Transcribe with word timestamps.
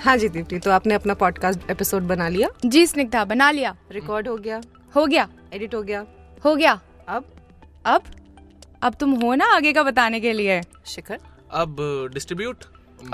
हाँ 0.00 0.16
जी 0.16 0.28
दीप्ति 0.28 0.58
तो 0.58 0.70
आपने 0.70 0.94
अपना 0.94 1.14
पॉडकास्ट 1.14 1.70
एपिसोड 1.70 2.02
बना 2.02 2.28
लिया? 2.28 2.48
जी 2.64 2.86
स्निग्धा 2.86 3.24
बना 3.24 3.50
लिया। 3.50 3.76
रिकॉर्ड 3.92 4.28
हो 4.28 4.36
गया। 4.36 4.60
हो 4.96 5.06
गया। 5.06 5.28
एडिट 5.52 5.74
हो 5.74 5.82
गया। 5.82 6.06
हो 6.44 6.56
गया। 6.56 6.80
अब? 7.08 7.24
अब? 7.86 8.02
अब 8.82 8.94
तुम 8.94 9.10
हो 9.10 9.34
ना 9.34 9.46
आगे 9.46 9.72
का 9.72 9.82
बताने 9.82 10.20
के 10.20 10.32
लिए। 10.32 10.62
शिखर? 10.86 11.18
अब 11.50 11.76
डिस्ट्रीब्यूट 12.14 12.64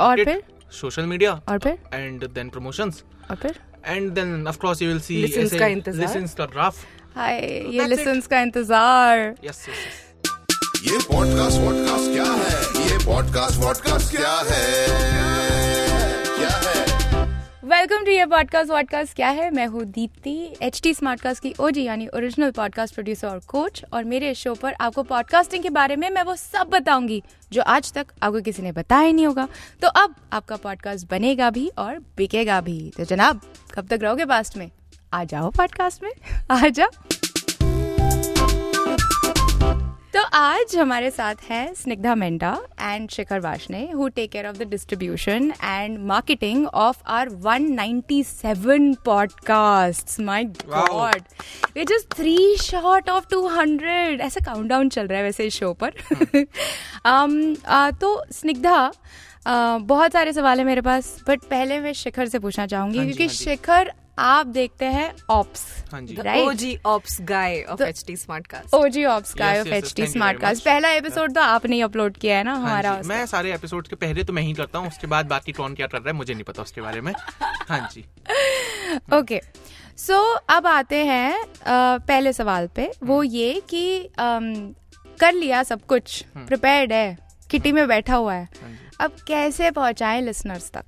और 0.00 0.24
फिर? 0.24 0.42
सोशल 0.70 1.02
मीडिया 1.02 1.40
और 1.48 1.58
फिर? 1.58 1.78
एंड 1.94 2.28
देन 2.28 2.48
प्रमोशंस 2.48 3.04
और 3.30 3.36
फिर? 3.36 3.70
And 3.86 4.10
then 4.10 4.46
of 4.48 4.58
course 4.58 4.82
you 4.82 4.88
will 4.88 5.00
see 5.00 5.22
Listens 5.26 5.58
का 5.58 5.66
इंतज़ार। 5.66 6.00
लिसंस 6.00 6.34
का 6.34 6.46
ड्राफ्ट 6.46 7.16
हाय 7.16 7.38
ये 7.70 7.86
लिसंस 7.86 8.27
का 8.27 8.41
इंतज़ार 8.41 9.18
यस 9.45 9.66
यस 9.68 10.91
ये 10.91 10.98
पॉडकास्ट 11.12 11.59
वॉडकास्ट 11.59 12.12
क्या 12.12 12.32
है? 12.32 12.91
ये 12.91 13.05
पॉडकास्ट 13.06 13.56
वॉडकास्ट 13.56 14.16
क्या 14.16 14.36
है? 14.50 15.20
वेलकम 17.70 18.05
टू 18.05 18.10
ये 18.10 18.27
पॉडकास्ट 18.27 18.70
वॉडकास्ट 18.70 19.16
क्या 19.16 19.29
है? 19.29 19.51
मैं 19.51 19.66
हूँ 19.66 19.84
दीप्ति 19.84 20.56
एच 20.62 20.80
टी 20.83 20.95
स्मार्टकास्ट 20.95 21.42
की 21.42 21.55
ओजी 21.61 21.83
यानी 21.83 22.09
ओरिजिनल 22.15 22.51
पॉडकास्ट 22.51 22.95
प्रोड्यूसर 22.95 23.28
और 23.28 23.38
कोच 23.38 23.84
और 23.92 24.05
मेरे 24.05 24.34
शो 24.34 24.55
पर 24.55 24.73
आपको 24.73 25.02
पॉडकास्टिंग 25.02 25.62
के 25.62 25.70
बारे 25.70 25.97
में 25.97 26.11
मैं 26.11 26.23
वो 26.23 26.37
सब 26.37 26.69
बताऊँगी 26.69 27.23
जो 27.52 27.62
आज 27.62 27.92
तक 27.92 28.06
आपको 28.23 28.41
किसी 28.41 28.62
ने 28.62 28.73
बताया 28.73 29.02
ही 29.02 29.12
नहीं 29.12 29.27
होगा। 29.27 29.48
तो 29.83 29.88
अब 29.88 30.14
आपका 30.33 30.56
पॉडकास्ट 30.56 31.11
बनेगा 31.11 31.51
भी 31.51 31.70
और 31.78 31.98
बिकेगा 32.16 32.61
भी। 32.61 32.92
तो 32.97 33.05
जनाब, 33.05 33.41
कब 33.75 33.87
तक 33.87 33.98
रहोगे 34.02 34.25
पास्ट 34.25 34.56
में? 34.56 34.70
आ 35.12 35.25
जाओ 35.25 35.50
पॉडकास्ट 35.50 36.02
में। 36.02 36.12
आ 36.50 36.69
जाओ। 36.69 37.20
तो 40.14 40.20
आज 40.22 40.77
हमारे 40.77 41.11
साथ 41.11 41.34
हैं 41.50 41.75
Snigdha 41.75 42.14
Mendha 42.14 42.58
and 42.80 43.11
Shikhar 43.11 43.41
Washne 43.41 43.91
who 43.91 44.08
take 44.08 44.30
care 44.30 44.47
of 44.47 44.56
the 44.56 44.62
distribution 44.62 45.53
and 45.64 45.98
marketing 45.98 46.66
of 46.66 46.97
our 47.06 47.28
197 47.28 48.97
podcasts 49.05 50.20
my. 50.20 50.44
God 50.44 51.22
we 51.77 51.84
just 51.84 52.14
three 52.16 52.56
short 52.56 53.11
of 53.11 53.25
200 53.34 54.20
ऐसा 54.20 54.44
काउंटडाउन 54.44 54.88
चल 54.88 55.06
रहा 55.06 55.19
है 55.19 55.25
वैसे 55.25 55.47
इस 55.47 55.55
शो 55.55 55.72
पर. 55.72 55.92
Um, 57.06 57.56
uh, 57.56 58.00
तो 58.00 58.25
स्निग्धा 58.33 58.91
uh, 58.91 59.81
बहुत 59.81 60.12
सारे 60.12 60.33
सवाल 60.33 60.58
है 60.58 60.64
मेरे 60.64 60.81
पास 60.81 61.25
बट 61.28 61.41
पहले 61.41 61.81
मैं 61.81 61.92
शिखर 61.92 62.28
से 62.28 62.38
पूछना 62.38 62.66
चाहूँगी 62.66 62.98
हाँ 62.98 63.06
क्योंकि 63.06 63.25
हाँ 63.25 63.33
शिखर 63.33 63.92
आप 64.19 64.47
देखते 64.47 64.84
हैं 64.84 65.12
ऑप्स 65.30 65.84
हाँ. 65.92 66.00
OG 66.36 66.78
ops 66.86 67.20
guy 67.20 67.62
of 67.62 67.83
HT 67.83 68.16
Smartcast 68.16 68.75
OG 68.75 69.05
ops 69.05 69.34
Yes, 69.34 69.42
of 69.42 69.56
yes, 69.56 69.66
yes, 69.66 69.72
H 69.72 69.83
T 69.83 69.86
thank 69.86 69.91
you 69.91 70.05
very 70.05 70.12
Smartcast 70.12 70.64
पहला 70.64 70.91
एपिसोड 70.91 71.34
तो 71.34 71.41
आपने 71.41 71.77
ही 71.77 71.83
अपलोड 71.83 72.16
किया 72.16 72.36
है 72.36 72.44
ना 72.44 72.55
हाँ 72.55 72.61
हमारा 72.61 73.00
मैं 73.05 73.27
सारे 73.27 73.55
एपिसोड 73.55 73.88
के 73.88 73.97
पहले 73.97 74.25
तो 74.25 74.33
मैं 74.33 74.42
ही 74.42 74.53
करता 74.53 74.78
हूँ 74.78 74.88
उसके 74.88 75.06
बाद 75.06 75.27
बाकी 75.27 75.53
कौन 75.53 75.75
क्या 75.75 75.86
कर 75.86 75.98
रहा 75.98 76.08
है 76.08 76.16
मुझे 76.16 76.34
नहीं 76.34 76.44
पता 76.44 76.62
उसके 76.62 76.81
बारे 76.81 77.00
में। 77.00 77.12
हाँ 77.42 77.88
जी। 77.92 78.05
ओके 79.19 79.41
सो 79.97 80.20
अब 80.34 80.66
आते 80.66 81.05
हैं 81.05 81.47
पहले 81.69 82.33
सवाल 82.33 82.66
पे। 82.66 82.91
वो 83.05 83.22
ये 83.22 83.62
कि 83.75 84.11
कर 84.19 85.33
लिया 85.33 85.62
सब 85.62 85.86
कुछ 85.86 86.25
प्रिपेयर्ड 86.36 86.92
है 86.92 87.19
किटी 87.50 87.72
में 87.72 87.88
बैठा 87.88 88.14
हुआ 88.14 88.34
है। 88.34 88.48
अब 89.00 89.16
कैसे 89.27 89.70
पहुंचाएँ 89.70 90.20
लिसनर्स 90.22 90.70
तक? 90.70 90.84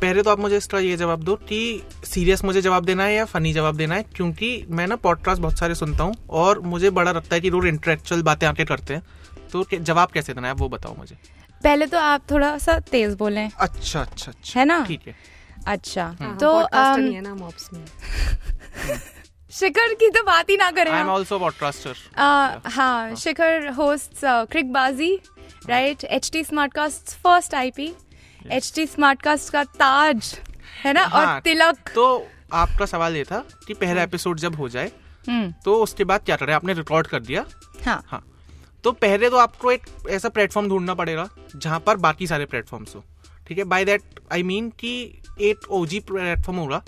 पहले 0.00 0.22
तो 0.22 0.30
आप 0.30 0.38
मुझे 0.38 0.56
इसका 0.56 0.78
ये 0.78 0.96
जवाब 0.96 1.22
दो 1.22 1.36
कि 1.36 1.82
सीरियस 2.04 2.44
मुझे 2.44 2.62
जवाब 2.62 2.84
देना 2.84 3.04
है 3.04 3.14
या 3.14 3.24
फनी 3.24 3.52
जवाब 3.52 3.76
देना 3.76 3.94
है 3.94 4.02
क्योंकि 4.02 4.66
मैं 4.68 4.86
ना 4.86 4.96
पॉडकास्ट 4.96 5.42
बहुत 5.42 5.58
सारे 5.58 5.74
सुनता 5.74 6.04
हूँ 6.04 6.14
और 6.30 6.60
मुझे 6.60 6.90
बड़ा 6.90 7.12
लगता 7.12 7.34
है 7.34 7.40
कि 7.40 7.50
लोग 7.50 7.66
इंटेलेक्चुअल 7.66 8.22
बातें 8.22 8.46
आके 8.46 8.64
करते 8.64 8.94
हैं। 8.94 9.02
तो 9.52 9.64
जवाब 9.74 10.10
कैसे 10.10 10.34
देना 10.34 10.48
है 10.48 10.54
वो 10.54 10.68
बताओ 10.68 10.96
मुझे। 10.98 11.16
पहले 11.64 11.86
तो 11.86 11.98
आप 11.98 12.22
थोड़ा 12.30 12.58
सा 12.58 12.78
तेज 12.78 13.14
बोलें। 13.14 13.50
अच्छा 13.58 14.00
अच्छा 14.00 14.30
अच्छा। 14.30 14.60
है 14.60 14.66
ना? 14.66 14.84
ठीक 14.84 15.00
है। 15.06 15.14
अच्छा 15.66 16.16
तो 16.22 16.36
तो 16.36 16.78
है 16.78 17.20
ना 17.20 17.30
हम 17.30 17.42
ऑप्स 17.42 17.70
में। 17.72 17.84
शिखर 19.50 19.94
की 19.94 20.10
तो 20.10 20.22
बात 20.22 20.50
ही 20.50 20.56
ना 20.56 20.70
करें 20.70 20.90
आई 20.92 21.00
एम 21.00 21.06
आप। 21.06 21.12
ऑल्सो 21.12 21.38
पॉडकास्टर 21.38 21.92
Uh, 21.92 22.72
हाँ 22.72 23.14
Shikhar 23.14 23.68
host 23.68 24.20
Cricbaazi 24.24 25.20
right 25.68 26.04
H 26.04 26.30
T 26.32 26.44
Smartcast 26.44 27.16
first 27.16 27.54
IP 27.54 27.92
H 28.52 28.72
T 28.74 28.86
Smartcast 29.22 29.52
का 29.52 29.64
ताज 29.64 30.38
है 30.84 30.92
ना? 30.92 31.02
हाँ, 31.02 31.34
और 31.34 31.40
तिलक। 31.40 31.76
तो 31.94 32.26
आपका 32.52 32.86
सवाल 32.86 33.16
ये 33.16 33.24
था 33.24 33.38
कि 33.66 33.74
पहला 33.74 34.02
एपिसोड 34.02 34.38
जब 34.38 34.54
हो 34.54 34.68
जाए 34.68 34.90
हम्म। 35.28 35.52
तो 35.64 35.74
उसके 35.74 36.04
बाद 36.04 36.24
क्या 36.24 36.36
करें? 36.36 36.52
आपने 36.54 36.72
रिकॉर्ड 36.72 37.06
कर 37.06 37.20
दिया। 37.20 37.44
हाँ। 37.86 38.02
हाँ। 38.06 38.24
तो 38.84 38.92
पहले 38.92 39.30
तो 39.30 39.36
आपको 39.36 39.70
एक 39.72 39.86
ऐसा 40.10 40.28
प्लेटफॉर्म 40.28 40.68
ढूंढना 40.68 40.94
पड़ेगा 40.94 41.28
जहाँ 41.56 41.80
पर 41.80 41.96
बाकी 41.96 42.26
सारे 42.26 42.44
प्लेटफॉर्म्स 42.44 42.94
हो। 42.96 43.04
ठीक 43.48 43.58
है? 43.58 43.64
बाय 43.64 43.84
दैट 43.84 44.02
आई 44.32 44.42
मीन 44.42 44.70
कि 44.70 45.22
एक 45.40 45.70
ओजी 45.70 46.00
प्लेटफॉर्म 46.00 46.58
होगा 46.58 46.82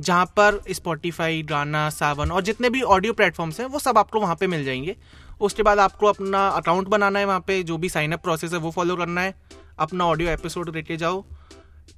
जहाँ 0.00 0.26
पर 0.26 0.60
स्पॉटिफाई 0.70 1.42
गाना 1.42 1.88
सावन 1.90 2.30
और 2.30 2.42
जितने 2.42 2.70
भी 2.70 2.82
ऑडियो 2.82 3.12
प्लेटफॉर्म्स 3.12 3.60
हैं 3.60 3.66
वो 3.66 3.78
सब 3.78 3.98
आपको 3.98 4.20
वहाँ 4.20 4.36
पे 4.36 4.46
मिल 4.46 4.64
जाएँगे। 4.64 4.96
उसके 5.40 5.62
बाद 5.62 5.78
आपको 5.78 6.06
अपना 6.06 6.48
अकाउंट 6.48 6.88
बनाना 6.88 7.18
है 7.18 7.24
वहाँ 7.24 7.40
पे 7.40 7.62
जो 7.62 7.76
भी 7.78 7.88
साइन 7.88 8.12
अप 8.12 8.22
प्रोसेस 8.22 8.52
है 8.52 8.58
वो 8.58 8.70
फॉलो 8.70 8.96
करना 8.96 9.20
है। 9.20 9.34
अपना 9.80 10.04
ऑडियो 10.04 10.30
एपिसोड 10.30 10.74
लेके 10.76 10.96
जाओ। 10.96 11.24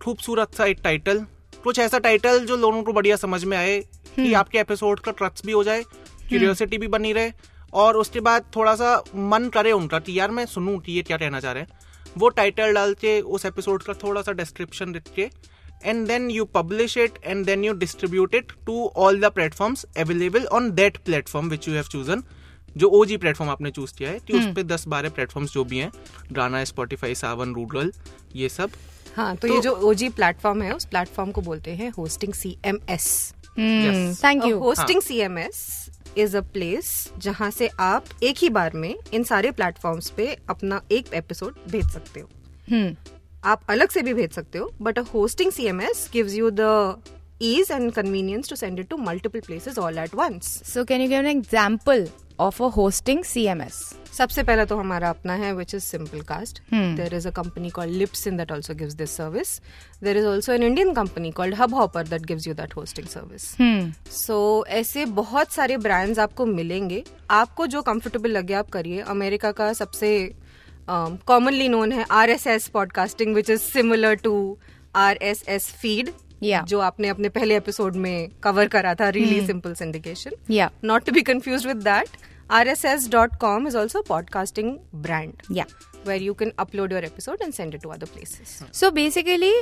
खूबसूरत 0.03 0.55
सा 0.55 0.65
एक 0.65 0.79
टाइटल 0.85 1.19
कुछ 1.65 1.79
ऐसा 1.79 1.99
टाइटल 1.99 2.45
जो 2.47 2.57
लोगों 2.57 2.83
को 2.83 2.93
बढ़िया 2.93 3.17
समझ 3.17 3.45
में 3.45 3.57
आए 3.57 3.79
कि 4.17 4.33
आपके 4.35 4.59
एपिसोड 4.59 5.01
का 5.01 5.13
ट्रस्ट 5.13 5.47
भी 5.47 5.53
हो 5.53 5.65
जाए 5.65 5.83
क्यूरियोसिटी 6.29 6.79
भी 6.79 6.87
बनी 6.89 7.13
रहे 7.13 7.33
और 7.73 7.97
उसके 7.97 8.21
बाद 8.21 8.45
थोड़ा 8.57 8.75
सा 8.75 8.97
मन 9.15 9.49
करे 9.49 9.73
उनका 9.73 9.99
कि 9.99 10.19
यार 10.19 10.31
मैं 10.31 10.47
सुनूं 10.47 10.79
कि 10.79 10.93
ये 10.93 11.03
क्या 11.03 11.17
कहना 11.17 11.41
चाह 11.41 11.53
रहे 11.53 11.63
हैं। 11.63 11.79
वो 12.19 12.29
टाइटल 12.29 12.75
डाल 12.75 12.95
के 12.95 13.21
उस 13.21 13.47
एपिसोड 13.47 13.83
का 13.83 13.93
थोड़ा 13.95 14.23
सा 14.23 14.33
डिस्क्रिप्शन 14.33 14.93
लिख 14.93 15.03
के 15.17 15.29
and 15.85 16.07
then 16.07 16.31
you 16.31 16.45
publish 16.45 16.97
it 16.99 17.19
and 17.25 17.45
then 17.47 17.65
you 17.65 17.73
distribute 17.75 18.35
it 18.35 18.53
to 18.67 18.87
all 18.97 19.21
the 19.21 19.31
platforms 19.33 19.85
available 19.99 20.45
on 20.45 20.71
that 20.71 20.97
platform 20.97 21.49
which 21.49 21.69
you 21.69 21.75
have 21.75 21.85
chosen 21.85 22.23
जो 22.77 22.89
ओ 22.89 23.05
जी 23.05 23.17
प्लेटफॉर्म 23.17 23.51
आपने 23.51 23.71
चूज़ 23.71 23.93
किया 23.99 24.11
है 24.11 24.19
कि 24.19 24.33
उस 24.33 24.47
पर 24.57 24.63
दस 24.63 24.87
बारह 24.89 25.09
प्लेटफॉर्म 25.11 25.47
जो 25.47 25.65
भी 25.65 25.79
हैं 25.79 25.91
गाना 26.33 26.65
स्पॉटिफाई 26.65 27.15
सावन 27.15 27.55
रूडल 27.55 27.93
ये 28.37 28.49
सब। 28.49 28.71
हाँ 29.17 29.35
तो 29.37 29.49
तो 29.49 29.55
ये 29.55 29.61
जो 29.61 29.73
ओजी 29.89 30.09
प्लेटफॉर्म 30.09 30.63
है 30.63 30.75
उस 30.75 30.85
प्लेटफॉर्म 30.85 31.31
को 31.31 31.41
बोलते 31.41 31.71
हैं 31.71 31.91
hosting 31.91 32.35
C 32.35 32.57
M 32.67 32.79
S 32.91 33.35
thank 33.59 34.45
you 34.47 34.59
hosting 34.59 35.01
C 35.03 35.19
M 35.21 35.39
S 35.39 35.91
is 36.19 36.37
a 36.37 36.41
place 36.53 37.11
जहाँ 37.19 37.51
से 37.51 37.69
आप 37.81 38.05
एक 38.23 38.37
ही 38.39 38.49
बार 38.49 38.73
में 38.75 38.95
इन 39.15 39.25
सारे 39.25 39.51
प्लेटफॉर्म्स 39.51 40.11
पे 40.11 40.37
अपना 40.51 40.81
एक 40.93 41.13
एपिसोड 41.15 41.55
भेज 41.71 41.91
सकते 41.93 42.21
हो। 42.21 42.29
हम्म 42.71 42.97
आप 43.45 43.63
अलग 43.71 43.91
से 43.91 44.03
भी 44.03 44.15
भेज 44.15 44.33
सकते 44.33 44.59
हो 44.59 44.73
but 44.83 44.99
a 44.99 45.03
hosting 45.15 45.53
C 45.53 45.67
M 45.67 45.81
S 45.81 46.09
gives 46.13 46.35
you 46.35 46.51
the 46.51 46.97
ease 47.45 47.71
and 47.75 47.93
convenience 47.95 48.49
to 48.51 48.57
send 48.59 48.81
it 48.81 48.89
to 48.91 48.97
multiple 49.07 49.43
places 49.47 49.79
all 49.85 49.97
at 50.03 50.13
once. 50.19 50.51
So 50.65 50.85
can 50.85 51.01
you 51.01 51.09
give 51.09 51.27
an 51.27 51.43
of 52.41 52.63
a 52.63 52.67
hosting 52.67 53.25
C 53.25 53.45
M 53.47 53.63
S 53.63 53.83
सबसे 54.13 54.43
पहला 54.43 54.65
तो 54.65 54.77
हमारा 54.77 55.11
अपना 55.11 55.35
है 55.35 55.53
which 55.55 55.75
is 55.75 55.83
Simplecast 56.21 56.61
there 56.75 57.15
is 57.15 57.29
a 57.29 57.31
company 57.31 57.73
Libsyn 58.27 58.37
that 58.37 58.53
also 58.53 58.75
gives 58.75 58.95
this 58.95 59.17
service 59.17 59.61
there 60.03 60.17
is 60.17 60.27
also 60.27 60.53
an 60.53 60.63
Indian 60.63 60.93
company 60.95 61.31
called 61.31 61.55
Hubhopper 61.75 62.09
that 62.09 62.27
gives 62.27 62.47
you 62.47 62.55
that 62.55 62.77
hosting 62.77 63.07
service 63.07 63.49
so 64.17 64.65
ऐसे 64.69 65.05
बहुत 65.05 65.53
सारे 65.53 65.77
brands 65.77 66.19
आपको 66.19 66.47
मिलेंगे। 66.47 67.03
आपको 67.31 67.67
जो 67.67 67.83
कंफर्टेबल 67.83 68.31
लगे 68.31 68.55
आप 68.55 68.71
करिए। 68.71 69.01
अमेरिका 69.01 69.53
का 69.53 69.73
सबसे 69.73 70.11
um, 70.89 71.17
कॉमनली 71.27 71.69
नोन 71.69 71.93
है 71.93 72.05
R 72.11 72.31
S 72.31 72.47
S 72.47 72.69
podcasting 72.69 73.35
which 73.35 73.51
is 73.51 73.61
similar 73.61 74.15
to 74.15 74.59
R 74.97 75.19
S 75.23 75.45
S 75.49 75.71
feed 75.83 76.11
Yeah. 76.45 76.65
जो 76.65 76.81
आपने 76.81 77.09
अपने 77.09 77.29
पहले 77.29 77.57
एपिसोड 77.57 77.97
में 77.97 78.29
कवर 78.43 78.69
करा 78.69 78.95
था 78.95 79.09
really 79.09 79.47
simple 79.47 79.75
syndication 79.75 80.31
Yeah. 80.51 80.71
Not 80.85 81.05
to 81.05 81.13
be 81.13 81.23
confuse 81.23 81.67
with 81.67 81.77
that 81.77 82.17
R 82.51 82.69
S 82.69 82.85
S 82.85 83.09
dot 83.11 83.37
com 83.41 83.67
is 83.69 83.77
also 83.77 84.03
podcasting 84.03 84.77
brand 84.95 85.57
या 85.57 85.65
where 86.07 86.23
you 86.23 86.35
can 86.35 86.53
upload 86.59 86.93
your 86.93 87.05
episode 87.05 87.43
and 87.43 87.53
send 87.53 87.75
it 87.75 87.83
to 87.83 87.89
other 87.89 88.07
places 88.07 88.59
so 88.73 88.91
basically 88.91 89.53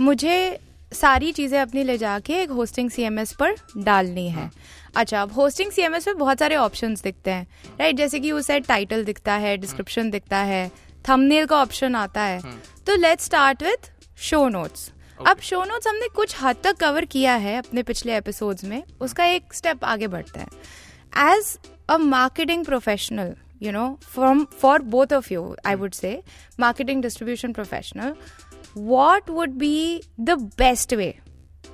मुझे 0.00 0.58
सारी 0.92 1.32
चीज़ें 1.32 1.58
अपनी 1.60 1.82
ले 1.84 1.96
जाके 1.98 2.40
एक 2.42 2.50
hosting 2.50 2.90
CMS 2.90 3.32
पर 3.32 3.54
डालनी 3.78 4.28
है। 4.28 4.50
अच्छा 4.96 5.20
अब 5.22 5.32
होस्टिंग 5.32 5.70
सीएमएस 5.72 6.06
में 6.08 6.16
बहुत 6.18 6.38
सारे 6.38 6.56
ऑप्शन 6.56 6.94
दिखते 6.94 7.30
हैं। 7.30 7.46
राइट 7.80 7.96
जैसे 7.96 8.20
कि 8.20 8.32
उसे 8.32 8.58
टाइटल 8.60 9.04
दिखता 9.04 9.34
है 9.34 9.56
डिस्क्रिप्शन 9.56 10.10
दिखता 10.10 10.38
है 10.44 10.70
थंबनेल 11.08 11.46
का 11.46 11.56
ऑप्शन 11.56 11.94
आता 11.94 12.22
है। 12.22 12.40
तो 12.86 12.96
let's 12.96 13.24
start 13.24 13.62
with 13.62 13.90
show 14.20 14.48
notes 14.48 14.90
अब 15.26 15.40
शो 15.40 15.64
नोट्स 15.64 15.86
हमने 15.86 16.08
कुछ 16.08 16.36
हद 16.42 16.56
तक 16.64 16.76
कवर 16.76 17.04
किया 17.04 17.34
है 17.34 17.56
अपने 17.56 17.82
पिछले 17.82 18.16
एपिसोड्स 18.16 18.64
में। 18.64 18.82
उसका 19.00 19.24
एक 19.24 19.54
स्टेप 19.54 19.84
आगे 19.84 20.06
बढ़ता 20.06 20.40
है। 20.40 20.46
As 21.34 21.58
a 21.90 21.96
marketing 21.96 22.64
professional 22.64 23.34
you 23.62 23.72
know 23.72 23.98
from 24.14 24.44
for 24.62 24.78
both 24.94 25.12
of 25.18 25.28
you 25.32 25.42
i 25.66 25.74
would 25.82 25.96
say 25.98 26.12
marketing 26.60 27.02
distribution 27.06 27.54
professional 27.58 28.14
what 28.92 29.30
would 29.36 29.58
be 29.62 30.02
the 30.30 30.36
best 30.62 30.96
way 31.02 31.12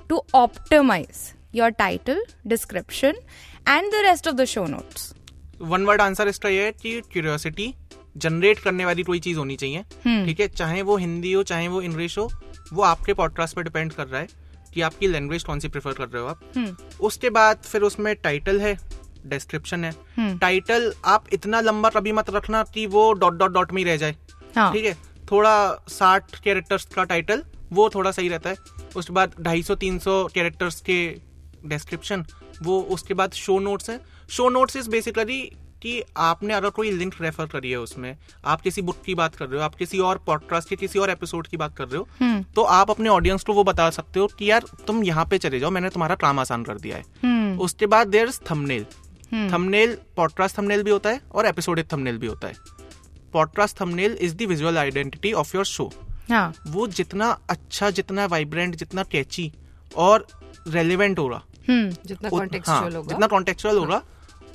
to 0.09 0.21
optimize 0.35 1.25
your 1.55 1.69
title 1.69 2.25
description 2.47 3.13
and 3.67 3.91
the 3.91 3.95
rest 3.95 4.27
of 4.27 4.35
the 4.35 4.45
show 4.45 4.65
notes 4.65 5.13
one 5.61 5.85
word 5.85 6.01
answer 6.01 6.27
इसका 6.27 6.49
ये 6.49 6.65
है 6.65 6.71
कि 6.71 7.01
curiosity 7.01 7.75
generate 8.17 8.59
करने 8.59 8.85
वाली 8.85 9.03
कोई 9.03 9.19
चीज़ 9.19 9.37
होनी 9.37 9.55
चाहिए। 9.55 9.83
ठीक 10.25 10.39
है? 10.39 10.47
चाहे 10.47 10.81
वो 10.81 10.97
हिंदी 10.97 11.31
हो 11.33 11.43
चाहे 11.43 11.67
वो 11.67 11.81
इंग्लिश 11.81 12.17
हो 12.17 12.29
वो 12.73 12.83
आपके 12.83 13.13
पॉडकास्ट 13.13 13.55
पे 13.55 13.63
डिपेंड 13.63 13.93
कर 13.93 14.07
रहा 14.07 14.21
है 14.21 14.27
कि 14.73 14.81
आपकी 14.81 15.07
लैंग्वेज 15.07 15.43
कौन 15.43 15.59
सी 15.59 15.67
प्रेफर 15.67 15.93
कर 15.93 16.07
रहे 16.07 16.21
हो 16.21 16.27
आप। 16.27 16.39
उसके 17.01 17.29
बाद 17.29 17.57
फिर 17.57 17.81
उसमें 17.81 18.15
टाइटल 18.15 18.59
है 18.61 18.77
डिस्क्रिप्शन 19.25 19.83
है। 19.85 20.37
टाइटल 20.37 20.93
आप 21.05 21.25
इतना 21.33 21.61
लंबा 21.61 21.89
कभी 21.89 22.11
मत 22.11 22.29
रखना 22.29 22.63
कि 22.63 22.85
वो 22.87 23.11
डॉट 23.13 23.33
डॉट 23.33 23.51
डॉट 23.51 23.71
में 23.71 23.81
ही 23.81 23.89
रह 23.89 23.97
जाए। 23.97 24.15
हाँ। 24.55 24.71
ठीक 24.73 24.85
है? 24.85 24.97
थोड़ा 25.31 25.85
साठ 25.89 26.39
कैरेक्टर्स 26.39 26.85
का 26.85 27.03
टाइटल 27.03 27.43
वो 27.71 27.89
थोड़ा 27.89 28.11
सही 28.11 28.29
रहता 28.29 28.49
है। 28.49 28.55
उसके 28.95 29.13
बाद 29.13 29.33
ढाई 29.41 29.63
सौ 29.63 29.75
तीन 29.75 29.99
सौ 29.99 30.23
कैरेक्टर्स 30.33 30.81
के 30.81 30.99
डिस्क्रिप्शन 31.65 32.25
वो 32.63 32.79
उसके 32.81 33.13
बाद 33.13 33.33
शो 33.33 33.59
नोट्स 33.59 33.89
है। 33.89 33.99
शो 34.29 34.49
नोट्स 34.49 34.75
इज़ 34.75 34.89
बेसिकली 34.89 35.41
कि 35.81 36.03
आपने 36.17 36.53
अगर 36.53 36.69
कोई 36.69 36.91
लिंक 36.91 37.15
रेफर 37.21 37.45
करी 37.45 37.71
है 37.71 37.77
उसमें 37.77 38.17
आप 38.45 38.61
किसी 38.61 38.81
बुक 38.81 39.01
की 39.05 39.15
बात 39.15 39.35
कर 39.35 39.47
रहे 39.47 39.59
हो 39.59 39.65
आप 39.65 39.75
किसी 39.75 39.99
और 39.99 40.17
पॉडकास्ट 40.17 40.69
के 40.69 40.75
किसी 40.75 40.99
और 40.99 41.09
एपिसोड 41.09 41.47
की 41.47 41.57
बात 41.57 41.75
कर 41.77 41.87
रहे 41.87 41.97
हो 41.97 42.43
तो 42.55 42.61
आप 42.61 42.91
अपने 42.91 43.09
ऑडियंस 43.09 43.43
को 43.43 43.53
वो 43.53 43.63
बता 43.63 43.89
सकते 43.89 44.19
हो 44.19 44.27
कि 44.27 44.51
यार 44.51 44.65
तुम 44.87 45.03
यहाँ 45.03 45.25
पे 45.25 45.37
चले 45.37 45.59
जाओ 45.59 45.69
मैंने 45.69 45.89
तुम्हारा 45.89 46.15
काम 46.15 46.39
आसान 46.39 46.63
कर 46.63 46.77
दिया 46.77 46.97
है। 46.97 47.57
उसके 47.57 47.85
बाद 47.85 48.07
there 48.07 48.27
is 48.27 48.39
thumbnail 48.51 48.85
thumbnail 49.53 49.97
podcast 50.15 50.57
thumbnail 50.57 50.83
भी 50.83 50.91
होता 50.91 51.09
है 51.09 51.21
और 51.31 51.45
एपिसोडिक 51.45 51.93
थमनेल 51.93 52.17
भी 52.17 52.27
होता 52.27 52.47
है। 52.47 52.53
Podcast 53.33 53.81
thumbnail 53.81 54.17
is 54.21 54.35
the 54.35 54.41
visual 54.41 54.77
identity 54.77 55.33
of 55.33 55.55
your 55.55 55.65
show 55.65 55.91
हाँ। 56.29 56.53
वो 56.67 56.87
जितना 56.87 57.39
अच्छा 57.49 57.89
जितना 57.89 58.25
वाइब्रेंट 58.25 58.75
जितना 58.75 59.03
कैची 59.03 59.51
और 59.95 60.27
रेलिवेंट 60.67 61.19
होगा 61.19 61.41
हम्म 61.69 61.89
जितना 62.05 62.29
कॉन्टेक्चुअल 62.29 62.77
हाँ, 62.77 62.91
होगा। 62.91 63.07
जितना 63.07 63.27
कॉन्टेक्चुअल 63.27 63.77
होगा 63.77 64.01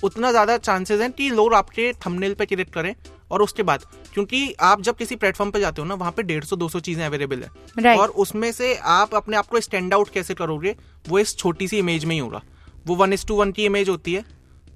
उतना 0.04 0.30
ज़्यादा 0.30 0.56
चांसेस 0.58 1.00
हैं 1.00 1.10
कि 1.12 1.28
लोग 1.30 1.54
आपके 1.54 1.92
थंबनेल 2.06 2.34
पे 2.34 2.46
क्लिक 2.46 2.72
करें 2.74 2.94
और 3.30 3.42
उसके 3.42 3.62
बाद 3.62 3.84
क्योंकि 4.14 4.54
आप 4.60 4.80
जब 4.82 4.96
किसी 4.96 5.16
प्लेटफॉर्म 5.16 5.50
पे 5.50 5.60
जाते 5.60 5.82
हो 5.82 5.86
ना 5.88 5.94
वहाँ 5.94 6.12
पे 6.12 6.22
डेढ़ 6.22 6.44
सौ 6.44 6.56
दो 6.56 6.68
सौ 6.68 6.80
चीज़ें 6.80 7.04
अवेलेबल 7.06 7.42
है 7.42 7.50
Right. 7.78 7.98
और 8.00 8.08
उसमें 8.08 8.50
से 8.52 8.74
आप 8.92 9.14
अपने 9.14 9.36
आप 9.36 9.46
को 9.46 9.60
स्टैंड 9.60 9.94
आउट 9.94 10.08
कैसे 10.08 10.34
करोगे 10.34 10.74
वो 11.08 11.18
इस 11.18 11.36
छोटी 11.36 11.68
सी 11.68 11.78
इमेज 11.78 12.04
में 12.04 12.14
ही 12.14 12.20
होगा 12.20 12.42
वो 12.86 12.94
वन 12.94 13.12
इज़ 13.12 13.26
टू 13.26 13.34
वन 13.34 13.52
की 13.52 13.64
इमेज 13.64 13.88
होती 13.88 14.14
है 14.14 14.24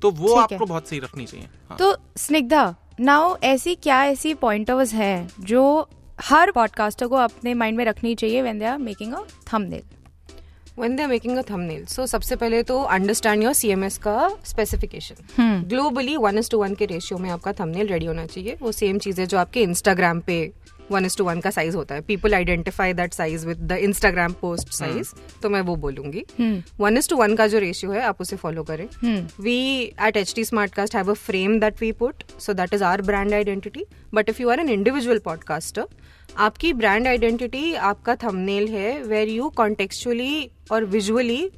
तो 0.02 0.10
वो 0.10 0.28
ठीक 0.28 0.36
है। 0.36 0.42
आपको 0.42 0.66
बहुत 0.66 0.88
सही 0.88 0.98
रखनी 0.98 1.26
चाहिए 1.26 1.46
हाँ। 1.68 1.76
तो 1.78 1.96
स्निग्धा 2.16 2.74
नाउ 3.00 3.36
ऐसी 3.44 3.74
क्या 3.74 4.04
ऐसी 4.04 4.34
पॉइंटर्स 4.34 4.92
हैं 4.94 5.28
जो 5.40 5.64
हर 6.20 6.50
पॉडकास्टर 6.50 7.06
को 7.06 7.16
अपने 7.16 7.54
माइंड 7.54 7.76
में 7.78 7.84
रखनी 7.84 8.14
चाहिए 8.14 8.42
when 8.42 8.58
they 8.58 8.64
are 8.64 8.78
making 8.78 9.12
a 9.14 9.22
thumbnail 9.52 9.82
when 10.78 10.96
they're 10.96 11.10
making 11.10 11.38
a 11.38 11.42
thumbnail. 11.42 11.86
So 11.88 12.06
सबसे 12.06 12.36
पहले 12.36 12.62
तो 12.62 12.80
अंडरस्टैंड 12.96 13.42
योर 13.42 13.52
सीएमएस 13.54 13.98
का 13.98 14.28
specification 14.44 15.62
globally 15.68 16.16
one 16.16 16.38
is 16.38 16.50
to 16.50 16.58
one 16.58 16.74
के 16.74 16.86
रेशियो 16.86 17.18
में 17.18 17.30
आपका 17.30 17.52
थंबनेल 17.60 17.86
रेडी 17.88 18.06
होना 18.06 18.26
चाहिए. 18.26 18.56
वो 18.62 18.72
सेम 18.72 18.98
चीज़ 18.98 19.20
है 19.20 19.26
जो 19.26 19.38
आपके 19.38 19.62
इंस्टाग्राम 19.62 20.20
पे 20.20 20.38
वन 20.90 21.04
इज़ 21.06 21.16
टू 21.18 21.24
वन 21.24 21.40
का 21.40 21.50
साइज़ 21.50 21.76
होता 21.76 21.94
है। 21.94 22.00
People 22.02 22.34
identify 22.34 22.92
that 22.92 23.12
size 23.14 23.46
with 23.46 23.58
the 23.62 23.78
Instagram 23.80 24.32
post 24.40 24.72
size 24.74 25.12
तो 25.42 25.50
मैं 25.50 25.60
वो 25.60 25.76
बोलूँगी। 25.76 26.24
वन 26.80 26.96
इज़ 26.98 27.08
टू 27.08 27.16
वन 27.16 27.34
का 27.36 27.46
जो 27.46 27.58
रेशियो 27.58 27.92
है 27.92 28.02
आप 28.02 28.20
उसे 28.20 28.36
फॉलो 28.36 28.62
करें। 28.64 28.86
We 29.40 29.58
at 30.06 30.16
H 30.16 30.34
T 30.34 30.44
smart 30.44 30.74
cast 30.74 30.96
have 30.96 31.10
a 31.10 31.14
frame 31.14 31.58
that 31.60 31.80
we 31.80 31.92
put 31.94 32.22
so 32.40 32.52
that 32.52 32.74
is 32.74 32.84
our 32.84 33.02
brand 33.02 33.34
identity 33.34 33.84
but 34.14 34.28
if 34.28 34.42
you 34.42 34.48
are 34.48 34.60
an 34.60 34.68
individual 34.68 35.18
podcaster 35.24 35.86
आपकी 36.38 36.72
brand 36.72 37.06
identity 37.06 37.74
आपका 37.90 38.14
thumbnail 38.16 38.68
है 38.68 39.02
where 39.02 39.28
you 39.28 39.48
contextually 39.56 40.50
और 40.72 40.84
visually 40.86 41.48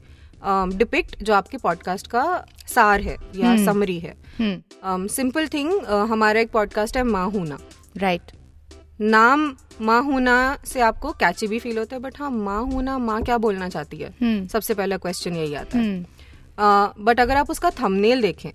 depict 0.43 1.23
जो 1.23 1.35
आपके 1.35 1.57
podcast 1.59 2.07
का 2.07 2.25
सार 2.69 3.01
है 3.01 3.17
या 3.37 3.57
समरी 3.65 3.99
है। 3.99 4.15
सिंपल 4.41 5.49
थिंग 5.49 5.73
हमारा 6.11 6.41
एक 6.41 6.51
पॉडकास्ट 6.51 6.97
है 6.97 7.03
माहूना। 7.05 7.59
राइट 7.97 8.33
नाम 9.01 9.53
माँ 9.81 10.03
होना 10.03 10.37
से 10.67 10.81
आपको 10.81 11.13
कैची 11.13 11.47
भी 11.47 11.59
फील 11.59 11.79
होता 11.79 11.97
है 11.97 12.03
बट 12.03 12.19
हाँ 12.21 12.31
माँ 12.31 12.63
होना 12.65 12.97
माँ 12.99 13.23
क्या 13.23 13.37
बोलना 13.39 13.69
चाहती 13.69 13.99
है? 13.99 14.47
सबसे 14.49 14.75
पहला 14.75 14.97
क्वेश्चन 14.97 15.37
यही 15.37 15.55
आता 15.55 15.79
है। 15.79 16.01
बट 16.59 17.15
uh, 17.15 17.21
अगर 17.21 17.37
आप 17.37 17.51
उसका 17.51 17.71
थंबनेल 17.71 18.23
देखें 18.23 18.51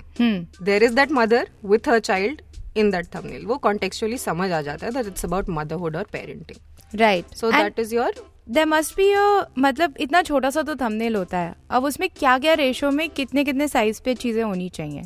there 0.63 0.84
is 0.84 0.95
that 0.95 1.12
mother 1.12 1.48
with 1.66 1.90
her 1.90 2.00
child 2.00 2.42
in 2.78 2.92
that 2.92 3.06
thumbnail 3.16 3.45
वो 3.45 3.57
कॉन्टेक्चुअली 3.57 4.18
समझ 4.18 4.51
आ 4.51 4.62
जाता 4.62 4.86
है 4.86 4.92
दैट 4.92 5.07
इट्स 5.07 5.25
अबाउट 5.25 5.50
मदरहुड 5.50 5.95
और 5.95 6.07
parenting 6.12 7.00
right 7.00 7.36
so 7.36 7.51
that 7.51 7.80
is 7.80 7.95
your 7.95 8.24
there 8.50 8.66
must 8.66 8.95
be 8.98 9.13
मतलब 9.62 9.94
इतना 10.00 10.22
छोटा 10.22 10.50
सा 10.50 10.62
तो 10.62 10.75
थंबनेल 10.75 11.16
होता 11.16 11.38
है। 11.38 11.56
अब 11.69 11.84
उसमें 11.84 12.10
क्या 12.10 12.38
क्या 12.38 12.54
रेशो 12.54 12.90
में 12.92 13.10
कितने 13.10 13.44
कितने 13.44 13.68
साइज़ 13.68 14.01
पे 14.06 14.16
चीज़ें 14.16 14.44
होनी 14.44 14.69
चाहिए? 14.69 15.01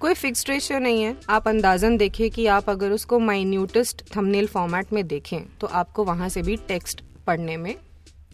कोई 0.00 0.14
फिक्स 0.14 0.48
रेशियो 0.48 0.78
नहीं 0.78 1.02
है। 1.02 1.16
आप 1.30 1.48
अंदाजन 1.48 1.96
देखें 1.96 2.30
कि 2.30 2.46
आप 2.46 2.70
अगर 2.70 2.90
उसको 2.92 3.18
माइन्यूटेस्ट 3.18 4.02
थंबनेल 4.16 4.46
फॉर्मेट 4.46 4.92
में 4.92 5.06
देखें 5.08 5.40
तो 5.60 5.66
आपको 5.66 6.04
वहाँ 6.04 6.28
से 6.28 6.42
भी 6.42 6.56
टेक्स्ट 6.68 7.02
पढ़ने 7.26 7.56
में 7.56 7.74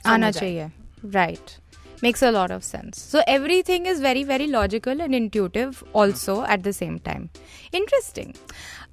आना 0.07 0.31
चाहिए। 0.31 0.71
Right 1.05 1.51
makes 2.05 2.25
a 2.25 2.31
lot 2.31 2.53
of 2.53 2.63
sense 2.63 2.99
so 3.11 3.21
every 3.29 3.59
is 3.87 4.03
very 4.03 4.25
very 4.25 4.47
logical 4.47 5.01
and 5.01 5.15
intuitive 5.15 5.75
also 5.95 6.45
at 6.47 6.61
the 6.61 6.71
same 6.73 6.99
time 7.05 7.29
interesting 7.75 8.33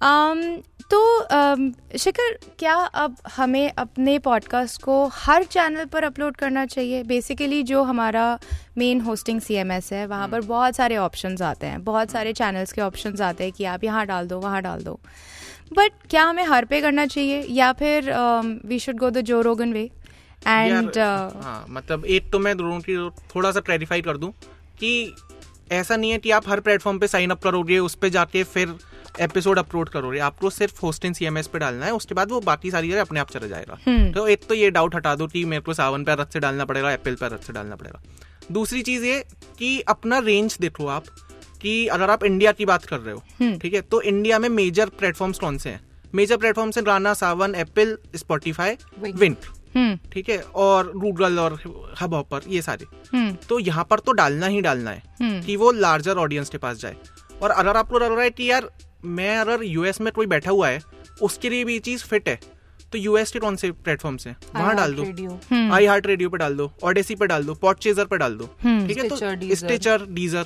um, 0.02 0.44
तो 0.92 1.00
um, 1.28 1.72
शिखर 1.98 2.38
क्या 2.60 2.74
अब 2.74 3.16
हमें 3.36 3.72
अपने 3.72 4.18
पॉडकास्ट 4.20 4.82
को 4.82 5.06
हर 5.08 5.44
चैनल 5.44 5.86
पर 5.86 6.04
अपलोड 6.04 6.36
करना 6.36 6.66
चाहिए? 6.66 7.04
बेसिकली 7.04 7.64
जो 7.64 7.84
हमारा 7.84 8.40
main 8.78 9.02
hosting 9.02 9.42
C 9.42 9.54
M 9.54 9.72
S 9.72 9.92
है 9.94 10.06
वहाँ 10.08 10.28
पर 10.28 10.42
बहुत 10.42 10.76
सारे 10.76 10.98
ऑप्शन 10.98 11.38
आते 11.42 11.68
हैं। 11.68 11.84
बहुत 11.84 12.12
सारे 12.12 12.34
चैनल्स 12.34 12.72
के 12.72 12.82
ऑप्शन 12.82 13.22
आते 13.22 13.44
हैं 13.44 13.54
कि 13.54 13.66
आप 13.66 13.84
यहाँ 13.84 14.06
डाल 14.06 14.28
दो 14.28 14.40
वहाँ 14.40 14.62
डाल 14.62 14.84
दो। 14.84 15.00
बट 15.74 15.92
क्या 16.10 16.24
हमें 16.24 16.44
हर 16.44 16.66
पे 16.66 16.82
करना 16.82 17.06
चाहिए? 17.06 17.46
या 17.50 17.72
फिर 17.74 18.12
वी 18.66 18.80
शुड 18.80 18.98
गो 18.98 19.10
द 19.10 19.22
जो 19.22 19.42
रोगन 19.42 19.74
वे 19.74 19.90
एंड 20.48 20.98
हाँ 21.44 21.66
मतलब 21.70 22.06
एक 22.06 22.32
तो 22.32 22.40
मैं 22.40 22.58
दोनों 22.58 22.80
की 22.80 23.10
थोड़ा 23.36 23.52
सा 23.52 23.60
क्लैरिफाई 23.60 24.02
कर 24.02 24.18
दूँ 24.18 24.32
कि 24.80 25.16
ऐसा 25.72 25.96
नहीं 25.96 26.12
है 26.12 26.18
कि 26.18 26.32
आप 26.32 26.50
हर 26.50 26.60
प्लेटफॉर्म 26.60 27.00
पे 27.00 27.08
साइन 27.08 27.30
अप 27.30 27.42
करोगे 27.44 27.80
उस 27.80 27.96
पे 27.96 28.10
जाके 28.10 28.44
फिर 28.44 28.76
एपिसोड 29.20 29.60
अपलोड 29.60 29.90
करोगे 29.90 30.20
आपको 30.20 30.50
सिर्फ़ 30.50 30.80
होस्टिंग 30.84 31.16
सीएमएस 31.16 31.48
पे 31.48 31.60
डालना 31.60 31.86
है 31.86 31.94
उसके 31.94 32.16
बाद 32.16 32.32
वो 32.32 32.40
बाकी 32.42 32.72
सारी 32.72 32.90
जगह 32.90 33.02
अपने 33.02 33.20
आप 33.20 33.32
चला 33.32 33.48
जाएगा। 33.48 34.12
तो 34.12 34.28
एक 34.28 34.46
तो 34.48 34.56
ये 34.56 34.70
डाउट 34.72 34.96
हटा 34.96 35.16
दो 35.16 35.28
कि 35.28 35.44
मेरे 35.46 35.62
को 35.62 35.74
सावन 35.74 36.04
पे 36.04 36.12
अलग 36.12 36.30
से 36.30 36.40
डालना 36.40 36.66
पड़ेगा 36.66 36.92
एप्पल 36.92 37.16
पे 37.16 37.26
अलग 37.26 37.42
से 37.42 37.54
डालना 37.54 37.76
पड़ेगा। 37.76 38.02
दूसरी 38.52 38.82
चीज़ 38.82 39.06
ये 39.06 39.24
कि 39.60 39.80
अपना 39.88 40.20
रेंज 40.20 40.58
देखो 40.62 40.88
आप 40.88 41.06
कि 41.62 41.88
अगर 41.88 42.10
आप 42.10 42.24
इंडिया 42.24 42.52
की 42.52 42.66
बात 42.66 42.86
कर 42.86 43.00
रहे 43.00 43.14
हो 43.14 43.58
ठीक 43.58 43.74
है 43.74 43.82
तो 43.82 44.02
इंडिया 44.04 44.40
में 44.40 44.50
मेजर 44.50 44.90
प्लेटफॉर्म्स 44.90 45.40
कौन 45.40 45.58
से 45.58 45.70
हैं? 45.70 45.82
मेजर 46.14 46.38
प्लेटफॉर्म्स 46.38 46.78
हैं 46.78 46.84
राना 46.86 47.14
सावन 47.14 47.56
एप्पल 47.56 47.98
स्पॉटिफाई. 48.16 48.78
विंट 49.00 49.46
हम्म। 49.76 49.98
ठीक 50.12 50.30
है 50.30 50.38
और 50.58 50.92
गूगल 50.96 51.40
और 51.40 51.54
हब 52.02 52.14
हॉपर 52.14 52.42
ये 52.48 52.62
सारे। 52.62 52.86
हम्म। 53.14 53.36
तो 53.50 53.60
यहाँ 53.60 53.84
पर 53.90 54.00
तो 54.00 54.12
डालना 54.12 54.48
ही 54.48 54.62
डालना 54.62 54.92
है 54.92 55.42
कि 55.42 55.56
वो 55.56 55.72
लार्जर 55.72 56.18
ऑडियंस 56.18 56.50
के 56.50 56.58
पास 56.58 56.78
जाए। 56.78 56.96
और 57.42 57.50
अगर 57.52 57.78
आपको 57.78 58.00
लग 58.00 58.12
रहा 58.12 58.24
है 58.24 58.30
कि 58.30 58.50
यार 58.50 58.70
मैं 59.06 59.38
अगर 59.38 59.64
यूएस 59.64 60.02
में 60.02 60.12
कोई 60.14 60.26
बैठा 60.26 60.52
हुआ 60.52 60.70
है 60.70 60.82
उसके 61.22 61.50
लिए 61.50 61.64
भी 61.66 61.74
ये 61.74 61.80
चीज़ 61.80 62.04
फिट 62.04 62.30
है। 62.30 62.40
तो 62.92 62.98
यूएस 62.98 63.32
के 63.32 63.40
कौन 63.40 63.56
से 63.56 63.72
प्लेटफॉर्म 63.72 64.18
से? 64.18 64.30
वहाँ 64.56 64.76
डाल 64.76 64.94
दो। 64.94 65.04
आई 65.74 65.86
हार्ट 65.86 66.08
रेडियो 66.08 66.30
पे 66.30 66.38
डाल 66.38 66.56
दो 66.58 66.72
ऑडेसी 66.84 67.16
पे 67.16 67.28
डाल 67.28 67.44
दो 67.44 67.54
पॉट 67.56 67.80
चेजर 67.80 68.06
पे 68.06 68.18
डाल 68.18 68.36
दो। 68.38 68.46
ठीक 68.88 68.98
है? 68.98 69.08
तो 69.10 69.16
Stitcher 69.56 70.06
Deezer 70.10 70.46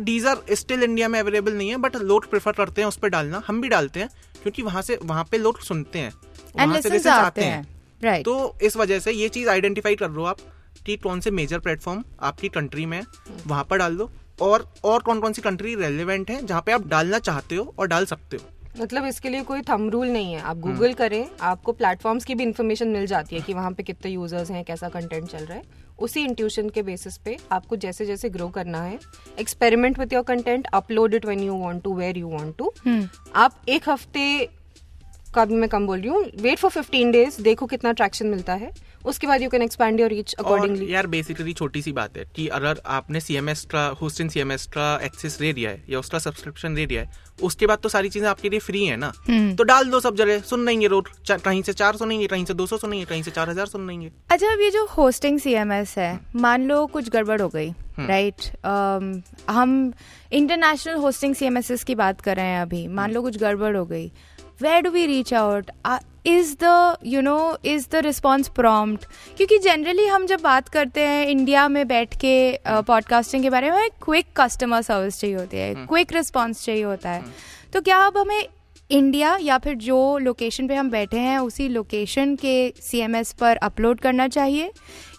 Deezer 0.00 0.54
still 0.54 0.82
India 0.82 1.08
में 1.08 1.18
अवेलेबल 1.20 1.52
नहीं 1.52 1.68
है 1.70 1.76
बट 1.76 1.96
लोग 1.96 2.28
प्रेफर 2.30 2.52
करते 2.52 2.80
हैं 2.80 2.88
उस 2.88 2.96
पर 2.96 3.08
डालना। 3.08 3.42
हम 3.46 3.60
भी 3.60 3.68
डालते 3.68 4.00
हैं 4.00 4.08
क्योंकि 4.42 4.62
वहाँ 4.62 4.82
से 4.82 4.98
वहाँ 5.02 5.24
पे 5.30 5.38
लोग 5.38 5.60
सुनते 5.60 5.98
हैं। 5.98 6.12
वहाँ 6.56 6.80
से 6.82 7.08
आते 7.10 7.44
हैं। 7.44 7.66
राइट 8.02 8.24
तो 8.24 8.56
इस 8.62 8.76
वजह 8.76 8.98
से 8.98 9.12
ये 9.12 9.28
चीज़ 9.28 9.48
आइडेंटिफाई 9.48 9.96
कर 9.96 10.10
लो 10.10 10.24
आप 10.24 10.38
कि 10.86 10.96
कौन 10.96 11.20
से 11.20 11.30
मेजर 11.30 11.58
प्लेटफॉर्म 11.58 12.04
आपकी 12.20 12.48
कंट्री 12.48 12.86
में 12.86 13.00
वहाँ 13.46 13.64
पर 13.64 13.78
डाल 13.78 13.96
दो। 13.96 14.10
और 14.42 14.66
और 14.84 15.02
कौन 15.02 15.20
कौन 15.20 15.32
सी 15.32 15.42
कंट्री 15.42 15.74
रेलिवेंट 15.74 16.30
है 16.30 16.44
जहाँ 16.46 16.62
पे 16.66 16.72
आप 16.72 16.86
डालना 16.88 17.18
चाहते 17.20 17.56
हो 17.56 17.74
और 17.78 17.88
डाल 17.88 18.04
सकते 18.06 18.36
हो? 18.36 18.42
मतलब 18.80 19.04
इसके 19.04 19.28
लिए 19.28 19.42
कोई 19.42 19.60
थंब 19.62 19.90
रूल 19.90 20.08
नहीं 20.08 20.32
है। 20.32 20.40
आप 20.40 20.58
गूगल 20.58 20.92
करें 20.94 21.26
आपको 21.42 21.72
प्लेटफॉर्म्स 21.72 22.24
की 22.24 22.34
भी 22.34 22.42
इन्फॉर्मेशन 22.42 22.88
मिल 22.88 23.06
जाती 23.06 23.36
है 23.36 23.42
कि 23.42 23.54
वहाँ 23.54 23.72
पे 23.72 23.82
कितने 23.82 24.10
यूज़र्स 24.10 24.50
हैं 24.50 24.62
कैसा 24.64 24.88
कंटेंट 24.88 25.28
चल 25.30 25.38
रहा 25.38 25.56
है। 25.56 25.80
उसी 25.98 26.24
इंट्यूशन 26.24 26.68
के 26.68 26.82
बेसिस 26.82 27.16
पे 27.16 27.36
आपको 27.52 27.76
जैसे 27.76 28.06
जैसे 28.06 28.28
ग्रो 28.28 28.48
करना 28.48 28.82
है। 28.82 28.98
Experiment 29.40 29.98
with 29.98 30.12
your 30.12 30.22
content 30.22 30.66
upload 30.74 31.14
it 31.14 31.26
when 31.26 31.40
you 31.40 31.58
want 31.58 31.82
to 31.82 31.94
where 31.94 32.18
you 32.18 32.28
want 32.28 32.56
to 32.58 32.72
आप 33.34 33.60
एक 33.68 33.88
हफ़्ते 33.88 34.48
का 35.34 35.44
भी 35.44 35.54
मैं 35.54 35.68
कम 35.68 35.86
बोल 35.86 36.00
रही 36.00 36.08
हूँ। 36.08 36.24
वेट 36.42 36.58
फॉर 36.58 36.70
फिफ्टीन 36.70 37.10
डेज़ 37.12 37.40
देखो 37.42 37.66
कितना 37.66 37.92
ट्रैक्शन 37.92 38.26
मिलता 38.26 38.54
है। 38.54 38.72
उसके 39.04 39.26
बाद 39.26 39.42
you 39.42 39.48
can 39.50 39.62
expand 39.62 40.00
your 40.00 40.10
reach 40.10 40.34
accordingly 40.34 40.92
यार 40.92 41.06
बेसिकली 41.06 41.52
छोटी 41.52 41.82
सी 41.82 41.92
बात 41.92 42.16
है 42.16 42.24
कि 42.36 42.46
अगर 42.50 42.80
आपने 42.88 43.20
C 43.20 43.36
M 43.36 43.48
extra 43.48 43.86
host 44.00 44.20
in 44.20 44.28
C 44.28 44.40
M 44.40 44.52
extra 44.52 44.98
access 45.04 45.40
ले 45.40 45.52
लिया 45.52 45.70
है 45.70 45.82
या 45.90 45.98
उसका 45.98 46.18
सब्सक्रिप्शन 46.20 46.74
ले 46.74 46.86
लिया 46.86 47.02
है 47.02 47.20
उसके 47.42 47.66
बाद 47.66 47.78
तो 47.78 47.88
सारी 47.88 48.08
चीज़ें 48.08 48.28
आपके 48.28 48.48
लिए 48.48 48.58
फ्री 48.60 48.84
है 48.84 48.96
ना। 48.96 49.12
तो 49.56 49.64
डाल 49.64 49.90
दो 49.90 50.00
सब 50.00 50.16
जगह 50.16 50.40
सुन 50.40 50.64
लेंगे 50.66 50.86
रोज 50.86 51.30
कहीं 51.32 51.62
से 51.62 51.72
चार 51.72 51.96
सुनेंगे 51.96 52.26
कहीं 52.26 52.44
से 52.44 52.54
दो 52.54 52.66
सौ 52.66 52.76
सुनेंगे 52.78 53.04
कहीं 53.04 53.22
से 53.22 53.30
चार 53.30 53.50
हज़ार 53.50 53.66
सुन 53.66 53.86
लेंगे 53.88 54.10
अच्छा 54.30 54.52
अब 54.52 54.60
ये 54.60 54.70
जो 54.70 54.84
होस्टिंग 54.88 55.38
सी 55.40 55.52
एम 55.54 55.72
एस 55.72 55.96
है 55.98 56.18
मान 56.36 56.66
लो 56.66 56.86
कुछ 56.88 57.08
गड़बड़ 57.10 57.40
हो 57.42 57.48
गई 57.48 57.72
राइट 58.00 58.42
हम 59.50 59.92
इंटरनेशनल 60.32 60.94
होस्टिंग 60.96 61.34
सीएमएस 61.34 61.84
की 61.84 61.94
बात 61.94 62.20
कर 62.20 62.36
रहे 62.36 62.46
हैं 62.46 62.60
अभी। 62.62 62.86
मान 62.88 63.12
लो 63.12 63.22
कुछ 63.22 63.36
गड़बड़ 63.38 63.76
हो 63.76 63.84
गई 63.86 64.10
where 64.62 64.80
do 64.80 64.90
we 64.90 65.06
reach 65.06 65.34
out 65.34 65.70
is 66.26 66.54
the 66.62 66.96
you 67.06 67.20
know 67.20 67.36
is 67.64 67.86
the 67.92 68.02
response 68.04 68.48
prompt 68.48 69.04
क्योंकि 69.36 69.58
जनरली 69.58 70.06
हम 70.06 70.26
जब 70.26 70.40
बात 70.40 70.68
करते 70.68 71.00
हैं 71.00 71.26
इंडिया 71.26 71.66
में 71.68 71.86
बैठ 71.88 72.16
के 72.16 72.34
पॉडकास्टिंग 72.68 73.42
के 73.42 73.50
बारे 73.50 73.70
में 73.70 73.88
क्विक 74.02 74.26
कस्टमर 74.36 74.82
सर्विस 74.82 75.20
चाहिए 75.20 75.36
होती 75.36 75.56
है 75.56 75.74
क्विक 75.76 76.12
रिस्पॉन्स 76.12 76.64
चाहिए 76.64 76.82
होता 76.82 77.10
है। 77.10 77.24
तो 77.72 77.80
क्या 77.80 77.98
अब 77.98 78.18
हमें 78.18 78.48
इंडिया 78.90 79.36
या 79.42 79.56
फिर 79.58 79.74
जो 79.74 80.18
लोकेशन 80.18 80.66
पे 80.68 80.74
हम 80.74 80.90
बैठे 80.90 81.18
हैं 81.18 81.38
उसी 81.38 81.68
लोकेशन 81.68 82.34
के 82.36 82.72
सीएमएस 82.80 83.32
पर 83.32 83.56
अपलोड 83.56 84.00
करना 84.00 84.26
चाहिए? 84.28 84.70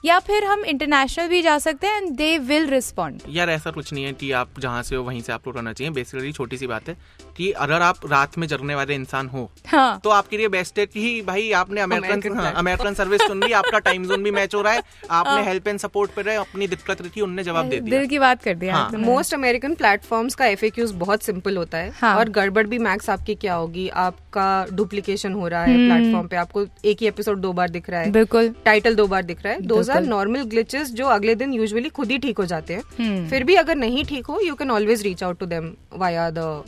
या 0.06 0.18
फिर 0.20 0.44
हम 0.44 0.64
इंटरनेशनल 0.66 1.28
भी 1.28 1.42
जा 1.42 1.58
सकते 1.60 1.88
हैं 1.88 2.02
एंड 2.02 2.16
दे 2.18 2.38
विल 2.40 2.68
रिस्पॉन्ड 2.70 3.22
यार 3.30 3.50
ऐसा 3.50 3.72
कुछ 3.72 3.92
नहीं 3.94 4.04
है 4.06 4.14
कि 4.14 4.32
आप 4.32 4.60
जहाँ 4.60 4.84
से 4.84 4.96
हो 4.96 5.04
वहीं 5.04 5.22
से 5.22 5.34
अपलोड 5.34 5.56
करना 5.56 5.74
चाहिए। 5.74 5.94
बेसिकली 5.94 6.32
छोटी 6.32 6.58
सी 6.58 6.68
बात 6.68 6.90
है 6.90 6.98
कि 7.38 7.52
अगर 7.52 7.82
आप 7.82 8.00
रात 8.12 8.38
में 8.38 8.48
जगने 8.48 8.76
वाले 8.76 8.96
इंसान 8.96 9.28
हो 9.28 9.50
हाँ। 9.68 10.00
तो 10.04 10.10
आपके 10.10 10.38
लिए 10.38 10.48
बेस्ट 10.48 10.80
है 10.80 10.86
कि 10.86 11.22
भाई 11.22 11.52
आपने 11.52 11.82
अमेरिकन 11.82 12.36
हाँ. 12.36 12.52
अमेरिकन 12.54 12.94
सर्विस 12.94 13.22
सुन 13.22 13.44
ली 13.44 13.52
आपका 13.52 13.80
टाइम 13.80 14.06
जोन 14.06 14.24
भी 14.24 14.32
मैच 14.32 14.56
हो 14.56 14.62
रहा 14.62 14.74
है 14.74 14.84
आपने 15.12 15.44
हेल्प 15.44 15.68
एंड 15.68 15.80
सपोर्ट 15.80 16.12
पे 16.12 16.22
रहे 16.22 16.36
अपनी 16.36 16.68
दिक्कत 16.68 17.02
थी 17.16 17.22
उनने 17.22 17.44
जवाब 17.44 17.70
दे 17.70 17.80
दिया। 17.80 17.98
दिल 17.98 18.08
की 18.10 18.20
बात 18.20 18.44
कर 18.44 18.56
दिया 18.56 18.76
हाँ। 18.76 18.90
मोस्ट 18.98 19.34
अमेरिकन 19.34 19.74
प्लेटफॉर्म 19.74 20.30
का 20.30 20.46
एफ़ 20.46 20.66
बहुत 20.96 21.24
सिंपल 21.24 21.58
होता 21.58 21.78
है 21.78 21.92
हाँ। 21.96 22.16
और 22.18 22.30
गड़बड़ 22.30 22.66
भी 22.68 22.78
मैक्स 22.80 23.10
आपकी 23.10 23.36
क्या 23.36 23.54
होगी? 23.54 23.88
आपका 23.90 24.66
डुप्लीकेशन 24.72 25.34
हो 25.34 25.48
रहा 25.48 25.64
है 25.64 25.76
प्लेटफॉर्म 25.78 26.28
पे 26.28 26.36
आपको 26.36 26.66
एक 26.86 27.02
ही 27.02 27.08
एपिसोड 27.08 27.40
दो 27.40 27.52
बार 27.54 27.70
दिख 27.70 27.90
रहा 27.90 28.00
है। 28.00 28.12
बिल्कुल। 28.12 28.54
टाइटल 28.66 28.96
दो 28.96 29.08
बार 29.08 29.24
दिख 29.24 29.44
रहा 29.44 29.54
है। 29.54 29.62
दोज 29.62 29.90
आर 29.90 30.04
नॉर्मल 30.04 30.44
ग्लिचेस 30.44 30.92
जो 30.92 31.08
अगले 31.08 31.36
दिन 31.36 31.54
यूजुअली 31.54 31.90
खुद 31.90 32.12
ही 32.12 32.18
ठीक 32.18 32.38
हो 32.38 32.46
जाते 32.46 32.74
हैं। 32.74 33.28
फिर 33.30 33.44
भी 33.44 33.56
अगर 33.56 33.76
नहीं 33.76 34.06
ठीक 34.06 34.26
हो 34.26 34.40
you 34.44 34.56
can 34.56 34.72
always 34.72 35.02
reach 35.02 35.24
out 35.24 35.40
to 35.40 35.46
them 35.46 35.74
via 35.94 36.30
the 36.30 36.64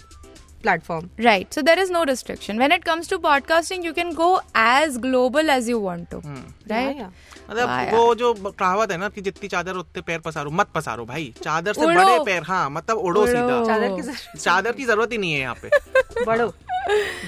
platform 0.65 1.09
Right. 1.27 1.57
So 1.57 1.63
there 1.69 1.81
is 1.85 1.91
no 1.95 2.03
restriction. 2.11 2.61
When 2.63 2.75
it 2.77 2.85
comes 2.89 3.09
to 3.13 3.19
podcasting, 3.25 3.87
you 3.89 3.93
can 3.99 4.13
go 4.19 4.27
as 4.63 4.97
global 5.07 5.51
as 5.55 5.69
you 5.73 5.79
want 5.85 6.09
to. 6.13 6.19
Hmm. 6.27 6.43
Right? 6.73 7.01
yeah. 7.01 7.09
मतलब 7.49 7.67
वाह 7.67 7.91
वो 7.95 8.13
जो 8.21 8.33
कहावत 8.59 8.91
है 8.91 8.97
ना 8.97 9.09
कि 9.15 9.21
जितनी 9.29 9.47
चादर 9.55 9.75
उतने 9.81 10.01
पैर 10.11 10.19
पसारो 10.27 10.51
मत 10.59 10.69
पसारो 10.75 11.05
भाई 11.11 11.33
चादर 11.43 11.73
से। 11.73 11.85
बड़े 11.95 12.17
पैर 12.29 12.43
हाँ 12.51 12.63
मतलब 12.77 12.97
उड़ो 12.97 13.21
उड़ो। 13.21 13.25
सीधा 13.31 13.63
चादर 13.65 13.95
की 13.95 14.01
ज़रूरत 14.01 14.39
चादर 14.45 14.71
की 14.79 14.85
ज़रूरत 14.85 15.11
ही 15.11 15.17
नहीं 15.17 15.33
है 15.33 15.39
यहाँ 15.39 15.55
पे 15.61 15.69
बढ़ो 16.31 16.53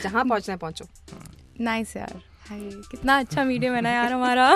जहाँ 0.03 0.23
पहुँचना 0.25 0.53
है 0.53 0.57
पहुंचो 0.65 0.85
Nice 1.67 1.95
यार. 1.97 2.15
हाय, 2.49 2.59
कितना 2.91 3.17
अच्छा 3.19 3.43
मीडियम 3.43 3.73
है 3.75 3.81
ना 3.81 3.91
यार 3.91 4.11
हमारा 4.13 4.49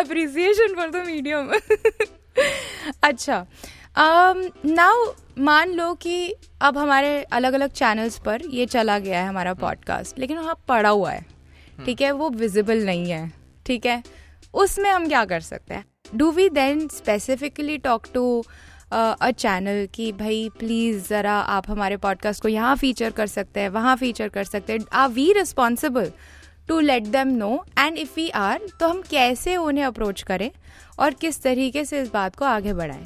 अप्रिसिएशन 0.00 0.74
फॉर 0.76 0.90
द 0.90 1.04
मीडियम 1.06 1.52
अच्छा 3.10 3.44
नाउ 4.80 5.04
मान 5.38 5.72
लो 5.72 5.92
कि 5.94 6.34
अब 6.62 6.76
हमारे 6.78 7.22
अलग 7.22 7.52
अलग 7.52 7.70
चैनल्स 7.70 8.18
पर 8.18 8.42
ये 8.46 8.66
चला 8.66 8.98
गया 8.98 9.20
है 9.22 9.28
हमारा 9.28 9.54
पॉडकास्ट 9.54 10.18
लेकिन 10.18 10.38
वहाँ 10.38 10.54
पड़ा 10.68 10.88
हुआ 10.88 11.10
है। 11.10 11.24
ठीक 11.86 12.00
है 12.00 12.10
वो 12.12 12.28
विजिबल 12.30 12.84
नहीं 12.86 13.10
है। 13.10 13.32
ठीक 13.66 13.86
है 13.86 14.02
उसमें 14.54 14.90
हम 14.90 15.08
क्या 15.08 15.24
कर 15.24 15.40
सकते 15.40 15.74
हैं? 15.74 15.84
Do 16.14 16.30
we 16.30 16.48
then 16.48 16.86
specifically 16.88 17.78
talk 17.78 18.06
to 18.14 18.44
a 18.92 19.30
channel 19.30 19.86
कि 19.94 20.12
भाई 20.12 20.48
प्लीज़ 20.58 21.08
जरा 21.08 21.32
आप 21.32 21.70
हमारे 21.70 21.96
पॉडकास्ट 21.96 22.42
को 22.42 22.48
यहाँ 22.48 22.76
फीचर 22.76 23.10
कर 23.10 23.26
सकते 23.26 23.60
हैं 23.60 23.68
वहाँ 23.68 23.96
फीचर 23.96 24.28
कर 24.28 24.44
सकते 24.44 24.72
हैं। 24.72 24.80
Are 24.92 25.08
we 25.08 25.32
responsible 25.32 26.12
to 26.68 26.80
let 26.80 27.02
them 27.02 27.28
know 27.28 27.64
and 27.78 27.98
if 27.98 28.12
we 28.16 28.28
are 28.28 28.60
तो 28.80 28.88
हम 28.88 29.02
कैसे 29.02 29.56
उन्हें 29.56 29.84
अप्रोच 29.84 30.22
करें? 30.22 30.50
और 30.98 31.14
किस 31.14 31.42
तरीके 31.42 31.84
से 31.84 32.00
इस 32.02 32.12
बात 32.12 32.36
को 32.36 32.44
आगे 32.44 32.72
बढ़ाएँ? 32.72 33.04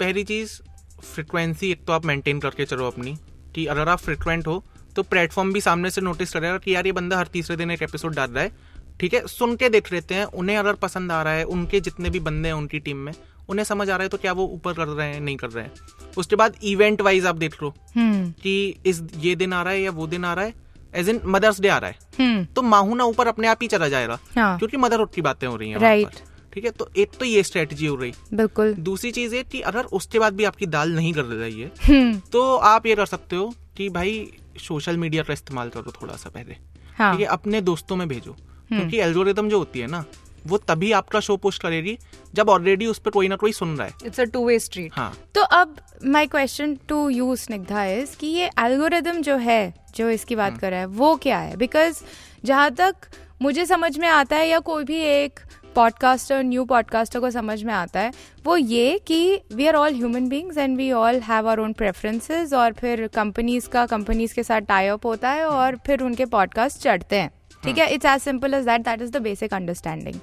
पहली 0.00 0.24
चीज़ 0.24 0.60
फ्रिक्वेंसी 1.04 1.70
एक 1.70 1.84
तो 1.86 1.92
आप 1.92 2.04
मेंटेन 2.04 2.40
करके 2.40 2.64
चलो 2.64 2.86
अपनी 2.86 3.16
कि 3.54 3.66
अगर 3.66 3.88
आप 3.88 3.98
फ्रिक्वेंट 3.98 4.46
हो 4.46 4.62
तो 4.96 5.02
प्लेटफॉर्म 5.02 5.52
भी 5.52 5.60
सामने 5.60 5.90
से 5.90 6.00
नोटिस 6.00 6.32
करेगा 6.32 6.58
कि 6.58 6.74
यार 6.74 6.86
ये 6.86 6.92
बंदा 6.92 7.18
हर 7.18 7.26
तीसरे 7.26 7.56
दिन 7.56 7.70
एक 7.70 7.82
एपिसोड 7.82 8.14
डाल 8.14 8.30
रहा 8.30 8.44
है 8.44 8.52
ठीक 9.00 9.14
है 9.14 9.26
सुन 9.26 9.56
के 9.56 9.68
देख 9.68 9.92
लेते 9.92 10.14
हैं 10.14 10.24
उन्हें 10.24 10.56
अगर 10.56 10.74
पसंद 10.74 11.12
आ 11.12 11.22
रहा 11.22 11.32
है 11.32 11.44
उनके 11.44 11.80
जितने 11.80 12.10
भी 12.10 12.20
बंदे 12.20 12.48
हैं 12.48 12.54
उनकी 12.54 12.78
टीम 12.78 12.96
में 12.96 13.12
उन्हें 13.48 13.64
समझ 13.64 13.88
आ 13.90 13.96
रहा 13.96 14.02
है 14.02 14.08
तो 14.08 14.18
क्या 14.18 14.32
वो 14.32 14.46
ऊपर 14.46 14.72
कर 14.72 14.88
रहे 14.88 15.12
हैं 15.12 15.20
नहीं 15.20 15.36
कर 15.36 15.50
रहे 15.50 15.64
हैं 15.64 15.72
उसके 16.16 16.36
बाद 16.36 16.56
इवेंट 16.62 17.00
वाइज 17.00 17.26
आप 17.26 17.36
देख 17.36 17.62
लो 17.62 17.74
हम्म 17.96 18.30
कि 18.42 18.54
इस 18.86 19.02
ये 19.16 19.34
दिन 19.36 19.52
आ 19.52 19.62
रहा 19.62 19.72
है 19.72 19.80
या 19.82 19.90
वो 19.90 20.06
दिन 20.06 20.24
आ 20.24 20.34
रहा 20.34 20.44
है 20.44 20.54
एज 20.94 21.08
इन 21.08 21.20
मदर्स 21.26 21.60
डे 21.60 21.68
आ 21.68 21.78
रहा 21.78 21.90
है 21.90 21.98
हम्म 22.20 22.44
तो 22.44 22.62
माहूना 22.62 23.04
ऊपर 23.04 23.26
अपने 23.26 23.48
आप 23.48 23.58
ही 23.62 23.68
चला 23.68 23.88
जाएगा 23.88 24.18
हाँ। 24.36 24.58
क्योंकि 24.58 24.76
मदरहुड 24.76 25.10
की 25.10 25.22
बातें 25.22 25.46
हो 25.46 25.56
रही 25.56 25.70
हैं. 25.70 25.78
पर। 26.04 26.31
ठीक 26.52 26.64
है? 26.64 26.70
तो 26.70 26.88
एक 26.96 27.10
तो 27.20 27.24
ये 27.24 27.42
स्ट्रेटजी 27.42 27.86
हो 27.86 27.94
रही। 27.96 28.12
बिल्कुल। 28.34 28.72
दूसरी 28.80 29.10
चीज़ 29.10 29.34
है 29.34 29.42
कि 29.44 29.60
अगर 29.62 29.84
उसके 29.92 30.18
बाद 30.18 30.34
भी 30.34 30.44
आपकी 30.44 30.66
दाल 30.68 30.92
नहीं 30.92 31.12
कर 31.12 31.24
रही 31.24 31.60
है 31.60 31.70
हम्म। 31.86 32.18
तो 32.32 32.56
आप 32.56 32.86
ये 32.86 32.94
कर 32.94 33.06
सकते 33.06 33.36
हो 33.36 33.52
कि 33.76 33.88
भाई 33.88 34.26
सोशल 34.60 34.96
मीडिया 34.96 35.22
का 35.22 35.32
इस्तेमाल 35.32 35.68
करो 35.68 35.92
थोड़ा 35.92 36.16
सा 36.16 36.30
पहले। 36.30 36.56
हाँ। 36.96 37.12
ठीक 37.12 37.20
है? 37.20 37.26
अपने 37.26 37.60
दोस्तों 37.60 37.96
में 37.96 38.08
भेजो। 38.08 38.36
क्योंकि 38.68 38.98
एल्गोरिदम 38.98 39.48
जो 39.48 39.58
होती 39.58 39.80
है 39.80 39.86
ना 39.86 40.04
वो 40.46 40.58
तभी 40.58 40.90
आपका 40.92 41.20
शो 41.20 41.36
पोस्ट 41.36 41.62
करेगी 41.62 41.96
जब 42.34 42.48
ऑलरेडी 42.48 42.86
उस 42.86 42.98
पर 42.98 43.10
कोई 43.10 43.28
ना 43.28 43.36
कोई 43.36 43.52
सुन 43.52 43.76
रहा 43.76 43.86
है। 43.86 43.92
It's 44.06 44.20
a 44.20 44.24
two 44.24 44.44
way 44.46 44.58
street 44.58 44.92
हाँ। 44.94 45.12
तो 45.34 45.42
अब 45.52 45.76
my 46.06 46.26
question 46.26 46.74
to 46.88 47.08
you 47.08 47.34
Snigdha 47.36 47.84
is 47.86 48.16
कि 48.16 48.26
ये 48.26 48.50
एल्गोरिदम 48.58 49.20
जो 49.22 49.36
है 49.38 49.62
जो 49.96 50.08
इसकी 50.10 50.36
बात 50.36 50.58
कर 50.58 50.70
रहा 50.70 50.80
है 50.80 50.86
वो 50.86 51.14
क्या 51.16 51.38
है? 51.38 51.56
बिकॉज़ 51.56 52.02
जहाँ 52.44 52.70
तक 52.70 52.94
मुझे 53.42 53.66
समझ 53.66 53.96
में 53.98 54.08
आता 54.08 54.36
है 54.36 54.48
या 54.48 54.58
कोई 54.60 54.84
भी 54.84 55.00
एक 55.02 55.40
पॉडकास्टर 55.74 56.42
न्यू 56.42 56.64
पॉडकास्टर 56.64 57.20
को 57.20 57.30
समझ 57.30 57.62
में 57.62 57.72
आता 57.74 58.00
है 58.00 58.12
वो 58.44 58.56
ये 58.56 58.98
कि 58.98 59.40
we 59.54 59.66
are 59.66 59.74
all 59.74 59.94
human 59.94 60.28
beings 60.28 60.58
and 60.58 60.76
we 60.76 60.90
all 60.92 61.20
have 61.20 61.48
our 61.48 61.60
own 61.60 61.72
preferences 61.72 62.52
और 62.52 62.72
फिर 62.72 63.06
कंपनीज़ 63.06 63.68
का 63.68 63.86
कंपनीज़ 63.86 64.34
के 64.34 64.42
साथ 64.42 64.60
टाई 64.60 64.86
अप 64.86 65.06
होता 65.06 65.30
है 65.30 65.44
और 65.44 65.76
फिर 65.86 66.02
उनके 66.02 66.24
पॉडकास्ट 66.24 66.80
चढ़ते 66.80 67.16
हैं। 67.16 67.30
ठीक 67.64 67.78
है? 67.78 67.88
It's 67.94 68.06
as 68.06 68.20
simple 68.20 68.54
as 68.54 68.64
that 68.64 68.80
that 68.80 69.02
is 69.02 69.12
the 69.12 69.22
basic 69.22 69.54
understanding 69.54 70.20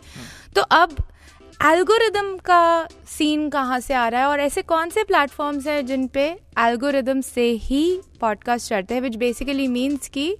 तो 0.55 0.61
अब 0.61 0.95
एल्गोरिदम 1.65 2.37
का 2.37 2.87
सीन 3.17 3.49
कहाँ 3.49 3.79
से 3.79 3.93
आ 3.93 4.07
रहा 4.07 4.21
है 4.21 4.27
और 4.27 4.39
ऐसे 4.39 4.61
कौन 4.61 4.89
से 4.89 5.03
प्लेटफॉर्म्स 5.03 5.67
हैं 5.67 5.85
जिन 5.85 6.07
पे 6.07 6.25
एल्गोरिदम 6.59 7.21
से 7.21 7.49
ही 7.63 8.01
पॉडकास्ट 8.21 8.69
चढ़ते 8.69 8.93
हैं 8.93 9.01
विच 9.01 9.15
बेसिकली 9.15 9.67
मीन्स 9.67 10.07
कि 10.07 10.35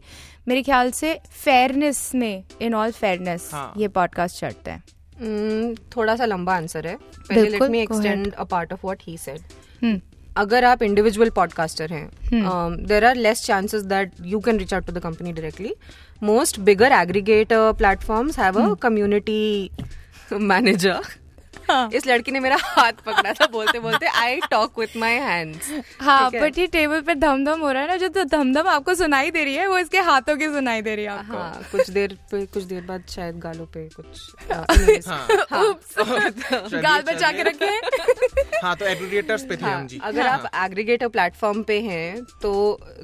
मेरे 0.47 0.61
ख्याल 0.63 0.91
से 0.91 1.13
फेयरनेस 1.43 2.11
में 2.15 2.43
इन 2.61 2.73
ऑल 2.75 2.91
फेयरनेस। 2.91 3.49
ये 3.77 3.87
पॉडकास्ट 3.87 4.39
चढ़ते 4.39 4.71
हैं। 4.71 4.83
थोड़ा 5.95 6.15
सा 6.15 6.25
लंबा 6.25 6.55
आंसर 6.55 6.87
है। 6.87 6.95
पहले 6.95 7.49
let 7.49 7.63
me 7.63 7.79
extend 7.79 8.33
a 8.33 8.43
part 8.51 8.73
of 8.73 8.79
what 8.83 8.99
he 9.03 9.17
said 9.17 9.99
अगर 10.37 10.63
आप 10.65 10.83
इंडिविजुअल 10.83 11.29
पॉडकास्टर 11.35 11.93
हैं 11.93 12.09
there 12.87 13.05
are 13.05 13.15
less 13.15 13.43
chances 13.45 13.81
that 13.83 14.11
you 14.25 14.39
can 14.39 14.57
reach 14.59 14.73
out 14.73 14.85
to 14.85 14.91
the 14.91 14.99
company 15.03 15.31
directly 15.33 15.73
most 16.23 16.59
bigger 16.69 16.91
aggregate 16.91 17.53
platforms 17.53 18.39
have 18.39 18.59
a 18.61 18.73
community 18.81 19.69
manager 20.31 21.01
इस 21.69 22.07
लड़की 22.07 22.31
ने 22.31 22.39
मेरा 22.39 22.57
हाथ 22.61 23.01
पकड़ा 23.05 23.33
था 23.33 23.47
बोलते 23.51 23.79
बोलते 23.79 24.05
I 24.17 24.39
talk 24.51 24.79
with 24.79 24.95
my 24.97 25.15
hands 25.19 25.71
हाँ? 26.01 26.29
बट 26.31 26.57
ये 26.57 26.67
टेबल 26.67 27.01
पे 27.01 27.15
धमधम 27.15 27.59
हो 27.61 27.71
रहा 27.71 27.81
है 27.81 27.87
ना 27.87 27.95
जो 27.95 28.07
तो 28.07 28.23
धमधम 28.27 28.67
आपको 28.67 28.95
सुनाई 28.95 29.31
दे 29.31 29.43
रही 29.43 29.55
है 29.55 29.67
वो 29.67 29.77
इसके 29.77 29.99
हाथों 30.01 30.35
की 30.37 30.47
सुनाई 30.47 30.81
दे 30.81 30.95
रही 30.95 31.05
है 31.05 31.11
आपको। 31.11 31.37
हाँ 31.37 31.63
कुछ 31.71 31.89
देर 31.89 32.17
पे 32.31 32.45
कुछ 32.45 32.63
देर 32.63 32.81
बाद 32.81 33.03
शायद 33.09 33.39
गालों 33.39 33.65
पे 33.65 33.87
कुछ 33.95 34.05
uh, 34.49 35.07
हाँ, 35.09 35.73
गाल 36.81 37.01
बचा 37.03 37.31
के 37.31 37.43
रखे। 37.43 37.65
हाँ 38.63 38.75
तो 38.75 38.85
एग्रीगेटर्स 38.85 39.43
पे 39.43 39.55
थे 39.57 39.65
हाँ, 39.65 39.79
हम 39.79 39.87
जी। 39.87 39.99
अगर 40.03 40.27
आप 40.27 40.49
एग्रीगेटर 40.65 41.07
प्लेटफॉर्म 41.07 41.63
पे 41.63 41.79
हैं 41.81 42.23
तो 42.41 42.53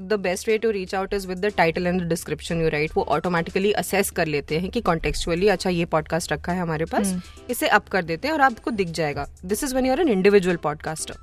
the 0.01 0.19
best 0.19 0.47
way 0.47 0.57
to 0.57 0.71
reach 0.71 0.95
out 0.95 1.13
is 1.13 1.27
with 1.27 1.45
the 1.45 1.51
title 1.57 1.87
and 1.87 2.01
the 2.01 2.09
description 2.09 2.61
you 2.61 2.69
write 2.69 2.91
वो 2.95 3.03
ऑटोमेटिकली 3.09 3.71
असेस 3.73 4.09
कर 4.11 4.27
लेते 4.27 4.59
हैं 4.59 4.69
कि 4.69 4.81
कॉन्टेक्चुअली 4.81 5.47
अच्छा 5.47 5.69
ये 5.69 5.85
पॉडकास्ट 5.85 6.31
रखा 6.31 6.51
है 6.51 6.61
हमारे 6.61 6.85
पास 6.85 7.15
इसे 7.49 7.67
अप 7.69 7.87
कर 7.87 8.03
देते 8.03 8.27
हैं 8.27 8.35
और 8.35 8.41
आपको 8.55 8.71
दिख 8.71 8.89
जाएगा। 9.01 9.27
This 9.45 9.63
is 9.63 9.75
one 9.75 9.85
your 9.85 9.99
an 10.01 10.09
individual 10.09 10.55
podcaster 10.63 11.15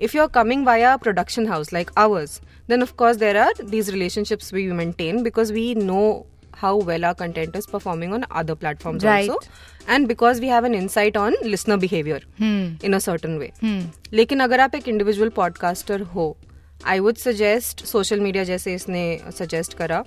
if 0.00 0.16
you 0.16 0.22
are 0.22 0.28
coming 0.34 0.66
via 0.66 0.96
production 1.08 1.46
house 1.48 1.72
like 1.72 1.90
ours 1.98 2.40
then 2.68 2.82
of 2.82 2.94
course 2.98 3.16
there 3.16 3.36
are 3.36 3.64
these 3.70 3.90
relationships 3.90 4.52
we 4.54 4.70
maintain 4.72 5.22
because 5.22 5.52
we 5.52 5.74
know 5.74 6.06
how 6.60 6.68
well 6.88 7.04
our 7.06 7.16
content 7.16 7.56
is 7.58 7.66
performing 7.70 8.12
on 8.16 8.22
other 8.40 8.54
platforms 8.60 9.02
Right. 9.06 9.26
also 9.32 9.50
and 9.94 10.08
because 10.12 10.38
we 10.44 10.52
have 10.52 10.68
an 10.68 10.76
insight 10.78 11.18
on 11.22 11.34
listener 11.44 11.76
behavior 11.82 12.20
in 12.88 12.96
a 12.98 13.00
certain 13.06 13.34
way. 13.42 13.48
लेकिन 14.12 14.40
अगर 14.40 14.60
आप 14.60 14.74
एक 14.74 14.88
individual 14.88 15.28
podcaster 15.36 16.02
हो 16.14 16.24
I 16.86 16.98
would 16.98 17.16
suggest 17.24 17.84
social 17.86 18.20
media 18.20 18.44
जैसे 18.44 18.74
इसने 18.74 19.04
suggest 19.38 19.74
करा 19.78 20.02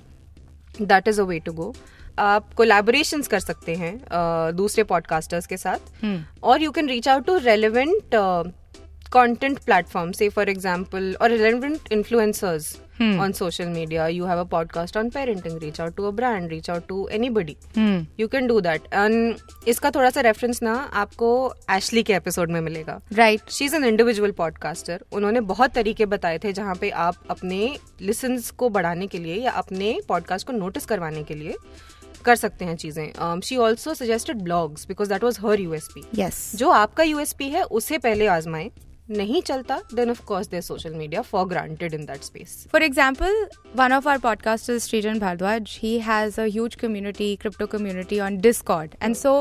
that 0.80 1.08
is 1.08 1.20
a 1.20 1.24
way 1.24 1.38
to 1.46 1.52
go 1.52 1.74
आप 2.20 2.54
collaborations 2.54 3.28
कर 3.28 3.40
सकते 3.40 3.74
हैं 3.74 3.96
uh, 3.98 4.56
दूसरे 4.56 4.84
पॉडकास्टर्स 4.84 5.46
के 5.46 5.56
साथ। 5.56 6.04
और 6.42 6.62
you 6.62 6.70
can 6.70 6.88
reach 6.88 7.08
out 7.08 7.26
to 7.26 7.36
relevant 7.38 8.16
content 9.14 9.60
platform 9.68 10.10
say 10.16 10.26
for 10.34 10.42
example 10.50 11.06
or 11.20 11.28
relevant 11.30 11.88
influencers 11.94 12.66
on 13.22 13.32
social 13.38 13.72
media. 13.76 14.04
You 14.16 14.28
have 14.30 14.42
a 14.42 14.44
podcast 14.52 14.98
on 15.00 15.10
parenting 15.16 15.56
reach 15.62 15.80
out 15.80 15.96
to 15.96 16.06
a 16.10 16.12
brand 16.20 16.52
reach 16.54 16.68
out 16.74 16.86
to 16.90 16.98
anybody. 17.18 17.56
you 18.20 18.28
can 18.28 18.46
do 18.52 18.60
that. 18.66 18.86
And 18.92 19.42
इसका 19.68 19.90
थोड़ा 19.90 20.10
सा 20.10 20.20
reference 20.20 20.62
ना 20.62 20.74
आपको 21.02 21.32
Ashley 21.70 22.02
के 22.02 22.14
episode 22.14 22.50
में 22.50 22.60
मिलेगा। 22.60 23.00
Right 23.12 23.50
she 23.50 23.64
is 23.64 23.76
an 23.76 23.84
individual 23.84 24.30
podcaster 24.30 25.04
उन्होंने 25.12 25.40
बहुत 25.52 25.72
तरीके 25.72 26.06
बताए 26.06 26.38
थे 26.38 26.52
जहाँ 26.52 26.74
पे 26.74 26.90
आप 26.90 27.16
अपने 27.30 27.76
लिसन्स 28.02 28.50
को 28.50 28.68
बढ़ाने 28.68 29.06
के 29.06 29.18
लिए 29.18 29.34
या 29.34 29.50
अपने 29.50 30.00
पॉडकास्ट 30.08 30.46
को 30.46 30.52
नोटिस 30.52 30.86
करवाने 30.86 31.22
के 31.22 31.34
लिए। 31.34 31.56
कर 32.24 32.36
सकते 32.36 32.64
हैं 32.64 32.76
चीज़ें। 32.76 33.40
She 33.40 33.56
also 33.58 33.94
suggested 33.94 34.42
blogs 34.42 34.86
because 34.88 35.08
that 35.08 35.24
was 35.24 35.40
her 35.40 35.60
USP 35.60 36.04
जो 36.56 36.70
आपका 36.72 37.02
यूएसपी 37.04 37.48
है 37.50 37.62
उसे 37.64 37.98
पहले 37.98 38.26
आजमाए। 38.28 38.70
नहीं 39.10 39.40
चलता 39.42 39.80
then 39.94 40.10
of 40.10 40.20
course 40.24 40.48
there 40.48 40.62
social 40.62 40.92
media 40.94 41.22
for 41.22 41.46
granted 41.48 41.94
in 41.94 42.04
that 42.06 42.22
space 42.24 42.52
for 42.72 42.82
example 42.82 43.46
one 43.76 43.92
of 43.92 44.08
our 44.08 44.18
podcaster 44.18 44.78
Srijan 44.78 45.18
Bhardwaj 45.18 45.78
he 45.82 45.98
has 46.00 46.40
a 46.40 46.74
community 46.80 47.34
crypto 47.36 47.66
community 47.66 48.20
on 48.20 48.36
Discord 48.40 48.94
and 49.02 49.16
so 49.16 49.32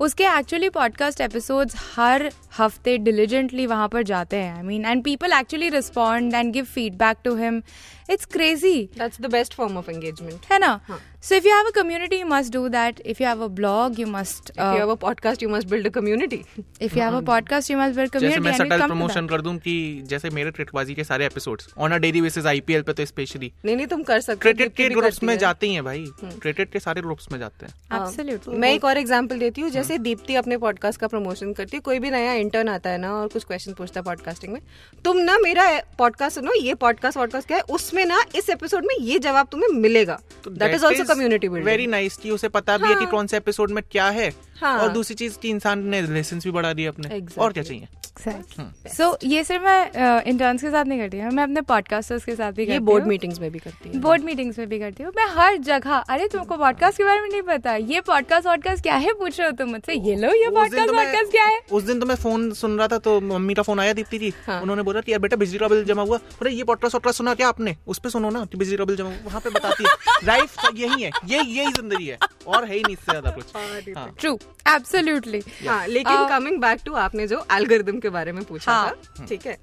उसके 0.00 0.24
actually 0.28 0.68
podcast 0.68 1.20
episode 1.20 1.70
हर 1.96 2.30
हफ़्ते 2.58 2.96
diligently 2.98 3.66
वहाँ 3.66 3.88
पर 3.88 4.02
जाते 4.02 4.36
हैं। 4.36 4.54
I 4.56 4.62
mean 4.62 4.84
and 4.84 5.02
people 5.04 5.32
actually 5.32 5.68
respond 5.70 6.34
and 6.34 6.52
give 6.52 6.64
feedback 6.64 7.16
to 7.24 7.34
him 7.36 7.62
it's 8.10 8.24
crazy 8.32 8.78
that's 8.98 9.20
the 9.20 9.30
best 9.32 9.54
form 9.54 9.76
of 9.78 9.90
engagement 9.90 10.52
है 10.52 10.58
ना. 10.58 10.80
So 11.26 11.34
if 11.34 11.44
you 11.44 11.50
have 11.50 11.66
a 11.68 11.72
community, 11.72 12.18
you 12.18 12.26
must 12.26 12.52
do 12.52 12.68
that. 12.68 13.00
If 13.04 13.18
you 13.20 13.26
have 13.26 13.40
a 13.40 13.48
blog, 13.48 13.96
you 13.98 14.06
must. 14.06 14.50
Uh, 14.50 14.66
If 14.66 14.74
you 14.74 14.80
have 14.82 14.90
a 14.90 14.96
podcast, 15.04 15.40
you 15.44 15.48
must 15.54 15.68
build 15.70 15.86
a 15.86 15.90
community. 15.96 16.36
if 16.80 16.92
you 16.94 17.00
have 17.02 17.14
a 17.14 17.22
podcast, 17.30 17.70
you 17.70 17.78
must 17.78 17.96
build 17.96 18.12
जैसे 18.12 18.18
community. 18.18 18.42
मैं 18.44 18.52
and 18.52 18.60
you 18.60 18.66
subtle 18.68 18.86
promotion 18.86 19.20
that. 19.20 19.30
कर 19.30 19.40
दूँ 19.46 19.56
कि 19.64 19.74
जैसे 20.12 20.30
मेरे 20.36 20.50
क्रिकेटबाजी 20.50 20.94
के 20.94 21.04
सारे 21.04 21.26
episodes 21.26 21.68
on 21.78 21.92
a 21.92 21.96
daily 22.04 22.20
basis 22.22 22.46
IPL 22.52 22.82
पे 22.82 22.92
तो 22.92 23.04
स्पेशली 23.06 23.50
नहीं 23.64 23.76
नहीं 23.76 23.86
तुम 23.86 24.02
कर 24.02 24.20
सकते 24.20 24.32
हो, 24.32 24.40
क्रिकेट 24.42 24.74
के 24.76 24.88
ग्रुप्स 24.94 25.22
में 25.22 25.32
है। 25.32 25.38
जाते 25.38 25.66
ही 25.66 25.74
हैं 25.74 25.84
भाई 25.84 26.04
क्रिकेट 26.22 26.70
के 26.72 26.80
सारे 26.86 27.02
ग्रुप्स 27.08 27.26
में 27.32 27.38
जाते 27.38 27.66
हैं 27.66 27.98
Absolutely. 27.98 28.54
मैं 28.58 28.72
एक 28.74 28.84
और 28.84 28.98
एग्जांपल 28.98 29.38
देती 29.38 29.60
हूँ 29.60 29.70
जैसे 29.70 29.98
दीप्ति 30.06 30.34
अपने 30.42 30.56
पॉडकास्ट 30.66 31.00
का 31.00 31.08
प्रमोशन 31.16 31.52
करती 31.62 31.76
है 31.76 31.80
कोई 31.90 31.98
भी 31.98 32.10
नया 32.10 32.32
इंटर्न 32.44 32.68
आता 32.68 32.90
है 32.90 32.98
ना 32.98 33.12
और 33.14 33.28
कुछ 33.34 33.44
क्वेश्चन 33.44 33.72
पूछता 33.80 34.00
है 34.00 34.04
पॉडकास्टिंग 34.04 34.52
में 34.52 34.62
तुम 35.04 35.18
ना 35.30 35.36
मेरा 35.48 35.66
पॉडकास्ट 35.98 36.38
सुनो 36.38 36.54
ये 36.62 36.74
पॉडकास्ट 36.86 37.18
पॉडकास्ट 37.18 37.48
क्या 37.48 37.56
है 37.56 37.62
उसमें 37.80 38.04
ना 38.14 38.22
इस 38.36 38.50
एपिसोड 38.58 38.86
में 38.86 38.94
ये 39.00 39.18
जवाब 39.28 39.48
तुम्हें 39.52 39.72
मिलेगा 39.80 40.20
that 40.48 40.74
is 40.74 40.84
also 40.84 41.14
community 41.16 41.48
very 41.48 41.86
nice 41.86 42.16
कि 42.16 42.30
उसे 42.30 42.48
पता 42.48 42.76
भी 42.78 42.88
है 42.88 42.94
कि 42.94 43.04
हाँ। 43.04 43.10
कौन 43.10 43.26
से 43.26 43.36
एपिसोड 43.36 43.70
में 43.70 43.82
क्या 43.90 44.08
है 44.10 44.32
हाँ। 44.60 44.78
और 44.78 44.88
दूसरी 44.88 45.14
चीज़ 45.14 45.38
की 45.38 45.48
इंसान 45.48 45.86
ने 45.86 46.02
लेसन 46.02 46.38
भी 46.38 46.50
बढ़ा 46.50 46.72
दिया 46.72 46.90
अपने 46.90 47.08
Exactly. 47.08 47.38
और 47.38 47.52
क्या 47.52 47.62
चाहिए 47.62 47.88
Exactly. 48.16 48.64
So 48.92 49.06
ये 49.24 49.42
सिर्फ़ 49.44 49.62
मैं 49.64 50.22
इंटर्न्स 50.28 50.62
के 50.62 50.70
साथ 50.70 50.84
नहीं 50.84 50.98
करती 51.00 51.18
हूँ 51.20 51.30
मैं 51.30 51.42
अपने 51.42 51.60
पॉडकास्टर्स 51.70 52.24
के 52.24 52.34
साथ 52.36 52.52
भी 52.52 52.62
ये 52.62 52.68
करती 52.68 52.84
बोर्ड 52.84 53.06
मीटिंग्स 53.06 53.40
में 53.40 53.50
भी 53.52 53.58
करती 53.58 53.88
है। 53.88 54.00
बोर्ड 54.00 54.22
मीटिंग्स 54.24 54.58
में 54.58 54.68
भी 54.68 54.78
करती 54.78 55.02
हूँ। 55.02 55.12
मैं 55.16 55.26
हर 55.36 55.56
जगह 55.66 55.94
अरे 55.96 56.28
तुमको 56.28 56.56
पॉडकास्ट 56.56 56.98
के 56.98 57.04
बारे 57.04 57.20
में 57.20 57.28
नहीं 57.28 57.42
पता 57.42 57.74
ये 57.74 58.00
पॉडकास्ट 58.06 58.46
वॉडकास्ट 58.46 58.82
क्या 58.82 58.94
है? 58.96 59.12
पूछ 59.18 59.38
रहे 59.40 59.48
हो 59.48 59.56
तुम 59.56 59.70
मुझसे 59.70 59.94
ये 59.94 60.16
लो 60.16 60.32
ये 60.34 60.50
पॉडकास्ट 60.50 60.86
तो 60.86 60.94
वॉडकास्ट 60.94 61.30
क्या 61.32 61.44
है? 61.44 61.60
उस 61.72 61.82
दिन 61.82 62.00
तो 62.00 62.06
मैं 62.06 62.14
फ़ोन 62.24 62.50
सुन 62.60 62.78
रहा 62.78 62.88
था 62.88 62.98
तो 62.98 63.20
मम्मी 63.20 63.54
का 63.54 63.62
फ़ोन 63.62 63.80
आया 63.80 63.92
दीप्ति 63.92 64.18
जी। 64.18 64.32
हाँ। 64.46 64.60
उन्होंने 64.62 64.82
बोला 64.82 65.00
कि 65.00 65.12
यार 65.12 65.20
बेटा 65.20 65.36
बिजली 65.36 65.58
का 65.58 65.68
बिल 65.68 65.84
जमा 65.84 66.02
हुआ। 66.02 66.18
अरे 66.40 66.50
ये 66.50 66.64
पॉडकास्ट 66.64 66.94
वॉडकास्ट 66.94 67.18
सुना 67.18 67.34
क्या 67.34 67.48
आपने? 67.48 67.76
उस 67.86 67.98
पे 67.98 68.10
सुनो 68.10 68.30
ना 68.30 68.44
कि 68.44 68.58
बिजली 68.58 68.76
का 68.76 68.84
बिल 68.84 68.96
जमा 68.96 69.08
हुआ। 69.08 69.24
वहाँ 69.26 69.40
पे 69.40 69.50
बताती 69.50 69.84
है। 69.84 69.94
लाइफ 70.26 70.56
यही 70.74 71.02
है 71.02 71.10
ये 71.26 71.42
यही 71.42 71.72
ज़िंदगी 71.72 72.06
है। 72.06 72.18
और 72.46 72.64
है 72.64 72.74
ही 72.74 72.82
नहीं 72.82 72.94
इससे 72.94 73.12
ज़्यादा 73.12 73.30
कुछ। 73.30 73.56
हाँ। 73.96 74.10
ट्रू 74.20 74.38
एब्सोल्युटली 74.68 75.42
हाँ 75.66 75.86
लेकिन 75.86 76.14
Uh, 76.16 76.28
कमिंग 76.30 76.60
बैक 76.60 76.80
टू 76.84 76.92
आपने 76.96 77.26
जो 77.26 77.38
एल्गोरिदम 77.52 77.98
के 78.06 78.10
बारे 78.10 78.32
में 78.32 78.44
पूछा 78.44 78.72
हाँ। 78.72 78.90
था। 78.90 79.26
ठीक 79.26 79.46
है। 79.46 79.58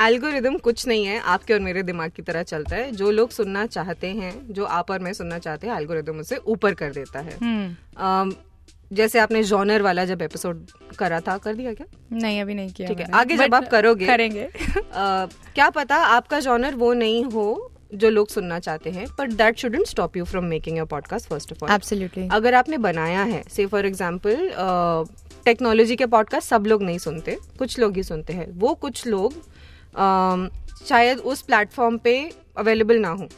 एल्गोरिदम 0.00 0.56
कुछ 0.60 0.86
नहीं 0.86 1.04
है 1.04 1.20
आपके 1.26 1.54
और 1.54 1.60
मेरे 1.60 1.82
दिमाग 1.82 2.10
की 2.16 2.22
तरह 2.22 2.42
चलता 2.44 2.76
है। 2.76 2.90
जो 2.92 3.10
लोग 3.10 3.30
सुनना 3.32 3.66
चाहते 3.68 4.06
हैं 4.14 4.32
जो 4.50 4.64
आप 4.78 4.90
और 4.90 4.98
मैं 4.98 5.12
सुनना 5.12 5.38
चाहते 5.38 5.66
हैं 5.66 5.76
एल्गोरिदम 5.76 6.18
उसे 6.20 6.36
ऊपर 6.48 6.74
कर 6.74 6.92
देता 6.92 7.20
है। 7.20 7.36
हम्म। 7.36 7.70
um, 8.00 8.34
जैसे 8.92 9.18
आपने 9.18 9.42
जॉनर 9.44 9.82
वाला 9.82 10.04
जब 10.04 10.20
एपिसोड 10.22 10.66
करा 10.98 11.20
था 11.20 11.36
कर 11.38 11.54
दिया 11.54 11.72
क्या? 11.74 11.86
नहीं 12.12 12.40
अभी 12.40 12.54
नहीं 12.54 12.72
किया 12.72 12.88
ठीक 12.88 13.00
है 13.00 13.10
आगे 13.12 13.36
जब 13.36 13.54
आप 13.54 13.68
करोगे 13.68 14.06
करेंगे। 14.06 14.46
uh, 14.46 15.32
क्या 15.54 15.68
पता 15.70 15.96
आपका 16.10 16.40
जॉनर 16.40 16.74
वो 16.74 16.92
नहीं 16.94 17.24
हो 17.24 17.46
जो 17.94 18.10
लोग 18.10 18.28
सुनना 18.28 18.58
चाहते 18.58 18.90
हैं 18.90 19.06
but 19.18 19.32
that 19.32 19.58
shouldn't 19.58 19.86
stop 19.86 20.16
you 20.16 20.24
from 20.24 20.44
making 20.44 20.78
your 20.78 20.86
podcast 20.86 21.28
first 21.28 21.52
of 21.52 21.64
all 21.64 21.70
absolutely 21.70 22.28
अगर 22.32 22.54
आपने 22.54 22.78
बनाया 22.80 23.22
है 23.24 23.42
से 23.50 23.66
फॉर 23.66 23.86
एग्ज़ाम्पल 23.86 24.50
टेक्नोलॉजी 25.46 25.96
के 25.96 26.06
पॉडकास्ट 26.06 26.48
सब 26.48 26.66
लोग 26.66 26.82
नहीं 26.82 26.98
सुनते 26.98 27.36
कुछ 27.58 27.78
लोग 27.78 27.96
ही 27.96 28.02
सुनते 28.02 28.32
हैं। 28.32 28.46
वो 28.60 28.74
कुछ 28.74 29.06
लोग 29.06 29.42
शायद 30.88 31.18
उस 31.18 31.42
प्लेटफॉर्म 31.42 31.96
पे 31.98 32.14
अवेलेबल 32.58 32.98
ना 33.00 33.08
हो। 33.10 33.28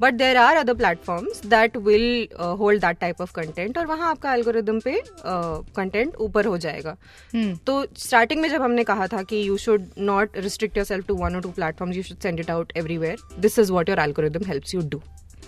But 0.00 0.14
there 0.14 0.36
are 0.36 0.56
other 0.56 0.74
platforms 0.74 1.44
that 1.46 1.76
will 1.76 2.28
hold 2.60 2.80
that 2.80 2.98
type 2.98 3.20
of 3.20 3.32
content 3.34 3.78
और 3.78 3.86
वहाँ 3.86 4.10
आपका 4.10 4.34
एल्गोरिदम 4.34 4.80
पे 4.80 5.00
कंटेंट 5.24 6.12
uh, 6.12 6.20
ऊपर 6.20 6.46
हो 6.46 6.58
जाएगा। 6.58 6.96
hmm. 6.96 7.56
तो 7.66 7.86
स्टार्टिंग 7.96 8.40
में 8.40 8.48
जब 8.48 8.62
हमने 8.62 8.84
कहा 8.84 9.06
था 9.06 9.22
कि 9.22 9.46
you 9.48 9.56
should 9.56 9.86
not 9.98 10.38
restrict 10.38 10.76
yourself 10.86 11.06
to 11.06 11.14
one 11.14 11.34
और 11.34 11.42
two 11.42 11.50
platform 11.50 11.92
you 11.92 12.02
should 12.02 12.18
send 12.18 12.40
it 12.40 12.50
out 12.50 12.72
everywhere 12.76 13.16
this 13.38 13.58
is 13.58 13.72
what 13.72 13.88
your 13.88 13.98
algorithm 13.98 14.46
helps 14.46 14.74
you 14.74 14.80
do 14.88 15.02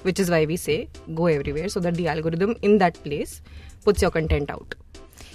which 0.04 0.20
is 0.20 0.30
why 0.30 0.46
we 0.46 0.56
say 0.56 0.86
go 1.10 1.28
everywhere 1.28 1.68
so 1.68 1.80
that 1.80 1.98
the 2.02 2.08
algorithm 2.14 2.54
in 2.68 2.78
that 2.84 3.02
place 3.06 3.40
puts 3.86 4.06
your 4.06 4.12
content 4.18 4.56
out 4.56 4.74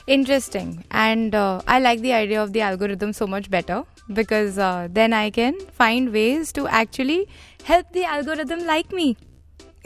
Interesting. 0.07 0.85
And 0.91 1.33
uh, 1.33 1.61
I 1.67 1.79
like 1.79 2.01
the 2.01 2.13
idea 2.13 2.41
of 2.41 2.53
the 2.53 2.61
algorithm 2.61 3.13
so 3.13 3.25
much 3.25 3.49
better 3.49 3.83
because 4.13 4.57
uh, 4.57 4.87
then 4.91 5.13
I 5.13 5.29
can 5.31 5.59
find 5.71 6.13
ways 6.13 6.51
to 6.53 6.67
actually 6.67 7.27
help 7.63 7.91
the 7.91 8.03
algorithm 8.03 8.65
like 8.65 8.91
me. 8.91 9.17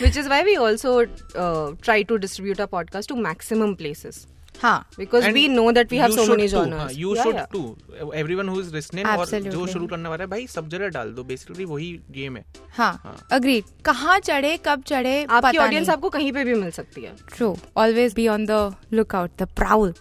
which 0.00 0.16
is 0.16 0.26
why 0.28 0.42
we 0.42 0.56
also 0.56 1.06
uh, 1.34 1.72
try 1.82 2.02
to 2.02 2.18
distribute 2.18 2.60
our 2.60 2.66
podcast 2.66 3.06
to 3.08 3.16
maximum 3.16 3.76
places 3.76 4.26
हाँ 4.62 4.78
because 4.96 5.24
And 5.26 5.36
we 5.38 5.42
know 5.48 5.66
that 5.72 5.92
we 5.92 5.98
have 5.98 6.10
you 6.10 6.16
so 6.16 6.24
should 6.24 6.36
many 6.36 6.48
too, 6.48 6.56
genres 6.56 6.80
हाँ, 6.80 6.88
you 7.02 7.14
Yeah, 7.16 7.22
should 7.22 7.34
yeah. 7.34 7.46
too. 7.52 8.10
Everyone 8.22 8.48
who 8.48 8.58
is 8.62 8.72
listening 8.74 9.06
और 9.06 9.26
जो 9.50 9.66
शुरू 9.66 9.86
करने 9.86 10.08
वाला 10.08 10.24
है 10.24 10.30
भाई 10.30 10.46
सब 10.54 10.68
जगह 10.68 10.88
डाल 10.96 11.12
दो 11.14 11.24
बेसिकली 11.24 11.64
वही 11.64 11.90
गेम 12.18 12.36
है। 12.36 12.44
हाँ 12.76 13.16
अग्रीड 13.32 13.64
कहाँ 13.84 14.18
चढ़े 14.20 14.56
कब 14.66 14.82
चढ़े 14.86 15.22
आपकी 15.24 15.58
ऑडियंस 15.58 15.88
आपको 15.90 16.10
कहीं 16.10 16.32
पे 16.32 16.44
भी 16.44 16.54
मिल 16.54 16.70
सकती 16.70 17.02
है। 17.02 17.14
True 17.36 17.56
always 17.76 18.14
be 18.14 18.28
on 18.28 18.46
the 18.46 18.74
look 18.92 19.14
out 19.14 19.30
the 19.42 19.48
prowl 19.56 19.94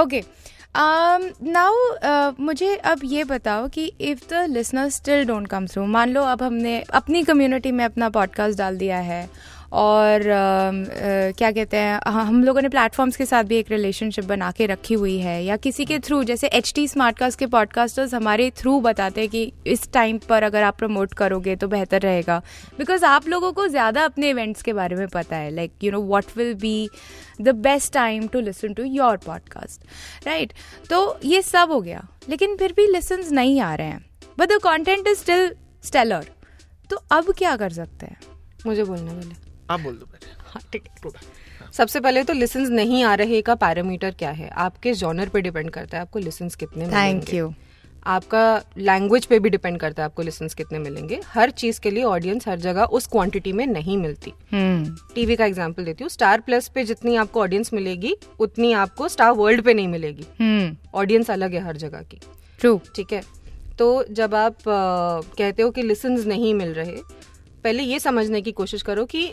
okay 0.00 0.22
now 0.76 2.34
मुझे 2.40 2.74
अब 2.92 3.00
ये 3.04 3.24
बताओ 3.24 3.68
कि 3.74 3.84
if 4.00 4.20
the 4.30 4.44
listener 4.50 4.88
still 4.90 5.24
don't 5.26 5.46
come 5.48 5.66
through 5.66 5.84
मान 5.86 6.12
लो 6.12 6.22
अब 6.30 6.42
हमने 6.42 6.80
अपनी 7.00 7.22
कम्युनिटी 7.24 7.72
में 7.72 7.84
अपना 7.84 8.08
पॉडकास्ट 8.16 8.58
डाल 8.58 8.78
दिया 8.78 8.98
है 9.10 9.28
और 9.74 10.20
uh, 10.20 11.36
क्या 11.38 11.50
कहते 11.52 11.76
हैं 11.76 12.00
हम 12.06 12.42
लोगों 12.44 12.62
ने 12.62 12.68
प्लेटफॉर्म्स 12.68 13.16
के 13.16 13.24
साथ 13.26 13.44
भी 13.44 13.56
एक 13.56 13.70
रिलेशनशिप 13.70 14.24
बना 14.24 14.50
के 14.50 14.66
रखी 14.66 14.94
हुई 14.94 15.16
है 15.18 15.44
या 15.44 15.56
किसी 15.56 15.84
के 15.84 15.98
थ्रू 15.98 16.22
जैसे 16.24 16.46
एच 16.48 16.72
टी 16.74 16.86
स्मार्टकास्ट 16.88 17.38
के 17.38 17.46
पॉडकास्टर्स 17.46 18.14
हमारे 18.14 18.50
थ्रू 18.50 18.80
बताते 18.80 19.20
हैं 19.20 19.30
कि 19.30 19.52
इस 19.66 19.90
टाइम 19.92 20.18
पर 20.28 20.42
अगर 20.42 20.62
आप 20.62 20.78
प्रमोट 20.78 21.14
करोगे 21.14 21.56
तो 21.56 21.68
बेहतर 21.68 22.00
रहेगा। 22.00 22.40
बिकॉज़ 22.78 23.04
आप 23.04 23.28
लोगों 23.28 23.52
को 23.52 23.66
ज़्यादा 23.68 24.04
अपने 24.04 24.30
इवेंट्स 24.30 24.62
के 24.62 24.72
बारे 24.72 24.96
में 24.96 25.08
पता 25.08 25.36
है 25.36 25.50
like 25.50 25.72
you 25.84 25.92
know 25.92 26.00
what 26.00 26.24
will 26.36 26.54
be 26.54 26.88
the 27.40 27.54
best 27.64 27.92
time 27.92 28.26
to 28.26 28.40
listen 28.40 28.74
to 28.74 28.84
your 28.84 29.16
podcast 29.16 30.26
right 30.26 30.52
तो 30.90 31.18
ये 31.24 31.42
सब 31.42 31.72
हो 31.72 31.80
गया 31.80 32.06
लेकिन 32.28 32.56
फिर 32.56 32.72
भी 32.72 32.86
लिसन्स 32.86 33.32
नहीं 33.32 33.60
आ 33.60 33.74
रहे 33.74 33.86
हैं। 33.86 34.04
But 34.38 34.48
the 34.48 34.60
content 34.62 35.06
is 35.06 35.18
still 35.18 35.54
stellar 35.84 36.26
तो 36.90 36.96
अब 37.12 37.32
क्या 37.38 37.56
कर 37.56 37.70
सकते 37.72 38.06
हैं? 38.06 38.16
मुझे 38.66 38.84
बोलने 38.84 39.12
वाले 39.12 39.42
आप 39.70 39.80
बोल 39.80 39.94
दो 39.94 40.06
पहले। 40.06 40.32
हाँ 40.46 40.62
ठीक 40.72 40.84
है 40.84 41.72
सबसे 41.72 42.00
पहले 42.00 42.22
तो 42.24 42.32
लिसन्स 42.32 42.68
नहीं 42.70 43.02
आ 43.04 43.14
रहे 43.14 43.40
का 43.42 43.54
पैरामीटर 43.56 44.10
क्या 44.10 44.30
है? 44.30 44.48
आपके 44.48 44.92
जॉनर 44.94 45.28
पे 45.28 45.40
डिपेंड 45.40 45.70
करता 45.70 45.96
है 45.96 46.02
आपको 46.02 46.18
लिसन्स 46.18 46.54
कितने 46.54 46.86
थैंक 46.88 47.32
यू 47.34 47.52
आपका 48.06 48.40
लैंग्वेज 48.78 49.26
पे 49.26 49.38
भी 49.38 49.50
डिपेंड 49.50 49.78
करता 49.80 50.02
है 50.02 50.04
आपको 50.04 50.22
लिसन्स 50.22 50.54
कितने 50.54 50.78
मिलेंगे? 50.78 51.20
हर 51.26 51.50
चीज़ 51.52 51.80
के 51.80 51.90
लिए 51.90 52.02
ऑडियंस 52.04 52.48
हर 52.48 52.58
जगह 52.60 52.84
उस 52.92 53.06
क्वांटिटी 53.06 53.52
में 53.52 53.66
नहीं 53.66 53.96
मिलती। 53.98 54.32
हम्म। 54.52 54.94
टीवी 55.14 55.36
का 55.36 55.44
एग्ज़ाम्पल 55.44 55.84
देती 55.84 56.04
हूँ 56.04 56.08
स्टार 56.10 56.40
प्लस 56.40 56.68
पे 56.68 56.84
जितनी 56.84 57.16
आपको 57.16 57.40
ऑडियंस 57.40 57.72
मिलेगी 57.74 58.14
उतनी 58.40 58.72
आपको 58.74 59.08
स्टार 59.08 59.30
वर्ल्ड 59.32 59.62
पे 59.62 59.74
नहीं 59.74 59.88
मिलेगी। 59.88 60.26
हम्म। 60.40 60.76
ऑडियंस 60.94 61.30
अलग 61.30 61.54
है 61.54 61.60
हर 61.60 61.76
जगह 61.76 62.02
की। 62.02 62.20
ट्रू 62.60 62.80
ठीक 62.96 63.12
है? 63.12 63.22
तो 63.78 64.04
जब 64.10 64.34
आप 64.34 64.54
अ, 64.58 65.20
कहते 65.38 65.62
हो 65.62 65.70
कि 65.70 65.82
लिसन्स 65.82 66.26
नहीं 66.26 66.54
मिल 66.54 66.74
रहे 66.74 66.96
पहले 67.64 67.82
ये 67.82 67.98
समझने 68.00 68.40
की 68.42 68.52
कोशिश 68.52 68.82
करो 68.82 69.04
कि 69.04 69.26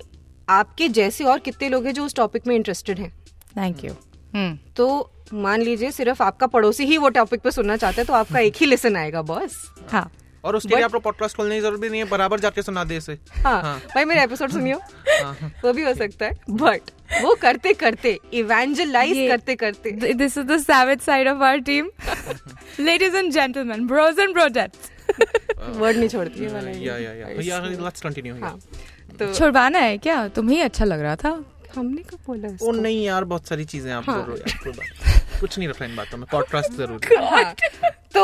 आपके 0.52 0.88
जैसे 0.88 1.24
और 1.24 1.40
कितने 1.40 1.70
लोग 1.70 1.86
हैं 1.86 1.94
जो 1.94 2.06
उस 2.06 2.16
टॉपिक 2.16 2.48
में 2.48 2.56
इंटरेस्टेड 2.56 3.00
हैं? 3.00 3.14
थैंक 3.58 3.84
यू 3.84 3.92
हम्म। 4.36 4.60
तो 4.76 5.12
मान 5.34 5.62
लीजिए 5.62 5.92
सिर्फ़ 5.92 6.24
आपका 6.24 6.48
पड़ोसी 6.48 6.86
ही 6.86 6.98
वो 6.98 7.10
टॉपिक 7.10 7.42
पे 7.42 7.52
सुनना 7.52 7.78
चाहता 7.78 8.02
है 8.02 8.08
तो 8.08 8.14
आपका 8.14 8.40
एक 8.40 8.54
ही 8.58 8.66
लेसन 8.66 8.96
आएगा 8.96 9.22
बॉस। 9.22 9.72
हाँ। 9.92 10.12
और 10.44 10.56
उसके 10.56 10.76
लिए 10.76 10.84
आपको 10.84 11.00
पॉडकास्ट 11.00 11.38
खोलने 11.38 11.56
की 11.56 11.62
ज़रूरत 11.62 11.80
भी 11.80 11.90
नहीं 11.90 12.02
है 12.02 12.10
बराबर 12.10 12.40
जाके 12.40 12.62
सुना 12.62 12.84
दे 12.84 12.98
इसे। 12.98 13.18
हाँ 13.32 13.62
हाँ। 13.62 13.80
भाई 13.80 14.06
मेरे 14.06 14.24
एपिसोड 14.24 14.52
सुनियो। 14.52 14.78
हाँ। 15.24 15.54
वो 15.66 15.74
भी 15.74 15.84
हो 15.84 15.94
सकता 15.94 16.26
है। 16.26 16.32
बट 16.50 16.82
वो 17.22 17.36
करते 17.36 17.74
करते 17.74 18.20
इवेंजलाइज 18.34 19.30
करते 19.30 19.56
करते। 19.56 20.14
This 20.14 20.38
is 20.38 20.48
is 20.48 20.52
the 20.52 20.70
savage 20.70 21.06
side 21.10 21.30
of 21.34 21.42
our 21.42 21.60
team. 21.70 21.86
Ladies 22.90 23.20
and 23.22 23.38
gentlemen, 23.38 23.88
bros 23.92 24.20
and 24.20 24.70
word 25.78 25.98
नहीं 25.98 26.10
छोड़ती 26.10 26.44
है 26.44 26.54
वाला 26.54 26.72
या 26.72 26.98
या 26.98 27.12
या 27.42 27.60
लेट्स 27.60 28.02
कंटिन्यू 28.02 28.36
हाँ। 28.36 28.60
तो 29.20 29.34
छुड़वाना 29.34 29.80
है 29.80 29.98
क्या? 29.98 30.28
तुम्हें 30.28 30.62
अच्छा 30.64 30.86
लग 30.86 31.00
रहा 31.02 31.16
था। 31.16 31.30
हमने 31.76 32.02
कब 32.04 32.18
बोला 32.28 32.50
ओ 32.62 32.72
नहीं 32.72 33.04
यार 33.06 33.24
बहुत 33.24 33.48
सारी 33.48 33.66
चीज़ें 33.66 33.92
आप 33.94 34.10
हाँ। 34.10 34.24
कुछ 35.42 35.58
नहीं 35.58 35.68
रखा 35.70 35.86
इन 35.86 35.96
बातों 35.96 36.18
में 36.18 36.28
पॉडकास्ट 36.32 36.72
ज़रूर। 36.72 37.00
हाँ, 37.22 37.54
तो 38.14 38.24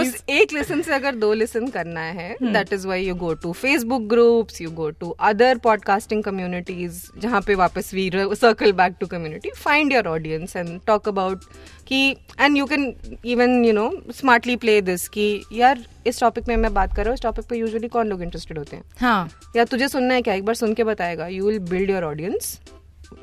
उस 0.00 0.14
एक 0.30 0.52
लिसन 0.52 0.80
से 0.82 0.92
अगर 0.94 1.14
दो 1.14 1.32
लिसन 1.32 1.66
करना 1.68 2.00
है 2.00 2.36
that 2.42 2.72
is 2.72 2.86
why 2.86 3.04
you 3.04 3.14
go 3.14 3.32
to 3.34 3.52
Facebook 3.52 4.02
groups 4.02 4.60
you 4.60 4.70
go 4.70 4.88
to 4.90 5.10
other 5.20 5.58
podcasting 5.58 6.22
communities 6.22 7.02
जहाँ 7.18 7.40
पे 7.40 7.54
वापस 7.54 7.92
we 7.94 8.10
circle 8.14 8.72
back 8.72 8.96
to 9.00 9.06
community 9.06 9.50
find 9.56 9.92
your 9.92 10.06
audience 10.06 10.56
and 10.56 10.80
talk 10.86 11.08
about 11.08 11.44
कि 11.86 12.00
and 12.40 12.56
you 12.56 12.66
can 12.66 12.94
even 13.24 13.64
you 13.64 13.72
know 13.72 13.90
smartly 14.14 14.56
play 14.56 14.80
this 14.80 15.08
कि 15.08 15.28
यार 15.52 15.84
इस 16.06 16.20
topic 16.20 16.48
में 16.48 16.56
मैं 16.56 16.72
बात 16.74 16.96
कर 16.96 17.02
रहा 17.02 17.10
हूँ 17.10 17.14
इस 17.14 17.22
टॉपिक 17.22 17.44
पे 17.44 17.56
यूजुअली 17.56 17.88
कौन 17.88 18.08
लोग 18.08 18.22
इंटरेस्टेड 18.22 18.58
होते 18.58 18.76
हैं? 18.76 18.84
हाँ। 18.98 19.30
या 19.56 19.64
तुझे 19.64 19.88
सुनना 19.88 20.14
है 20.14 20.22
क्या? 20.22 20.34
एक 20.34 20.44
बार 20.44 20.54
सुन 20.54 20.74
के 20.74 20.84
बताएगा 20.84 21.26
you 21.26 21.46
will 21.46 21.58
build 21.70 21.90
your 21.90 22.04
audience 22.04 22.58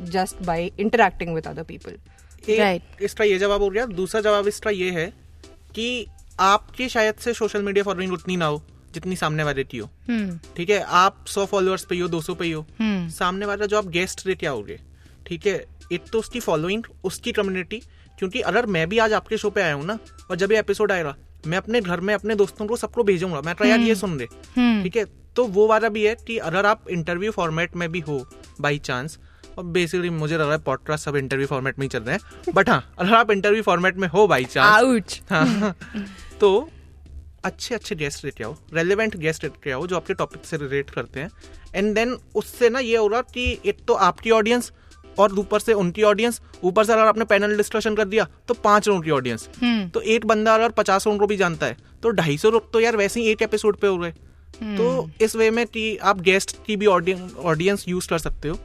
just 0.02 0.44
by 0.44 0.72
interacting 0.80 1.34
with 1.36 1.48
other 1.48 1.64
people 1.64 1.98
एक. 2.44 2.82
इसका 3.02 3.24
ये 3.24 3.38
जवाब 3.38 3.62
हो 3.62 3.70
गया। 3.70 3.86
दूसरा 3.86 4.22
जवाब 4.22 4.48
इसका 4.48 4.70
ये 4.70 4.90
है 4.92 5.06
कि 5.76 6.06
आपकी 6.40 6.90
शायद 6.90 7.16
से 7.16 7.34
सोशल 7.34 7.62
मीडिया 7.62 7.84
फॉलोइंग 7.84 8.14
उतनी 8.14 8.36
ना 8.38 8.46
हो 8.46 8.62
जितनी 8.94 9.16
सामने 9.16 9.44
वाले 9.44 9.64
की 9.64 9.78
हो। 9.78 9.90
हम्म 10.10 10.40
ठीक 10.58 10.70
है? 10.70 10.80
आप 10.80 11.26
सौ 11.28 11.46
फॉलोअर्स 11.46 11.86
पे 11.86 12.00
हो 12.00 12.08
दो 12.08 12.22
सौ 12.22 12.36
पे 12.36 12.52
हो 12.52 12.66
हम्म 12.80 13.08
सामने 13.10 13.46
वाला 13.46 13.66
जो 13.66 13.78
आप 13.78 13.88
गेस्ट 13.90 14.26
लेके 14.28 14.48
आओगे 14.48 14.80
ठीक 15.28 15.48
है? 15.48 15.66
एक 15.92 16.04
तो 16.12 16.20
उसकी 16.20 16.40
फॉलोइंग 16.40 16.84
उसकी 17.04 17.32
कम्युनिटी 17.32 17.82
क्योंकि 18.20 18.42
अगर 18.42 18.66
मैं 18.66 18.88
भी 18.90 18.98
आज 18.98 19.14
आपके 19.14 19.38
शो 19.38 19.50
पे 19.50 19.62
आया 19.62 19.74
हूँ 19.74 19.86
ना 19.86 19.98
और 20.30 20.36
जब 20.36 20.52
ये 20.52 20.60
एपिसोड 20.60 20.92
आएगा 20.92 21.16
मैं 21.48 21.58
अपने 21.58 21.82
घर 21.82 22.00
में 22.00 22.14
अपने 22.14 22.36
दोस्तों 22.36 22.66
को 22.68 22.76
सबको 22.76 23.04
भेजूँगा। 23.04 23.42
मैं 23.42 23.56
यार 23.68 23.80
ये 23.80 23.96
सुन 23.96 24.18
ले। 24.18 24.28
हम्म 24.58 24.84
ठीक 24.84 24.98
है? 24.98 25.06
तो 25.36 25.46
वो 25.48 25.68
वाला 25.68 25.90
भी 25.90 26.04
है 26.04 26.16
कि 26.28 26.38
अगर 26.38 26.66
आप 26.66 26.90
इंटरव्यू 26.90 27.32
फॉर्मेट 27.32 27.76
में 27.76 27.92
भी 27.92 28.00
हो 28.00 28.26
बाई 28.62 28.78
चांस 28.80 29.18
और 29.58 29.64
बेसिकली 29.66 30.10
मुझे 30.10 30.36
लग 30.36 30.42
रहा 30.42 30.52
है 30.52 30.58
पॉडकास्ट 30.58 31.06
सब 31.06 31.16
इंटरव्यू 31.16 31.48
फॉर्मेट 31.48 31.80
में 31.80 31.86
ही 31.86 31.90
चल 31.90 32.00
रहे 32.00 32.16
हैं। 32.16 32.54
बट 32.54 32.70
हाँ 32.70 32.94
अगर 33.00 33.14
आप 33.14 33.32
इंटरव्यू 33.32 33.64
फॉर्मेट 33.64 33.98
में 33.98 34.08
हो 34.08 34.28
बाई 34.28 34.46
चांस 34.52 35.20
हाँ 35.30 35.76
तो 36.40 36.70
अच्छे 37.46 37.76
अच्छे 37.76 37.96
गेस्ट 37.96 38.26
लेके 38.26 38.44
आओ 38.44 38.56
रेलिवेंट 38.74 39.18
गेस्ट 39.18 39.44
लेके 39.44 39.72
आओ 39.72 39.88
जो 39.88 39.96
आपके 39.96 40.14
टॉपिक 40.14 40.46
से 40.46 40.58
रिलेट 40.58 40.90
करते 40.90 41.20
हैं। 41.20 41.30
एंड 41.76 41.94
देन 41.96 42.18
उससे 42.36 42.70
ना 42.70 42.80
ये 42.80 42.98
होगा 42.98 43.22
कि 43.34 43.46
एक 43.66 43.86
तो 43.88 43.94
आपकी 43.94 44.32
ऑडियंस 44.32 44.72
और 45.20 45.34
ऊपर 45.40 45.60
से 45.60 45.74
उनकी 45.74 46.04
ऑडियंस 46.04 46.42
ऊपर 46.64 46.86
से 46.86 46.94
अगर 46.94 47.06
आपने 47.06 47.26
पैनल 47.26 47.56
डिस्कशन 47.58 47.96
कर 47.96 48.06
दिया 48.06 48.28
तो 48.48 48.54
पाँच 48.54 48.88
लोगों 48.88 49.02
की 49.02 49.12
ऑडियंस 49.12 49.50
हम्म। 49.62 49.88
तो 49.90 50.02
एक 50.02 50.26
बंदा 50.26 50.56
अगर 50.56 50.70
पचास 50.72 51.08
लोगों 51.08 51.20
को 51.20 51.28
भी 51.28 51.38
जानता 51.38 51.66
है 51.66 51.78
तो 52.04 52.10
ढाई 52.12 52.38
सौ 52.38 52.52
लोग 52.52 52.72
तो 52.74 52.80
यार 52.80 52.98
वैसे 52.98 53.22
ही 53.22 53.28
एक 53.28 53.42
एपिसोड 53.42 53.78
पे 53.78 53.88
हो 53.88 53.98
गए। 53.98 54.14
तो 54.78 55.10
इस 55.22 55.36
वे 55.36 55.50
में 55.52 55.66
कि 55.68 55.98
आप 55.98 56.22
गेस्ट 56.22 56.56
की 56.66 56.76
भी 56.76 56.86
ऑडियंस 56.86 57.86
यूज़ 57.88 58.08
कर 58.10 58.18
सकते 58.18 58.50
हो। 58.50 58.58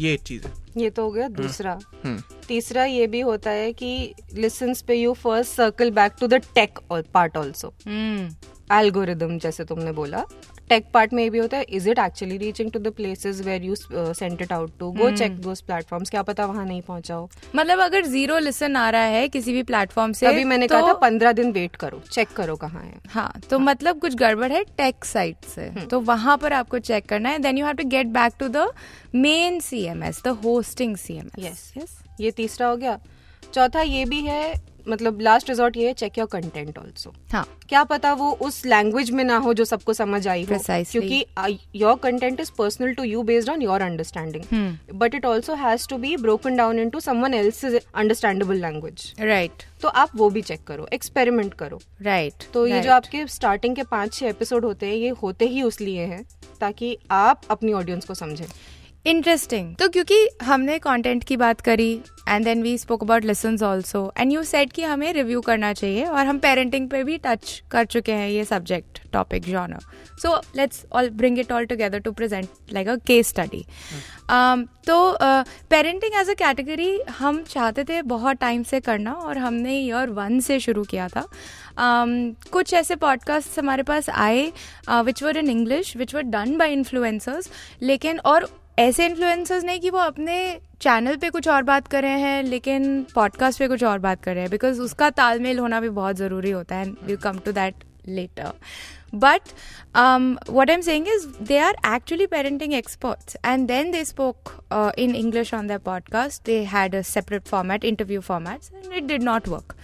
ये 0.00 0.12
एक 0.14 0.20
चीज़ 0.22 0.46
है। 0.46 0.52
ये 0.76 0.90
तो 0.90 1.04
हो 1.04 1.10
गया 1.10 1.28
दूसरा। 1.28 1.78
हम्म। 2.04 2.22
तीसरा 2.48 2.84
ये 2.84 3.06
भी 3.06 3.20
होता 3.20 3.50
है 3.50 3.72
कि 3.72 4.14
लिसन्स 4.34 4.80
पे 4.82 4.94
you 4.94 5.12
first 5.14 5.52
circle 5.52 5.90
back 5.90 6.12
to 6.20 6.26
the 6.26 6.34
tech 6.54 6.78
part 7.14 7.36
also 7.36 7.72
hmm. 7.86 8.28
Algorithm 8.72 9.38
जैसे 9.38 9.64
तुमने 9.64 9.92
बोला। 9.92 10.24
टेक 10.68 10.84
पार्ट 10.94 11.12
में 11.12 11.22
ये 11.22 11.30
भी 11.30 11.38
होता 11.38 11.56
है 11.56 11.64
is 11.68 11.88
it 11.90 11.98
actually 11.98 12.36
reaching 12.38 12.70
to 12.72 12.78
the 12.78 12.88
places 12.96 13.40
where 13.44 13.62
you 13.62 13.74
sent 13.74 14.42
it 14.42 14.52
out 14.52 14.72
to 14.78 14.90
go 14.92 15.10
check 15.16 15.40
those 15.42 15.60
platforms 15.60 16.10
क्या 16.10 16.22
पता 16.22 16.46
वहाँ 16.46 16.64
नहीं 16.66 16.82
पहुंचाओ 16.82 17.28
मतलब 17.54 17.80
अगर 17.80 18.06
ज़ीरो 18.06 18.38
लिसन 18.38 18.76
आ 18.76 18.88
रहा 18.90 19.04
है 19.04 19.28
किसी 19.28 19.52
भी 19.52 19.62
प्लेटफॉर्म 19.62 20.12
से 20.12 20.26
तभी 20.26 20.44
मैंने 20.44 20.66
तो, 20.66 20.74
कहा 20.74 20.88
था 20.88 20.92
पंद्रह 21.00 21.32
दिन 21.32 21.50
वेट 21.52 21.76
करो 21.76 22.00
चेक 22.10 22.28
करो 22.36 22.56
कहाँ 22.56 22.82
है। 22.82 23.00
हाँ 23.08 23.32
तो 23.50 23.58
हाँ. 23.58 23.66
मतलब 23.66 23.98
कुछ 24.00 24.14
गड़बड़ 24.16 24.52
है 24.52 24.62
टेक 24.76 25.04
साइट 25.04 25.44
से। 25.46 25.68
हुँ. 25.68 25.86
तो 25.86 26.00
वहाँ 26.02 26.36
पर 26.38 26.52
आपको 26.52 26.78
चेक 26.80 27.08
करना 27.08 27.28
है 27.28 27.38
then 27.38 27.58
you 27.58 27.66
have 27.66 27.76
to 27.76 27.88
get 27.88 28.06
back 28.08 28.32
to 28.40 28.48
the 28.48 28.70
main 29.16 29.60
CMS 29.60 30.22
the 30.24 30.38
hosting 30.44 30.96
CMS 30.96 31.44
yes 31.44 31.72
yes 31.76 31.98
ये 32.20 32.30
तीसरा 32.32 32.66
हो 32.66 32.76
गया। 32.76 32.98
चौथा 33.54 33.80
ये 33.82 34.04
भी 34.04 34.20
है 34.22 34.52
मतलब 34.88 35.20
लास्ट 35.20 35.50
रिजॉर्ट 35.50 35.76
ये 35.76 35.86
है 35.86 35.92
चेक 35.92 36.18
योर 36.18 36.28
कंटेंट 36.28 36.78
ऑल्सो 36.78 37.12
हाँ. 37.32 37.46
क्या 37.68 37.84
पता 37.84 38.12
वो 38.12 38.30
उस 38.32 38.64
लैंग्वेज 38.66 39.10
में 39.10 39.24
ना 39.24 39.36
हो 39.36 39.54
जो 39.54 39.64
सबको 39.64 39.92
समझ 39.92 40.28
आई 40.28 40.44
हो 40.44 40.58
क्योंकि 40.68 41.24
your 41.76 41.96
content 41.96 42.40
is 42.40 42.50
personal 42.58 42.94
to 42.94 43.04
you 43.04 43.22
based 43.22 43.50
on 43.50 43.62
your 43.62 43.80
understanding 43.80 44.76
but 44.94 45.14
it 45.14 45.24
also 45.24 45.54
has 45.54 45.88
to 45.88 45.96
be 45.96 46.16
broken 46.16 46.56
down 46.56 46.78
in 46.78 46.90
to 46.90 47.00
someone 47.00 47.34
else 47.34 47.64
understandable 47.64 48.56
language 48.56 49.12
right 49.20 49.62
तो 49.82 49.88
आप 49.88 50.10
वो 50.16 50.30
भी 50.30 50.42
चेक 50.42 50.64
करो 50.64 50.88
एक्सपेरिमेंट 50.92 51.54
करो. 51.54 51.80
राइट 52.02 52.32
right, 52.32 52.52
तो 52.52 52.66
ये 52.66 52.80
जो 52.80 52.92
आपके 52.92 53.26
स्टार्टिंग 53.26 53.76
के 53.76 53.82
पाँच 53.82 54.14
छह 54.14 54.26
एपिसोड 54.26 54.64
होते 54.64 54.86
हैं 54.86 54.94
ये 54.94 55.08
होते 55.08 55.44
ही 55.44 55.62
उस 55.62 55.80
लिए 55.80 56.04
हैं 56.04 56.24
ताकि 56.60 56.98
आप 57.10 57.40
अपनी 57.50 57.72
ऑडियंस 57.72 58.04
को 58.04 58.14
समझें। 58.14 58.46
इंटरेस्टिंग 59.06 59.74
तो 59.76 59.88
क्योंकि 59.88 60.28
हमने 60.42 60.78
कंटेंट 60.78 61.24
की 61.24 61.36
बात 61.36 61.60
करी 61.60 61.92
and 62.28 62.44
then 62.44 62.62
we 62.62 62.76
spoke 62.78 63.02
about 63.02 63.24
lesson 63.24 63.56
also 63.64 64.12
and 64.18 64.32
you 64.32 64.42
said 64.42 64.72
कि 64.72 64.82
हमें 64.82 65.12
रिव्यू 65.12 65.40
करना 65.40 65.72
चाहिए 65.72 66.04
और 66.04 66.26
हम 66.26 66.38
पेरेंटिंग 66.38 66.90
पे 66.90 67.02
भी 67.04 67.16
टच 67.18 67.62
कर 67.70 67.84
चुके 67.84 68.12
हैं 68.12 68.28
ये 68.28 68.44
subject 68.44 69.00
topic 69.12 69.44
genre 69.44 69.78
so 70.22 70.34
let's 70.56 70.84
all 70.92 71.10
bring 71.10 71.38
it 71.38 71.52
all 71.52 71.66
together 71.66 71.98
to 71.98 72.12
present 72.12 72.48
like 72.72 72.88
a 72.88 72.96
case 72.96 73.28
study 73.28 73.64
तो 74.86 75.16
पेरेंटिंग 75.70 76.20
एज 76.20 76.30
अ 76.30 76.34
कैटेगरी 76.34 77.00
हम 77.18 77.42
चाहते 77.42 77.84
थे 77.84 78.02
बहुत 78.02 78.36
टाइम 78.36 78.62
से 78.62 78.80
करना 78.80 79.12
और 79.12 79.38
हमने 79.38 79.78
ईयर 79.78 80.10
वन 80.10 80.40
से 80.40 80.60
शुरू 80.60 80.84
किया 80.84 81.08
था. 81.08 81.22
Um, 81.22 82.50
कुछ 82.50 82.74
ऐसे 82.74 82.96
पॉडकास्ट 82.96 83.58
हमारे 83.58 83.82
पास 83.82 84.10
आए 84.10 84.52
which 84.90 85.22
were 85.22 85.36
in 85.36 85.50
English 85.50 85.96
which 85.96 86.14
were 86.14 86.22
done 86.22 86.56
by 86.56 86.72
influencers 86.72 87.50
लेकिन 87.82 88.18
और 88.18 88.48
ऐसे 88.78 89.06
इन्फ्लुएंसर्स 89.06 89.64
नहीं 89.64 89.80
कि 89.80 89.90
वो 89.90 89.98
अपने 89.98 90.60
चैनल 90.80 91.16
पे 91.16 91.30
कुछ 91.30 91.48
और 91.48 91.62
बात 91.62 91.88
कर 91.88 92.02
रहे 92.02 92.20
हैं, 92.20 92.42
लेकिन 92.42 93.06
पॉडकास्ट 93.14 93.58
पे 93.58 93.68
कुछ 93.68 93.84
और 93.84 93.98
बात 93.98 94.24
कर 94.24 94.32
रहे 94.32 94.40
हैं 94.40 94.50
बिकॉज़ 94.50 94.80
उसका 94.80 95.10
तालमेल 95.10 95.58
होना 95.58 95.80
भी 95.80 95.88
बहुत 95.88 96.16
ज़रूरी 96.16 96.50
होता 96.50 96.76
है 96.76 96.86
and 96.86 96.96
will 97.02 97.16
come 97.16 97.38
to 97.38 97.52
that 97.52 97.74
later 98.08 98.52
but 99.14 99.40
what 100.50 100.70
am 100.70 100.80
saying 100.80 101.08
is 101.08 101.26
they 101.42 101.58
are 101.58 101.76
actually 101.94 102.26
parenting 102.26 102.74
experts 102.74 103.36
and 103.44 103.68
then 103.68 103.90
they 103.90 104.04
spoke 104.04 104.66
in 104.98 105.14
English 105.14 105.54
on 105.54 105.66
the 105.66 105.72
podcast 105.72 106.44
they 106.44 106.64
had 106.64 106.94
a 106.94 107.02
separate 107.02 107.42
format 107.42 107.84
interview 107.84 108.20
formats 108.20 108.72
and 108.74 108.94
it 108.94 109.04
did 109.04 109.22
not 109.22 109.48
work 109.48 109.76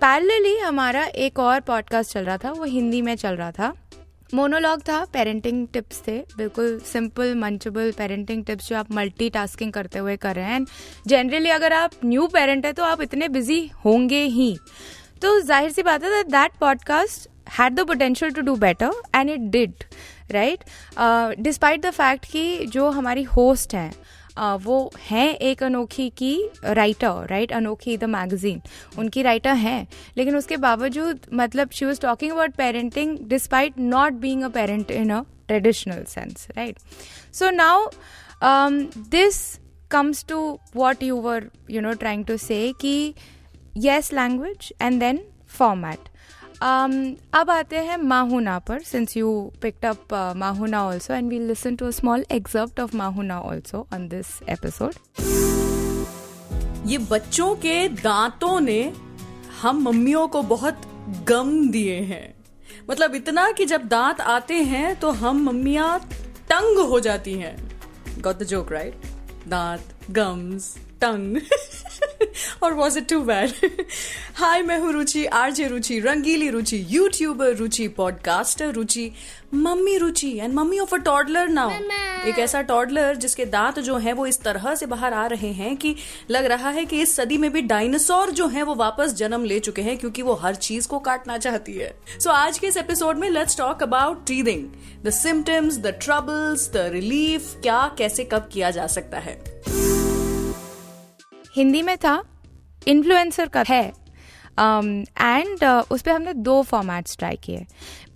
parallelly 0.00 0.58
हमारा 0.58 1.04
एक 1.04 1.38
और 1.38 1.60
podcast 1.60 2.12
चल 2.12 2.24
रहा 2.24 2.38
था, 2.38 2.50
वो 2.50 2.64
हिंदी 2.64 3.02
में 3.02 3.16
चल 3.16 3.36
रहा 3.36 3.52
था। 3.52 3.74
मोनोलॉग 4.34 4.80
था 4.82 5.04
पेरेंटिंग 5.12 5.66
टिप्स 5.72 6.02
थे, 6.06 6.18
बिल्कुल 6.36 6.78
सिंपल 6.86 7.34
मंचबल 7.34 7.92
पेरेंटिंग 7.98 8.44
टिप्स 8.44 8.68
जो 8.68 8.76
आप 8.76 8.90
मल्टी 8.92 9.28
टास्किंग 9.30 9.72
करते 9.72 9.98
हुए 9.98 10.16
कर 10.16 10.34
रहे 10.36 10.44
हैं। 10.44 10.56
एंड 10.56 10.66
जनरली 11.06 11.50
अगर 11.50 11.72
आप 11.72 11.92
न्यू 12.04 12.26
पेरेंट 12.28 12.66
है 12.66 12.72
तो 12.72 12.84
आप 12.84 13.02
इतने 13.02 13.28
बिज़ी 13.28 13.60
होंगे 13.84 14.22
ही। 14.24 14.56
तो 15.22 15.40
ज़ाहिर 15.40 15.70
सी 15.70 15.82
बात 15.82 16.04
है 16.04 16.22
that 16.24 16.56
podcast 16.60 17.28
had 17.58 17.74
the 17.74 17.86
potential 17.86 18.32
to 18.32 18.42
do 18.42 18.54
better 18.56 18.92
and 19.14 19.30
it 19.30 19.40
did 19.50 19.84
right 20.32 20.64
despite 21.40 21.80
the 21.80 21.90
fact 21.92 22.24
कि 22.32 22.66
जो 22.66 22.88
हमारी 22.90 23.22
होस्ट 23.26 23.74
हैं 23.74 23.92
वो 24.38 24.78
हैं 25.08 25.28
एक 25.34 25.62
अनोखी 25.62 26.08
की 26.18 26.32
writer 26.64 27.26
right 27.30 27.52
Anokhi 27.52 27.96
the 27.96 28.04
magazine 28.04 28.60
उनकी 28.98 29.22
राइटर 29.22 29.54
हैं, 29.56 29.86
लेकिन 30.16 30.36
उसके 30.36 30.56
बावजूद 30.56 31.20
मतलब 31.32 31.70
she 31.70 31.84
was 31.84 32.00
talking 32.00 32.32
about 32.32 32.54
parenting 32.56 33.16
despite 33.28 33.78
not 33.78 34.12
being 34.24 34.42
a 34.42 34.48
parent 34.58 34.90
in 34.90 35.10
a 35.10 35.22
traditional 35.48 36.04
sense 36.08 36.46
right 36.56 36.78
so 37.34 37.50
now 37.50 37.88
this 39.10 39.40
comes 39.90 40.24
to 40.28 40.58
what 40.76 41.02
you 41.02 41.20
were 41.22 41.50
you 41.70 41.80
know 41.80 41.92
trying 42.04 42.24
to 42.24 42.36
say 42.36 42.72
कि 42.80 43.14
yes, 43.84 44.06
language, 44.16 44.66
and 44.80 45.02
then 45.02 45.18
format. 45.46 46.06
Um, 46.56 46.92
अब 47.34 47.50
आते 47.50 47.76
हैं 47.76 47.96
माहुना 47.96 48.58
पर 48.58 48.82
since 48.82 49.16
you 49.16 49.52
picked 49.62 49.84
up 49.84 50.14
Mahuna 50.36 50.86
also 50.86 51.14
and 51.14 51.28
we 51.28 51.38
listen 51.38 51.76
to 51.76 51.86
a 51.86 51.90
small 51.90 52.24
excerpt 52.30 52.80
of 52.80 52.96
Mahuna 52.96 53.40
also 53.40 53.86
on 53.94 54.08
this 54.08 54.26
episode 54.48 54.94
ये 56.86 56.98
बच्चों 56.98 57.54
के 57.56 57.88
दांतों 57.88 58.60
ने 58.60 58.92
हम 59.62 59.82
मम्मियों 59.82 60.28
को 60.28 60.42
बहुत 60.42 60.80
गम 61.28 61.68
दिए 61.70 62.00
हैं। 62.00 62.34
मतलब 62.90 63.14
इतना 63.14 63.50
कि 63.52 63.64
जब 63.64 63.84
दांत 63.84 64.20
आते 64.20 64.54
हैं 64.54 64.96
तो 65.00 65.10
हम 65.10 65.42
मम्मिया 65.42 65.98
तंग 66.50 66.78
हो 66.78 67.00
जाती 67.00 67.34
हैं। 67.34 67.56
गॉट 68.20 68.38
द 68.38 68.42
जोक 68.42 68.72
राइट 68.72 68.94
दांत 69.48 70.10
गम्स 70.10 70.76
टंग 71.00 71.36
और 72.62 72.74
was 72.74 72.98
it 72.98 73.08
too 73.08 73.20
bad 73.20 73.52
hi 74.34 74.62
मैं 74.62 74.78
हूँ 74.78 74.92
Ruchi 74.92 75.24
RJ 75.24 75.68
Ruchi 75.68 75.98
Rangili 76.00 76.50
Ruchi 76.50 76.84
YouTuber 76.90 77.54
Ruchi 77.54 77.88
podcaster 77.88 78.72
Ruchi 78.72 79.10
mummy 79.54 79.96
Ruchi 79.98 80.30
and 80.38 80.54
mummy 80.54 80.78
of 80.78 80.94
a 80.94 80.98
toddler 80.98 81.48
now 81.48 81.70
एक 82.28 82.38
ऐसा 82.38 82.60
टॉडलर 82.62 83.16
जिसके 83.16 83.44
दांत 83.44 83.78
जो 83.78 83.96
हैं 83.96 84.12
वो 84.12 84.26
इस 84.26 84.40
तरह 84.40 84.74
से 84.74 84.86
बाहर 84.86 85.14
आ 85.14 85.26
रहे 85.26 85.52
हैं 85.52 85.76
कि 85.76 85.94
लग 86.30 86.44
रहा 86.44 86.70
है 86.70 86.84
कि 86.84 87.00
इस 87.02 87.16
सदी 87.16 87.38
में 87.38 87.50
भी 87.52 87.62
डायनासोर 87.62 88.30
जो 88.30 88.46
हैं 88.46 88.62
वो 88.62 88.74
वापस 88.74 89.14
जन्म 89.14 89.44
ले 89.44 89.58
चुके 89.60 89.82
हैं 89.82 89.98
क्योंकि 89.98 90.22
वो 90.22 90.34
हर 90.34 90.54
चीज़ 90.54 90.88
को 90.88 90.98
काटना 90.98 91.38
चाहती 91.38 91.72
है। 91.72 91.94
सो 92.18 92.30
so, 92.30 92.36
आज 92.36 92.58
के 92.58 92.66
इस 92.66 92.76
एपिसोड 92.76 93.18
में 93.18 93.30
let's 93.30 93.56
talk 93.56 93.82
about 93.82 94.26
teething 94.26 94.68
the 95.04 95.10
symptoms 95.10 95.78
the 95.78 95.98
troubles 96.02 96.70
the 96.72 96.90
relief 96.92 97.54
क्या 97.62 97.94
कैसे 97.98 98.24
कब 98.24 98.48
किया 98.52 98.70
जा 98.70 98.86
सकता 98.86 99.18
है। 99.18 99.40
हिंदी 101.56 101.82
में 101.82 101.96
था 101.96 102.22
इन्फ्लुएंसर 102.88 103.48
का 103.48 103.64
है 103.68 103.84
एंड 104.58 105.58
um, 105.58 105.62
uh, 105.62 105.90
उस 105.90 106.02
पर 106.02 106.10
हमने 106.10 106.32
दो 106.34 106.60
फॉर्मेट्स 106.62 107.16
ट्राई 107.18 107.36
किए। 107.44 107.64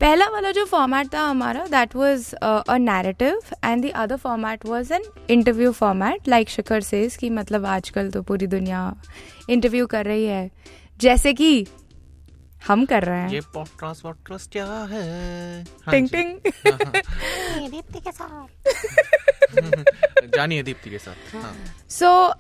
पहला 0.01 0.27
वाला 0.27 0.51
जो 0.51 0.65
फॉर्मेट 0.65 1.13
था 1.15 1.21
हमारा 1.21 1.65
that 1.67 1.97
was 1.97 2.33
a 2.35 2.77
narrative 2.77 3.41
and 3.65 3.85
the 3.85 3.91
other 3.95 4.17
format 4.17 4.65
was 4.67 4.93
an 4.93 5.03
interview 5.31 5.73
format 5.73 6.29
like 6.29 6.49
Shikhar 6.49 6.81
says 6.81 7.17
कि 7.17 7.31
मतलब 7.31 7.67
आजकल 7.67 8.11
तो 8.11 8.23
पूरी 8.23 8.47
दुनिया 8.47 8.95
इंटरव्यू 9.51 9.87
कर 9.87 10.05
रही 10.05 10.25
है। 10.25 10.51
जैसे 11.01 11.33
कि 11.33 11.67
हम 12.69 12.85
कर 12.87 13.05
रहे 13.05 13.21
हैं। 13.21 13.31
ये 13.31 13.41
ट्रस्ट 14.27 14.53
क्या 14.53 14.67
है? 14.67 15.63
हाँ 15.63 15.91
टिंग 15.91 16.09
टिंग। 16.09 16.53
हाँ, 16.67 16.79
हाँ। 16.85 17.71
दीप्ति 17.71 18.01
के 18.01 18.13
साथ। 18.13 18.49
जानिए 20.37 20.63
दीप्ति 20.63 20.91
के 20.91 20.99
साथ 20.99 21.15
so 21.91 22.35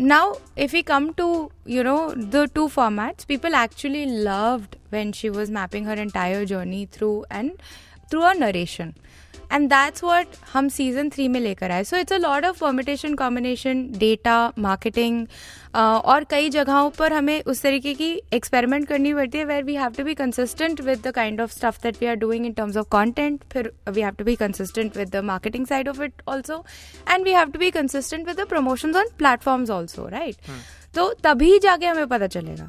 now 0.00 0.34
if 0.58 0.76
you 0.76 0.82
come 0.86 1.12
to 1.12 1.50
you 1.68 1.82
know 1.82 2.14
the 2.16 2.48
two 2.54 2.66
formats 2.68 3.24
people 3.24 3.54
actually 3.54 4.04
loved 4.04 4.76
when 4.92 5.12
she 5.12 5.28
was 5.28 5.50
mapping 5.50 5.86
her 5.86 5.98
entire 5.98 6.44
journey 6.44 6.86
through 6.86 7.26
and 7.32 7.50
through 8.10 8.20
a 8.20 8.32
narration 8.32 8.94
and 9.52 9.68
that's 9.70 10.04
what 10.04 10.36
हम 10.52 10.68
सीज़न 10.68 11.08
थ्री 11.10 11.28
में 11.28 11.40
लेकर 11.40 11.70
आए. 11.70 11.84
So 11.84 11.96
it's 11.96 12.12
a 12.12 12.18
lot 12.18 12.44
of 12.46 12.60
permutation 12.60 13.14
combination 13.14 13.82
data 13.98 14.36
marketing 14.58 15.26
और 15.74 16.24
कई 16.30 16.50
जगहों 16.50 16.90
पर 16.90 17.12
हमें 17.12 17.42
उस 17.42 17.62
तरीके 17.62 17.94
की 17.94 18.10
एक्सपेरिमेंट 18.34 18.86
करनी 18.88 19.12
पड़ती 19.14 19.38
है 19.38 19.44
where 19.44 19.64
we 19.64 19.74
have 19.76 19.92
to 19.96 20.04
be 20.04 20.14
consistent 20.14 20.80
with 20.80 21.06
the 21.06 21.10
kind 21.14 21.40
of 21.40 21.52
stuff 21.52 21.78
that 21.82 22.00
we 22.00 22.06
are 22.06 22.16
doing 22.16 22.46
in 22.46 22.52
terms 22.52 22.76
of 22.76 22.88
content 22.90 23.44
फिर 23.52 23.72
we 23.88 24.00
have 24.00 24.14
to 24.18 24.24
be 24.24 24.36
consistent 24.36 24.96
with 24.96 25.10
the 25.16 25.24
marketing 25.24 25.66
side 25.66 25.88
of 25.88 26.02
it 26.02 26.22
also 26.28 26.64
and 27.10 27.24
we 27.24 27.32
have 27.32 27.50
to 27.50 27.58
be 27.58 27.70
consistent 27.70 28.26
with 28.28 28.40
the 28.40 28.46
promotion 28.48 28.96
on 28.96 29.08
platforms 29.18 29.70
also 29.70 30.08
right 30.08 30.50
तो 30.94 31.12
तभी 31.24 31.58
जाके 31.58 31.86
हमें 31.86 32.06
पता 32.08 32.26
चलेगा 32.26 32.68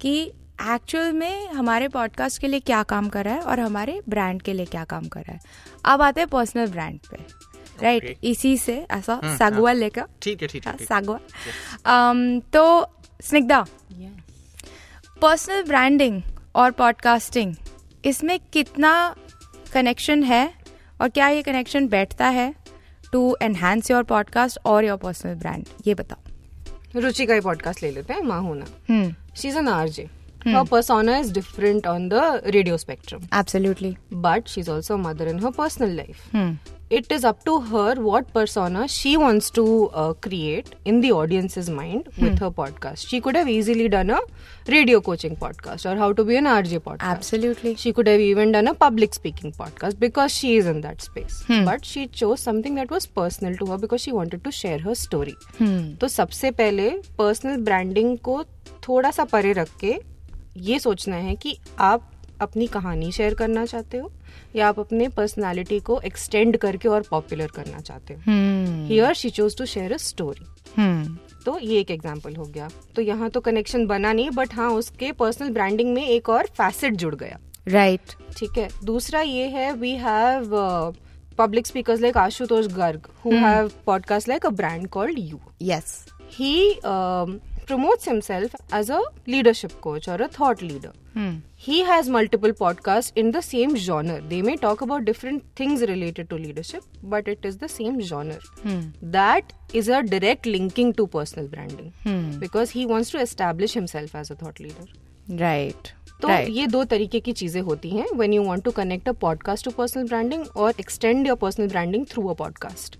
कि 0.00 0.30
actual 0.68 1.12
में 1.12 1.48
हमारे 1.48 1.88
पॉडकास्ट 1.88 2.40
के 2.40 2.48
लिए 2.48 2.60
क्या 2.60 2.82
काम 2.82 3.08
कर 3.08 3.24
रहा 3.24 3.34
है 3.34 3.40
और 3.40 3.60
हमारे 3.60 4.00
ब्रांड 4.08 4.42
के 4.42 4.52
लिए 4.52 4.66
क्या 4.66 4.84
काम 4.84 5.08
कर 5.08 5.20
रहा 5.20 5.32
है? 5.32 5.40
अब 5.84 6.02
आते 6.02 6.20
हैं 6.20 6.28
पर्सनल 6.28 6.66
ब्रांड 6.66 6.98
पे। 7.10 7.16
Right 7.82 8.02
Okay. 8.02 8.24
इसी 8.24 8.56
से 8.58 8.86
ऐसा 8.90 9.20
सागुआ 9.24 9.72
लेकर। 9.72 10.04
ठीक 10.22 10.42
है 10.42 10.48
ठीक 10.48 10.66
है 10.66 10.72
हाँ, 10.72 10.86
सागवा। 10.86 11.18
Um, 11.18 12.42
तो 12.52 12.86
स्निग्धा। 13.20 13.66
पर्सनल 15.22 15.62
ब्रांडिंग 15.62 16.22
और 16.54 16.70
पॉडकास्टिंग 16.70 17.54
इसमें 18.04 18.38
कितना 18.52 19.16
कनेक्शन 19.72 20.22
है 20.22 20.54
और 21.00 21.08
क्या 21.08 21.28
ये 21.28 21.42
कनेक्शन 21.42 21.88
बैठता 21.88 22.28
है 22.28 22.54
टू 23.12 23.36
एनहांस 23.42 23.90
योर 23.90 24.02
पॉडकास्ट 24.02 24.58
और 24.66 24.84
योर 24.84 24.98
पर्सनल 24.98 25.34
ब्रांड 25.34 25.64
ये 25.86 25.94
बताओ। 25.94 27.00
रुचि 27.00 27.26
का 27.26 27.34
ही 27.34 27.40
पॉडकास्ट 27.40 27.82
ले 27.82 27.90
लेते 27.90 28.12
हैं 28.12 28.22
माहूना 28.22 28.66
हम्म। 28.90 29.14
She 29.36 29.48
is 29.48 29.58
an 29.58 29.68
RJ 29.68 30.08
her 30.46 30.64
persona 30.64 31.18
is 31.18 31.30
different 31.30 31.86
on 31.86 32.08
the 32.08 32.24
radio 32.54 32.76
spectrum 32.76 33.22
absolutely 33.40 33.94
but 34.26 34.52
she's 34.54 34.68
also 34.68 34.94
a 34.94 35.02
mother 35.06 35.26
in 35.26 35.38
her 35.38 35.52
personal 35.62 35.96
life 36.02 36.22
hmm 36.34 36.56
it 36.90 37.12
is 37.12 37.24
up 37.24 37.44
to 37.44 37.60
her 37.60 37.94
what 37.94 38.32
persona 38.32 38.88
she 38.88 39.16
wants 39.16 39.48
to 39.48 39.88
uh, 39.90 40.12
create 40.12 40.74
in 40.84 41.00
the 41.00 41.12
audience's 41.12 41.70
mind 41.70 42.08
hmm. 42.16 42.24
with 42.24 42.40
her 42.40 42.50
podcast. 42.50 43.06
She 43.06 43.20
could 43.20 43.36
have 43.36 43.48
easily 43.48 43.88
done 43.88 44.10
a 44.10 44.18
radio 44.66 45.00
coaching 45.00 45.36
podcast 45.36 45.88
or 45.88 45.96
how 45.96 46.12
to 46.12 46.24
be 46.24 46.36
an 46.36 46.46
RJ 46.46 46.80
podcast. 46.80 47.14
Absolutely 47.16 47.76
She 47.78 47.92
could 47.92 48.08
have 48.08 48.20
even 48.20 48.50
done 48.50 48.66
a 48.66 48.74
public 48.74 49.14
speaking 49.14 49.52
podcast 49.52 50.00
because 50.00 50.34
she 50.34 50.56
is 50.56 50.66
in 50.66 50.80
that 50.80 51.00
space. 51.00 51.44
But 51.48 51.84
she 51.84 52.08
chose 52.08 52.40
something 52.40 52.74
that 52.74 52.90
was 52.90 53.06
personal 53.06 53.56
to 53.56 53.66
her 53.66 53.78
because 53.78 54.00
she 54.00 54.12
wanted 54.12 54.42
to 54.44 54.50
share 54.50 54.78
her 54.78 54.96
story. 55.06 55.36
तो 56.00 56.08
सबसे 56.08 56.50
पहले 56.50 56.90
personal 57.18 57.56
branding 57.70 58.18
को 58.18 58.44
थोड़ा 58.88 59.10
सा 59.10 59.24
परे 59.24 59.52
रख 59.52 59.76
के 59.80 59.98
ये 60.60 60.78
सोचना 60.78 61.16
है 61.16 61.34
कि 61.36 61.56
आप 61.80 62.10
अपनी 62.40 62.66
कहानी 62.66 63.10
शेयर 63.12 63.34
करना 63.34 63.64
चाहते 63.66 63.98
हो 63.98 64.10
या 64.56 64.68
आप 64.68 64.78
अपने 64.80 65.08
पर्सनालिटी 65.08 65.80
को 65.80 66.00
एक्सटेंड 66.00 66.56
करके 66.56 66.88
और 66.88 67.02
पॉपुलर 67.10 67.46
करना 67.46 67.80
चाहते 67.80 68.14
हो। 68.14 68.20
Here 68.88 69.12
she 69.14 69.30
chose 69.30 69.56
to 69.58 69.66
share 69.66 69.92
a 69.92 69.96
story 69.96 70.46
तो 71.44 71.58
ये 71.58 71.78
एक 71.80 71.90
एग्ज़ाम्पल 71.90 72.36
हो 72.36 72.44
गया। 72.44 72.68
तो 72.96 73.02
यहाँ 73.02 73.30
तो 73.30 73.40
कनेक्शन 73.40 73.86
बना 73.86 74.12
नहीं 74.12 74.30
बट 74.30 74.54
हाँ 74.54 74.70
उसके 74.70 75.12
पर्सनल 75.12 75.50
ब्रांडिंग 75.50 75.92
में 75.94 76.06
एक 76.06 76.28
और 76.28 76.46
फैसेट 76.56 76.94
जुड़ 76.94 77.14
गया। 77.14 77.38
Right 77.68 78.00
right. 78.00 78.38
ठीक 78.38 78.58
है? 78.58 78.68
दूसरा 78.84 79.20
ये 79.20 79.46
है 79.48 79.72
we 79.72 79.92
have 79.96 80.50
public 81.38 81.66
speakers 81.66 82.00
like 82.00 82.16
Ashutosh 82.16 82.66
Garg 82.66 83.08
who 83.24 83.32
have 83.34 83.70
podcast 83.86 84.28
like 84.28 84.46
a 84.46 84.50
brand 84.50 84.88
called 84.88 85.18
you 85.18 85.40
yes 85.62 86.04
um, 86.84 87.38
promotes 87.70 88.04
himself 88.04 88.54
as 88.72 88.90
a 88.90 89.00
leadership 89.26 89.74
coach 89.80 90.08
or 90.08 90.16
a 90.26 90.28
thought 90.28 90.62
leader. 90.62 90.92
Hmm. 91.14 91.34
He 91.54 91.82
has 91.90 92.08
multiple 92.08 92.52
podcasts 92.52 93.12
in 93.14 93.30
the 93.30 93.42
same 93.42 93.76
genre. 93.76 94.20
They 94.20 94.40
may 94.42 94.56
talk 94.56 94.80
about 94.86 95.04
different 95.04 95.44
things 95.56 95.82
related 95.82 96.30
to 96.30 96.36
leadership, 96.36 96.82
but 97.02 97.28
it 97.28 97.44
is 97.44 97.58
the 97.58 97.68
same 97.68 98.00
genre. 98.00 98.40
Hmm. 98.62 98.80
That 99.02 99.52
is 99.72 99.88
a 99.88 100.02
direct 100.02 100.46
linking 100.46 100.92
to 100.94 101.06
personal 101.06 101.48
branding 101.48 101.92
hmm. 102.02 102.38
because 102.38 102.70
he 102.70 102.86
wants 102.86 103.10
to 103.10 103.20
establish 103.20 103.72
himself 103.72 104.14
as 104.14 104.30
a 104.30 104.36
thought 104.42 104.60
leader. 104.66 104.90
Right 105.30 105.88
तो 106.22 106.28
right. 106.28 106.48
ये 106.50 106.66
दो 106.66 106.82
तरीके 106.92 107.18
की 107.20 107.32
चीज़ें 107.32 107.60
होती 107.62 107.90
हैं 107.90 108.06
when 108.20 108.32
you 108.36 108.46
want 108.46 108.64
to 108.68 108.72
connect 108.78 109.10
a 109.10 109.14
podcast 109.24 109.66
to 109.66 109.72
personal 109.76 110.08
branding 110.12 110.42
or 110.62 110.70
extend 110.84 111.28
your 111.28 111.36
personal 111.44 111.70
branding 111.74 112.06
through 112.12 112.32
a 112.32 112.34
podcast. 112.40 112.96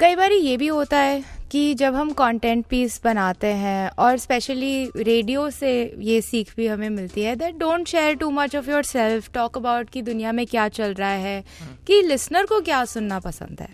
कई 0.00 0.16
बार 0.16 0.32
ये 0.32 0.56
भी 0.56 0.66
होता 0.66 0.98
है 0.98 1.22
कि 1.50 1.74
जब 1.74 1.94
हम 1.94 2.10
कंटेंट 2.10 2.66
पीस 2.66 3.00
बनाते 3.04 3.46
हैं 3.46 3.90
और 3.98 4.18
स्पेशली 4.18 4.90
रेडियो 4.96 5.50
से 5.50 5.72
ये 5.98 6.20
सीख 6.20 6.54
भी 6.56 6.66
हमें 6.66 6.88
मिलती 6.90 7.22
है 7.22 7.34
that 7.36 7.54
don't 7.54 7.86
share 7.88 8.14
too 8.14 8.30
much 8.30 8.56
of 8.56 8.70
yourself 8.82 9.30
talk 9.32 9.56
about 9.56 9.90
कि 9.90 10.02
दुनिया 10.02 10.32
में 10.32 10.46
क्या 10.46 10.68
चल 10.68 10.94
रहा 10.94 11.10
है, 11.10 11.44
कि 11.86 12.02
लिसनर 12.02 12.46
को 12.46 12.60
क्या 12.60 12.84
सुनना 12.84 13.20
पसंद 13.20 13.60
है 13.60 13.68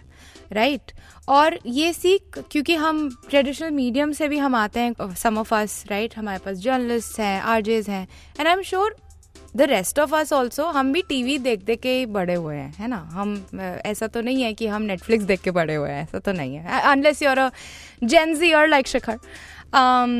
राइट 0.52 0.92
और 1.28 1.58
ये 1.66 1.92
सीख, 1.92 2.38
क्योंकि 2.50 2.74
हम 2.74 3.08
ट्रेडिशनल 3.30 3.70
मीडियम 3.70 4.12
से 4.12 4.28
भी 4.28 4.38
हम 4.38 4.54
आते 4.54 4.80
हैं 4.80 5.14
सम 5.14 5.38
ऑफ़ 5.38 5.54
अस 5.54 5.84
राइट 5.90 6.18
हमारे 6.18 6.38
पास 6.38 6.56
जर्नलिस्ट 6.56 7.20
हैं 7.20 7.40
आरजेज 7.42 7.88
हैं 7.88 8.08
and 8.40 8.48
I 8.48 8.52
am 8.54 8.62
sure 8.62 8.96
the 9.56 9.62
rest 9.62 9.98
of 9.98 10.14
us 10.14 10.32
also 10.32 10.66
हम 10.70 10.92
भी 10.92 11.02
टीवी 11.08 11.38
देख 11.38 11.62
देख 11.64 11.80
के 11.80 11.92
ही 11.98 12.06
बड़े 12.14 12.34
हुए 12.34 12.56
हैं 12.56 12.72
है 12.78 12.88
ना? 12.88 12.96
हम 13.12 13.36
ऐसा 13.86 14.06
तो 14.06 14.20
नहीं 14.20 14.42
है 14.42 14.52
कि 14.54 14.66
हम 14.66 14.82
नेटफ्लिक्स 14.82 15.24
देख 15.24 15.40
के 15.40 15.50
बड़े 15.50 15.74
हुए 15.74 15.90
हैं 15.90 16.02
ऐसा 16.02 16.18
तो 16.18 16.32
नहीं 16.32 16.56
है। 16.56 16.80
Unless 16.82 17.22
you're 17.22 17.38
a 17.38 17.50
Gen Z 18.04 18.52
और 18.52 18.68
लाइक 18.68 18.88
शिखर 18.88 19.18
Um, 19.68 20.10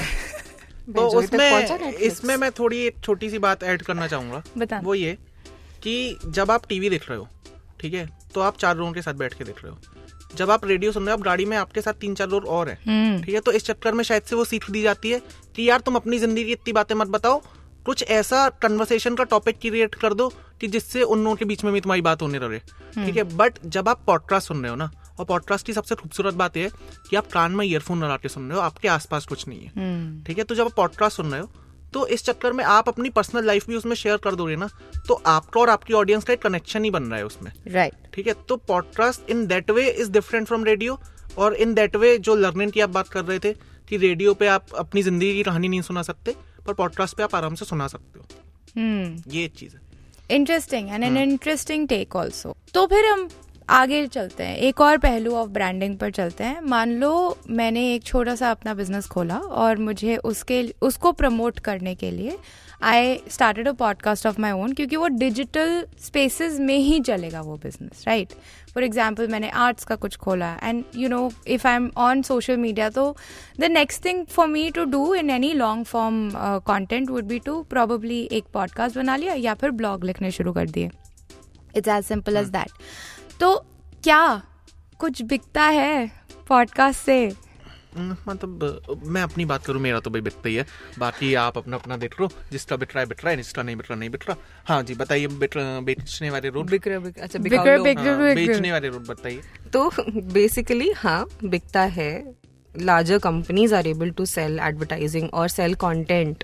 तो 0.96 1.06
उसमें 1.18 1.92
इसमें 2.06 2.36
मैं 2.36 2.50
थोड़ी 2.52 2.78
एक 2.86 2.96
छोटी 3.04 3.30
सी 3.30 3.38
बात 3.38 3.62
ऐड 3.64 3.82
करना 3.82 4.06
चाहूँगा। 4.06 4.42
बता। 4.58 4.80
वो 4.84 4.94
ये 4.94 5.16
कि 5.82 5.94
जब 6.26 6.50
आप 6.50 6.66
टीवी 6.68 6.90
देख 6.90 7.08
रहे 7.10 7.18
हो 7.18 7.28
ठीक 7.80 7.94
है 7.94 8.08
तो 8.34 8.40
आप 8.40 8.56
चार 8.58 8.76
लोगों 8.76 8.92
के 8.92 9.02
साथ 9.02 9.14
बैठ 9.14 9.34
के 9.34 9.44
देख 9.44 9.62
रहे 9.64 9.72
हो। 9.72 10.36
जब 10.36 10.50
आप 10.50 10.64
रेडियो 10.64 10.92
सुन 10.92 11.02
रहे 11.02 11.12
हो 11.12 11.18
आप 11.18 11.24
गाड़ी 11.24 11.44
में 11.44 11.56
आपके 11.56 11.80
साथ 11.80 12.00
तीन 12.00 12.14
चार 12.14 12.28
लोग 12.28 12.46
और 12.48 12.68
हैं 12.68 12.78
हम्म। 12.86 13.22
ठीक 13.22 13.34
है 13.34 13.40
तो 13.40 13.52
इस 13.52 13.64
चक्कर 13.66 13.92
में 13.94 14.04
शायद 14.04 14.22
से 14.22 14.36
वो 14.36 14.44
सीख 14.44 14.70
दी 14.70 14.82
जाती 14.82 15.10
है 15.10 15.20
कि 15.56 15.68
यार 15.68 15.80
तुम 15.80 15.96
अपनी 15.96 16.18
ज़िंदगी 16.18 16.44
की 16.44 16.52
इतनी 16.52 16.72
बातें 16.72 16.94
मत 16.94 17.08
बताओ 17.08 17.40
कुछ 17.86 18.02
ऐसा 18.02 18.48
कन्वर्सेशन 18.62 19.14
का 19.14 19.24
टॉपिक 19.24 19.58
क्रिएट 19.60 19.94
कर 19.94 20.14
दो 20.14 20.28
कि 20.60 20.68
जिससे 20.68 21.02
उन 21.02 21.22
लोगों 21.24 21.36
के 21.36 21.44
बीच 21.44 21.64
में 21.64 21.72
भी 21.74 21.80
तुम्हारी 21.80 22.02
बात 22.02 22.22
होने 22.22 22.38
लगे। 22.38 22.58
ठीक 23.04 23.16
है? 23.16 23.22
बट 23.36 23.58
जब 23.66 23.88
आप 23.88 24.02
पॉडकास्ट 24.06 24.48
सुन 24.48 24.60
रहे 24.62 24.70
हो 24.70 24.76
ना 24.76 24.90
और 25.18 25.24
पॉडकास्ट 25.24 25.66
की 25.66 25.72
सबसे 25.72 25.94
खूबसूरत 25.94 26.34
बात 26.34 26.56
यह 26.56 26.64
है 26.64 26.70
कि 27.10 27.16
आप 27.16 27.26
कान 27.26 27.52
में 27.52 27.64
ईयरफोन 27.66 28.04
लगा 28.04 28.16
के 28.16 28.28
सुन 28.28 28.48
रहे 28.48 28.58
हो 28.58 28.62
आपके 28.62 28.88
आसपास 28.88 29.26
कुछ 29.26 29.46
नहीं 29.48 29.60
है। 29.60 30.24
ठीक 30.24 30.38
है? 30.38 30.44
तो 30.44 30.54
जब 30.54 30.64
आप 30.64 30.74
पॉडकास्ट 30.76 31.16
सुन 31.16 31.30
रहे 31.32 31.40
हो 31.40 31.50
तो 31.94 32.06
इस 32.06 32.24
चक्कर 32.24 32.52
में 32.52 32.64
आप 32.64 32.88
अपनी 32.88 33.10
पर्सनल 33.10 33.46
लाइफ 33.46 33.66
भी 33.68 33.76
उसमें 33.76 33.94
शेयर 33.96 34.16
कर 34.16 34.34
दोगे 34.34 34.56
ना 34.56 34.68
तो 35.08 35.14
आपका 35.26 35.60
और 35.60 35.70
आपकी 35.70 35.94
ऑडियंस 35.94 36.24
का 36.24 36.32
एक 36.32 36.42
कनेक्शन 36.42 36.84
ही 36.84 36.90
बन 36.90 37.02
रहा 37.02 37.18
है 37.18 37.26
उसमें। 37.26 37.52
राइट 37.68 38.10
ठीक 38.14 38.26
है? 38.26 38.34
तो 38.48 38.56
podcast 38.56 39.30
in 39.30 39.46
that 39.46 39.70
way 39.70 39.88
is 39.90 40.10
different 40.10 40.46
from 40.46 40.64
radio 40.64 40.98
और 41.38 41.54
इन 41.54 41.74
दैट 41.74 41.96
वे 41.96 42.16
जो 42.18 42.34
लर्निंग 42.34 42.72
की 42.72 42.80
आप 42.80 42.90
बात 42.90 43.08
कर 43.08 43.24
रहे 43.24 43.38
थे 43.38 43.52
कि 43.88 43.96
रेडियो 43.96 44.34
पे 44.34 44.46
आप 44.46 44.74
अपनी 44.78 45.02
ज़िंदगी 45.02 45.32
की 45.34 45.42
कहानी 45.42 45.68
नहीं 45.68 45.80
सुना 45.82 46.02
सकते 46.02 46.34
पर 46.66 46.74
पॉडकास्ट 46.74 47.16
पे 47.16 47.22
आप 47.22 47.34
आराम 47.34 47.54
से 47.54 47.64
सुना 47.64 47.86
सकते 47.86 48.18
हो। 48.18 48.24
हम्म। 48.76 49.30
ये 49.30 49.44
एक 49.44 49.54
चीज़ 49.54 49.74
है। 49.74 49.80
Interesting 50.30 50.88
and 50.88 51.04
an 51.04 51.16
interesting 51.16 51.88
take 51.88 52.16
also 52.16 52.56
तो 52.74 52.86
फिर 52.86 53.06
हम 53.06 53.28
आगे 53.68 54.06
चलते 54.06 54.44
हैं। 54.44 54.56
एक 54.56 54.80
और 54.80 54.98
पहलू 54.98 55.34
ऑफ़ 55.34 55.48
ब्रांडिंग 55.48 55.96
पर 55.98 56.10
चलते 56.10 56.44
हैं। 56.44 56.60
मान 56.60 56.90
लो 56.90 57.38
मैंने 57.50 57.94
एक 57.94 58.04
छोटा 58.04 58.34
सा 58.34 58.50
अपना 58.50 58.74
बिज़नेस 58.74 59.06
खोला 59.06 59.38
और 59.38 59.76
मुझे 59.76 60.16
उसके 60.16 60.74
उसको 60.82 61.12
प्रमोट 61.12 61.58
करने 61.58 61.94
के 61.94 62.10
लिए 62.10 62.38
I 62.82 63.18
started 63.30 63.68
a 63.68 63.72
podcast 63.72 64.26
of 64.26 64.40
my 64.40 64.52
own 64.52 64.72
क्योंकि 64.72 64.96
वो 64.96 65.08
डिजिटल 65.08 65.86
स्पेसिस 66.00 66.60
में 66.60 66.78
ही 66.78 67.00
चलेगा 67.00 67.40
वो 67.40 67.56
बिज़नेस 67.56 68.04
राइट 68.06 68.28
फॉर 68.76 68.84
एग्ज़ाम्पल 68.84 69.28
मैंने 69.28 69.48
आर्ट्स 69.50 69.84
का 69.84 69.96
कुछ 69.96 70.16
खोला. 70.16 70.52
And 70.62 70.82
you 70.96 71.08
know 71.08 71.30
if 71.46 71.66
I 71.68 71.76
am 71.76 71.90
on 71.96 72.22
social 72.22 72.56
media 72.56 72.88
तो 72.90 73.04
the 73.60 73.64
next 73.64 74.04
thing 74.04 74.24
for 74.26 74.48
me 74.48 74.70
to 74.70 74.84
do 74.84 75.14
in 75.14 75.30
any 75.30 75.52
long 75.52 75.84
form 75.84 76.30
content 76.66 77.10
would 77.10 77.24
be 77.24 77.38
to 77.38 77.62
probably 77.70 78.20
एक 78.32 78.44
पॉडकास्ट 78.54 78.96
बना 78.96 79.16
लिया 79.16 79.34
या 79.34 79.54
फिर 79.54 79.70
ब्लॉग 79.70 80.04
लिखने 80.04 80.30
शुरू 80.30 80.52
कर 80.52 80.68
दिए. 80.70 80.90
It's 81.76 81.88
as 81.88 82.04
simple 82.04 82.36
as 82.36 82.48
that 82.48 82.70
तो 83.40 83.54
क्या 84.04 84.42
कुछ 84.98 85.22
बिकता 85.22 85.62
है 85.62 86.10
पॉडकास्ट 86.48 87.04
से? 87.04 87.45
मतलब 87.98 89.00
मैं 89.06 89.22
अपनी 89.22 89.44
बात 89.44 89.64
करूँ 89.66 89.80
मेरा 89.80 90.00
तो 90.00 90.10
भाई 90.10 90.20
बिकता 90.20 90.48
ही 90.48 90.54
है। 90.54 90.66
बाकी 90.98 91.34
आप 91.34 91.58
अपना 91.58 91.76
अपना 91.76 91.96
देख 91.96 92.20
लो 92.20 92.28
जिसका 92.52 92.76
बिक 92.76 92.88
रहा 92.90 93.00
है 93.00 93.06
बिक 93.06 93.20
रहा 93.24 93.30
है 93.30 93.36
जिसका 93.36 93.62
नहीं 93.62 93.76
बिक 93.76 93.86
रहा 93.90 93.98
नहीं 93.98 94.10
बिक 94.10 94.28
रहा 94.28 94.36
हाँ 94.66 94.82
जी 94.82 94.94
बताइए 94.94 95.26
बेचने 95.26 96.30
वाले 96.30 96.48
रूट 96.48 96.70
बिक 96.70 96.88
रहा 96.88 96.98
बिक 96.98 97.18
अच्छा 97.18 97.38
बिक 97.38 97.52
बिकाऊ 97.52 97.84
बिक- 97.84 98.34
बेचने 98.36 98.72
वाले 98.72 98.88
रूट 98.88 99.06
बताइए। 99.08 99.40
तो 99.72 99.90
बेसिकली 100.32 100.90
हाँ 100.96 101.26
बिकता 101.44 101.82
है। 101.82 102.34
Larger 102.74 103.18
companies 103.26 103.72
are 103.72 103.86
able 103.90 104.10
to 104.16 104.24
sell 104.30 104.58
advertising 104.60 105.28
or 105.30 105.44
sell 105.52 105.74
content 105.84 106.42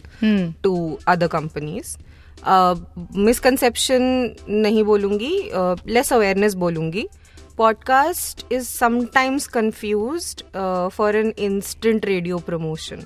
to 0.66 0.70
other 1.12 1.28
companies. 1.34 1.96
Misconception 3.16 4.02
नहीं 4.48 4.84
बोलूँगी 4.84 5.50
लेस 5.88 6.12
अवेयरनेस 6.12 6.54
बोलूँगी 6.54 7.08
podcast 7.56 8.44
is 8.52 8.66
sometimes 8.68 9.46
confuse 9.46 10.42
for 10.92 11.16
an 11.16 11.32
instant 11.38 12.04
radio 12.06 12.38
promotion 12.38 13.04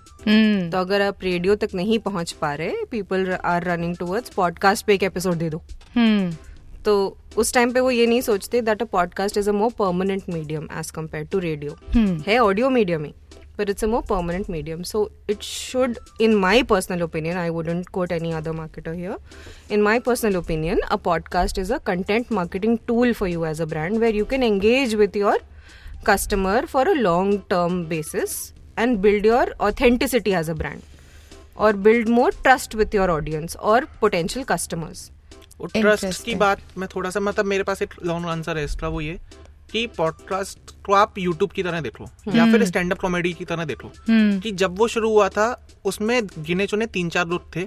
तो 0.70 0.78
अगर 0.78 1.02
आप 1.02 1.22
रेडियो 1.22 1.54
तक 1.54 1.74
नहीं 1.74 1.98
पहुँच 1.98 2.32
पा 2.32 2.54
रहे 2.54 2.85
people 2.90 3.32
are 3.44 3.64
running 3.64 3.96
towards 3.96 4.30
podcast 4.30 4.87
पे 4.87 4.94
एक 4.94 5.02
एपिसोड 5.02 5.35
दे 5.35 5.50
दो। 5.50 5.62
तो 6.85 7.16
उस 7.37 7.52
टाइम 7.54 7.72
पे 7.72 7.80
वो 7.80 7.90
ये 7.90 8.06
नहीं 8.06 8.20
सोचते 8.20 8.61
that 8.62 8.82
a 8.82 8.85
podcast 8.85 9.37
is 9.37 9.48
a 9.50 9.52
more 9.52 9.70
permanent 9.78 10.28
medium 10.28 10.68
as 10.78 10.90
compare 10.90 11.24
to 11.24 11.38
radio 11.38 11.76
है 12.28 12.38
ऑडियो 12.38 12.70
मीडियम 12.70 13.04
ही। 13.04 13.14
but 13.57 13.69
it's 13.69 13.84
a 13.84 13.88
more 13.88 14.01
permanent 14.01 14.49
medium 14.49 14.84
so 14.84 14.99
it 15.27 15.43
should 15.43 15.97
in 16.19 16.36
my 16.36 16.63
personal 16.63 17.03
opinion 17.07 17.38
i 17.38 17.49
wouldn't 17.49 17.91
quote 17.91 18.12
any 18.12 18.34
other 18.34 18.53
marketer 18.60 18.95
here 18.95 19.17
in 19.69 19.81
my 19.81 19.99
personal 19.99 20.39
opinion 20.39 20.79
a 20.89 20.97
podcast 20.97 21.57
is 21.57 21.71
a 21.71 21.79
content 21.91 22.31
marketing 22.31 22.79
tool 22.88 23.13
for 23.13 23.27
you 23.27 23.45
as 23.45 23.60
a 23.60 23.67
brand 23.75 23.99
where 23.99 24.15
you 24.21 24.25
can 24.25 24.43
engage 24.43 24.95
with 25.03 25.15
your 25.15 25.38
customer 26.03 26.65
for 26.65 26.88
a 26.88 26.95
long 26.95 27.41
term 27.55 27.86
basis 27.86 28.53
and 28.77 29.01
build 29.01 29.25
your 29.25 29.45
authenticity 29.60 30.34
as 30.34 30.49
a 30.49 30.55
brand 30.55 30.81
or 31.55 31.73
build 31.73 32.07
more 32.07 32.31
trust 32.31 32.73
with 32.73 32.93
your 32.93 33.10
audience 33.12 33.55
or 33.62 33.81
potential 34.05 34.45
customers 34.53 35.10
और 35.62 35.69
trust 35.69 36.03
की 36.03 36.07
Interesting. 36.07 36.39
बात 36.39 36.60
मैं 36.77 36.88
थोड़ा 36.95 37.10
सा 37.10 37.19
मतलब 37.19 37.45
मेरे 37.45 37.63
पास 37.63 37.81
एक 37.81 37.93
long 38.05 38.27
answer 38.27 38.57
है 38.57 38.63
इसका 38.65 38.88
वो 38.88 39.01
ये 39.01 39.19
कि 39.72 39.87
पॉडकास्ट 39.87 40.59
को 40.85 40.92
आप 40.92 41.18
यूट्यूब 41.18 41.50
की 41.50 41.62
तरह 41.62 41.81
देख 41.81 42.00
लो 42.00 42.33
या 42.35 42.44
फिर 42.52 42.64
स्टैंड 42.64 42.92
अप 42.92 42.98
कॉमेडी 42.98 43.33
की 43.33 43.44
तरह 43.44 43.64
देख 43.64 43.85
लो 43.85 43.92
कि 44.40 44.52
जब 44.52 44.79
वो 44.79 44.88
शुरू 44.88 45.11
हुआ 45.11 45.29
था 45.29 45.66
उसमें 45.85 46.26
गिने 46.26 46.66
चुने 46.66 46.87
तीन 46.87 47.09
चार 47.09 47.26
लोग 47.26 47.57
थे 47.57 47.62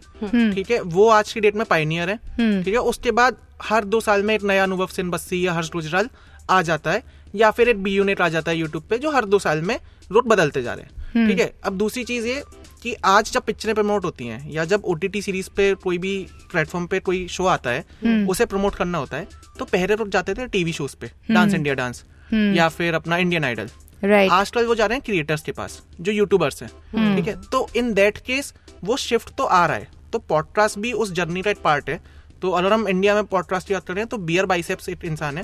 ठीक 0.54 0.72
है? 0.72 0.82
वो 0.82 1.10
आज 1.10 1.34
की 1.34 1.40
डेट 1.40 1.56
में 1.56 1.66
पाइनियर 1.70 2.10
है 2.10 2.18
ठीक 2.64 2.74
है? 2.74 2.80
उसके 2.80 3.12
बाद 3.12 3.38
हर 3.62 3.86
दो 3.86 4.00
साल 4.02 4.24
में 4.24 4.36
एक 4.36 4.44
नया 4.44 4.64
अनुभव 4.64 4.88
सिंह 4.88 5.12
बस्सी 5.12 5.48
या 5.48 5.54
हर्ष 5.54 5.70
गुजराल 5.72 6.10
आ 6.50 6.62
जाता 6.62 6.92
है 6.92 7.04
या 7.36 7.52
फिर 7.52 7.70
एक 7.70 7.84
बी 7.84 7.92
यूनिट 7.92 8.22
आ 8.22 8.30
जाता 8.30 8.52
है 8.52 8.58
यूट्यूब 8.58 8.84
पे 8.84 8.98
जो 8.98 9.12
हर 9.12 9.26
दो 9.26 9.40
साल 9.40 9.62
में 9.62 9.80
रूट 10.12 10.26
बदलते 10.26 10.62
जा 10.62 10.74
रहे 10.74 10.86
हैं 10.86 11.28
ठीक 11.28 11.40
है? 11.40 11.54
अब 11.64 11.74
दूसरी 11.78 12.04
चीज़ 12.04 12.28
ये 12.28 12.44
कि 12.84 12.94
आज 13.06 13.32
जब 13.32 13.42
पिक्चरें 13.42 13.74
प्रमोट 13.76 14.06
होती 14.06 14.28
हैं 14.28 14.50
या 14.52 14.66
जब 14.66 14.86
ओटीटी 14.86 15.22
सीरीज़ 15.22 15.50
पे 15.50 15.74
कोई 15.74 15.98
भी 15.98 16.18
प्लेटफॉर्म 16.52 16.86
पे 16.88 17.00
कोई 17.00 17.28
शो 17.28 17.46
आता 17.46 17.70
है 17.70 18.26
उसे 18.28 18.46
प्रमोट 18.46 18.76
करना 18.76 18.98
होता 18.98 19.18
है 19.18 19.28
तो 19.60 19.66
पहले 19.66 19.96
रुक 19.96 20.08
जाते 20.08 20.34
थे 20.34 20.48
टीवी 20.48 20.74
शोज़ 20.74 20.96
पे 20.96 21.12
डांस 21.32 21.54
इंडिया 21.54 21.74
डांस 21.74 22.04
या 22.34 22.70
फिर 22.70 22.94
अपना 22.94 23.18
इंडियन 23.18 23.44
आइडल 23.44 23.70
राइट 24.04 24.32
आजकल 24.32 24.66
वो 24.66 24.76
जा 24.76 24.86
रहे 24.86 24.96
हैं 24.96 25.04
क्रिएटर्स 25.06 25.42
के 25.42 25.52
पास 25.52 25.82
जो 26.02 26.12
यूट्यूबर्स 26.12 26.62
हैं। 26.64 27.16
ठीक 27.16 27.28
है? 27.28 27.36
तो 27.42 27.68
इन 27.76 27.94
दैट 27.94 28.18
केस 28.18 28.54
वो 28.84 28.98
शिफ्ट 28.98 29.34
तो 29.36 29.44
आ 29.44 29.66
रहा 29.66 29.78
है। 29.78 29.88
तो 30.14 30.20
पॉडकास्ट 30.20 30.80
भी 30.80 30.92
उस 30.94 31.12
जर्नी 31.12 31.42
का 31.42 31.52
एक 31.52 31.62
पार्ट 31.64 31.90
है। 31.90 32.02
तो 32.42 32.52
अगर 32.52 32.74
हम 32.74 32.88
इंडिया 32.88 33.16
में 33.16 33.26
पॉडकास्ट 33.26 33.68
की 33.68 33.74
बात 33.74 33.88
कर 33.88 33.94
रहे 33.94 34.02
हैं 34.02 34.10
तो 34.10 34.18
बियर 34.18 34.46
बाइसेप्स 34.46 34.90
एक 34.90 35.06
इंसान 35.06 35.38
है। 35.38 35.44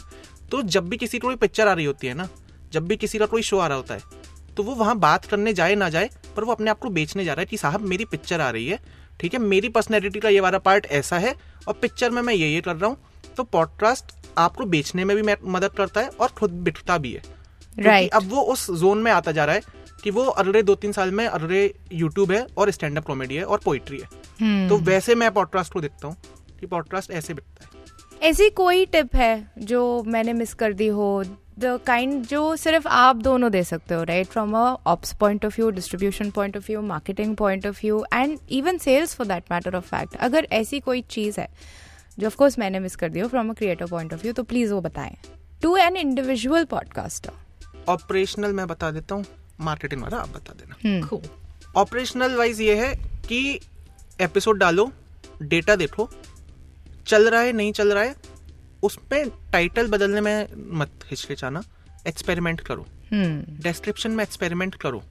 तो 0.52 0.62
जब 0.62 0.88
भी 0.90 0.98
किसी 0.98 1.20
को 1.20 1.28
कोई 1.28 1.36
पिक्चर 1.36 1.68
आ 1.68 1.74
रही 1.74 1.86
होती 1.86 2.08
है 2.08 2.14
ना 2.14 2.28
जब 2.74 2.88
भी 2.88 2.98
किसी 2.98 3.18
का 3.18 3.26
कोई 3.26 3.42
शो 3.42 3.58
आ 3.58 3.68
रहा 3.68 3.78
होता 3.78 3.94
है 3.94 4.02
तो 4.58 4.64
वो 4.64 4.76
वहाँ 4.76 4.98
बात 5.00 5.26
करने 5.26 5.54
जाए 5.54 5.76
ना 5.76 5.90
जाए 5.90 6.10
पर 6.36 6.44
वो 6.44 6.52
अपने 6.52 6.72
आप 6.72 6.80
को 6.80 6.90
बेचने 6.90 7.26
जा 7.26 7.34
रहा 7.34 7.42
है 7.42 7.46
कि 7.46 7.58
साहब 7.58 7.82
मेरी 7.82 8.06
पिक्चर 8.06 8.42
आ 8.42 8.50
रही 8.50 8.68
है 8.68 8.80
ठीक 9.20 9.34
है? 9.34 9.40
मेरी 9.40 9.70
पर्सनैलिटी 9.70 10.20
का 10.20 10.30
ये 10.30 10.40
वाला 10.40 10.58
पार्ट 10.58 10.86
ऐसा 10.86 11.18
है 11.18 11.36
और 11.68 11.74
पिक्चर 11.74 12.10
में 12.10 12.22
मैं 12.22 12.34
ये 12.34 12.48
ये 12.48 12.62
कर 12.62 12.76
रहा 12.76 12.90
हूँ 12.90 12.98
तो 13.38 13.44
पॉडकास्ट 13.44 14.06
आपको 14.38 14.66
बेचने 14.66 15.06
में 15.06 15.18
भी 15.18 15.36
मदद 15.44 15.74
करता 15.74 16.02
है 16.02 16.08
और 16.08 16.30
खुद 16.30 16.52
बिकता 16.52 16.98
भी 16.98 17.12
है। 17.12 17.22
Right. 17.80 18.10
अब 18.14 18.30
वो 18.30 18.42
उस 18.42 18.72
जोन 18.72 18.98
में 18.98 19.12
आता 19.12 19.32
जा 19.32 19.46
रहा 19.46 19.56
है 19.56 19.62
कि 20.04 20.12
वो 20.12 20.24
अगले 20.24 20.64
दो 20.64 20.76
तीन 20.76 20.92
साल 20.92 21.12
में 21.12 21.28
अगले 21.28 21.76
यूट्यूब 21.94 22.32
है 22.32 22.48
और 22.58 22.72
स्टैंड 22.72 22.98
अप 22.98 23.06
कॉमेडी 23.06 23.36
है 23.36 23.44
और 23.44 23.60
पोइट्री 23.66 24.00
है। 24.00 24.70
तो 24.70 24.78
वैसे 24.78 25.16
मैं 25.16 25.32
पॉडकास्ट 25.32 25.74
को 25.74 25.82
देखता 25.82 26.08
हूँ 26.08 26.18
कि 26.60 26.66
पॉडकास्ट 26.66 27.12
ऐसे 27.12 27.34
बिकता 27.34 27.66
है। 27.66 28.30
ऐसी 28.30 28.50
कोई 28.50 28.86
टिप 28.86 29.16
है 29.16 29.52
जो 29.58 30.04
मैंने 30.08 30.34
मिस 30.34 30.54
कर 30.54 30.74
दी 30.74 30.88
हो 30.88 31.24
द 31.60 31.80
काइंड 31.88 32.26
जो 32.26 32.56
सिर्फ़ 32.56 32.88
आप 32.88 33.16
दोनों 33.16 33.52
दे 33.52 33.64
सकते 33.64 33.96
हो 33.96 34.04
right 34.04 34.28
from 34.28 34.56
a 34.58 34.64
ops 34.88 35.14
point 35.14 35.46
of 35.46 35.56
view 35.56 35.70
distribution 35.70 36.32
point 36.32 36.58
of 36.58 36.66
view 36.68 36.82
marketing 36.82 37.36
point 37.36 37.68
of 37.68 37.80
view 37.82 38.04
and 38.14 38.38
even 38.50 38.78
sales 38.78 39.16
for 39.16 39.28
that 39.28 39.44
matter 39.52 39.76
of 39.76 39.86
fact 39.86 40.16
अगर 40.18 40.48
ऐसी 40.52 40.80
कोई 40.80 41.02
चीज़ 41.10 41.40
है 41.40 41.48
जो 42.20 42.28
ऑफ़ 42.28 42.36
कोर्स 42.36 42.60
मैंने 42.60 42.80
मिस 42.80 42.96
कर 42.96 43.10
दी 43.10 43.20
हो 43.20 43.28
from 43.28 43.50
a 43.50 43.54
creator 43.54 43.86
point 43.86 44.14
of 44.14 44.22
view 44.22 44.34
तो 44.34 44.44
प्लीज़ 44.44 44.74
वो 44.74 44.82
बताएँ। 44.82 45.16
To 45.62 45.76
an 45.78 45.98
individual 45.98 46.66
podcaster 46.66 47.32
operational 47.90 48.54
मैं 48.54 48.68
बता 48.68 48.92
देता 48.92 49.16
हूँ 49.16 49.26
मार्केटिंग 49.62 50.02
वाला 50.02 50.18
आप 50.18 50.30
बता 50.30 50.54
देना। 50.54 51.20
ऑपरेशनल 51.76 52.36
वाइज 52.36 52.62
ये 52.62 52.76
है 52.76 52.94
कि 53.28 53.60
एपिसोड 54.22 54.60
डालो 54.60 54.92
डेटा 55.42 55.76
देखो 55.76 56.10
चल 57.08 57.30
रहा 57.30 57.42
है 57.42 57.52
नहीं 57.52 57.72
चल 57.72 57.94
रहा 57.94 58.04
है 58.04 58.35
उसमें 58.86 59.30
टाइटल 59.52 59.88
बदलने 59.88 60.22
में 60.22 60.48
मत 60.80 61.06
हिचकिचाना 61.12 61.64
एक्सपेरिमेंट 62.08 62.62
करो। 62.62 62.86
डिस्क्रिप्शन 63.64 64.12
में 64.12 64.24
एक्सपेरिमेंट 64.24 64.76
करो। 64.76 65.02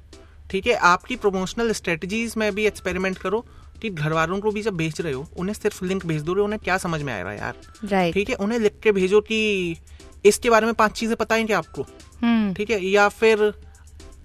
ठीक 0.50 0.66
है 0.66 0.74
आपकी 0.86 1.16
प्रमोशनल 1.16 1.72
स्ट्रेटजीज 1.72 2.34
में 2.36 2.54
भी 2.54 2.66
एक्सपेरिमेंट 2.66 3.18
करो 3.18 3.44
कि 3.82 3.90
घर 3.90 4.12
वालों 4.12 4.38
को 4.40 4.50
भी 4.50 4.62
जब 4.62 4.76
भेज 4.76 5.00
रहे 5.00 5.12
हो 5.12 5.26
उन्हें 5.36 5.54
सिर्फ़ 5.54 5.84
लिंक 5.84 6.06
भेज 6.06 6.22
दो 6.22 6.34
रहे 6.34 6.44
उन्हें 6.44 6.60
क्या 6.64 6.78
समझ 6.78 7.02
में 7.02 7.12
आएगा 7.12 7.32
यार? 7.32 7.54
राइट 7.84 8.14
ठीक 8.14 8.28
है 8.28 8.34
उन्हें 8.36 8.58
लिख 8.58 8.78
के 8.82 8.92
भेजो 8.92 9.20
कि 9.20 9.76
इसके 10.24 10.50
बारे 10.50 10.66
में 10.66 10.74
पाँच 10.74 10.92
चीज़ें 10.92 11.16
पता 11.16 11.34
है 11.34 11.44
क्या 11.44 11.58
आपको? 11.58 11.82
ठीक 12.54 12.70
है 12.70 12.84
या 12.84 13.08
फिर 13.08 13.52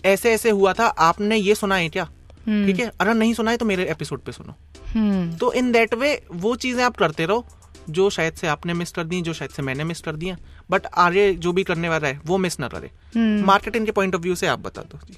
ऐसे 0.06 0.32
ऐसे 0.32 0.50
हुआ 0.50 0.74
था 0.74 0.88
आपने 1.06 1.38
ये 1.38 1.56
सुना 1.56 1.76
है 1.76 1.90
क्या? 1.90 2.06
ठीक 2.40 2.80
है 2.80 2.92
अगर 3.02 3.14
नहीं 3.14 3.34
सुना 3.34 3.52
है 3.52 3.58
तो 3.58 3.66
मेरे 3.66 3.90
एपिसोड 3.92 4.22
पे 4.22 4.32
सुनो। 4.32 4.56
hmm. 4.90 5.40
तो 5.40 5.52
इन 5.54 5.72
दैट 5.72 5.94
वे 5.94 6.12
वो 6.32 6.56
चीज़ें 6.56 6.84
आप 6.84 6.98
करते 6.98 7.26
रहो 7.26 7.46
जो 7.90 8.10
शायद 8.10 8.34
से 8.34 8.48
आपने 8.48 8.74
मिस 8.74 8.92
कर 8.92 9.04
दी 9.04 9.22
जो 9.22 9.34
शायद 9.34 9.52
से 9.52 9.62
मैंने 9.62 9.84
मिस 9.84 10.02
कर 10.02 10.16
दिया 10.16 10.38
बट 10.70 10.86
आगे 10.98 11.34
जो 11.36 11.54
भी 11.54 11.64
करने 11.64 11.90
वाला 11.90 12.08
है 12.08 12.20
वो 12.26 12.38
मिस 12.38 12.60
ना 12.60 12.68
करे। 12.68 12.92
मार्केटिंग 13.44 13.86
के 13.86 13.92
पॉइंट 13.92 14.16
ऑफ़ 14.16 14.22
व्यू 14.22 14.36
से 14.36 14.48
आप 14.48 14.60
बता 14.60 14.82
दो 14.84 15.00
जी। 15.08 15.18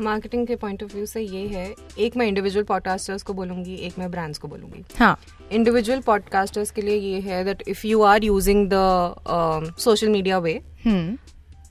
मार्केटिंग 0.00 0.46
के 0.46 0.56
पॉइंट 0.56 0.82
ऑफ़ 0.82 0.94
व्यू 0.94 1.06
से 1.06 1.20
ये 1.20 1.46
है 1.48 1.74
एक 1.98 2.16
मैं 2.16 2.26
इंडिविजुअल 2.26 2.64
पॉडकास्टर्स 2.64 3.22
को 3.22 3.34
बोलूँगी 3.34 3.74
एक 3.86 3.98
मैं 3.98 4.10
ब्रांड्स 4.10 4.38
को 4.38 4.48
बोलूँगी। 4.48 4.84
हाँ। 4.98 5.18
इंडिविजुअल 5.52 6.00
पॉडकास्टर्स 6.00 6.70
के 6.70 6.82
लिए 6.82 6.96
ये 6.96 7.20
है 7.20 7.44
that 7.44 7.62
if 7.68 7.86
you 7.86 8.02
are 8.02 8.24
using 8.24 8.68
the 8.72 9.74
social 9.78 10.08
media 10.08 10.38
way 10.38 10.60
hmm. 10.84 11.16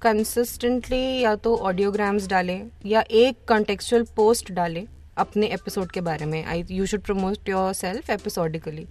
Consistently 0.01 1.19
या 1.21 1.35
तो 1.35 1.55
ऑडियोग्राम्स 1.57 2.27
डालें 2.27 2.69
या 2.85 3.03
एक 3.11 3.37
कॉन्टेक्चुअल 3.47 4.03
पोस्ट 4.15 4.51
डालें 4.51 4.85
अपने 5.17 5.47
एपिसोड 5.47 5.91
के 5.91 6.01
बारे 6.01 6.25
में। 6.25 6.43
I 6.45 6.63
you 6.71 6.85
should 6.85 7.01
promote 7.01 7.49
yourself 7.73 8.09
episodically 8.09 8.87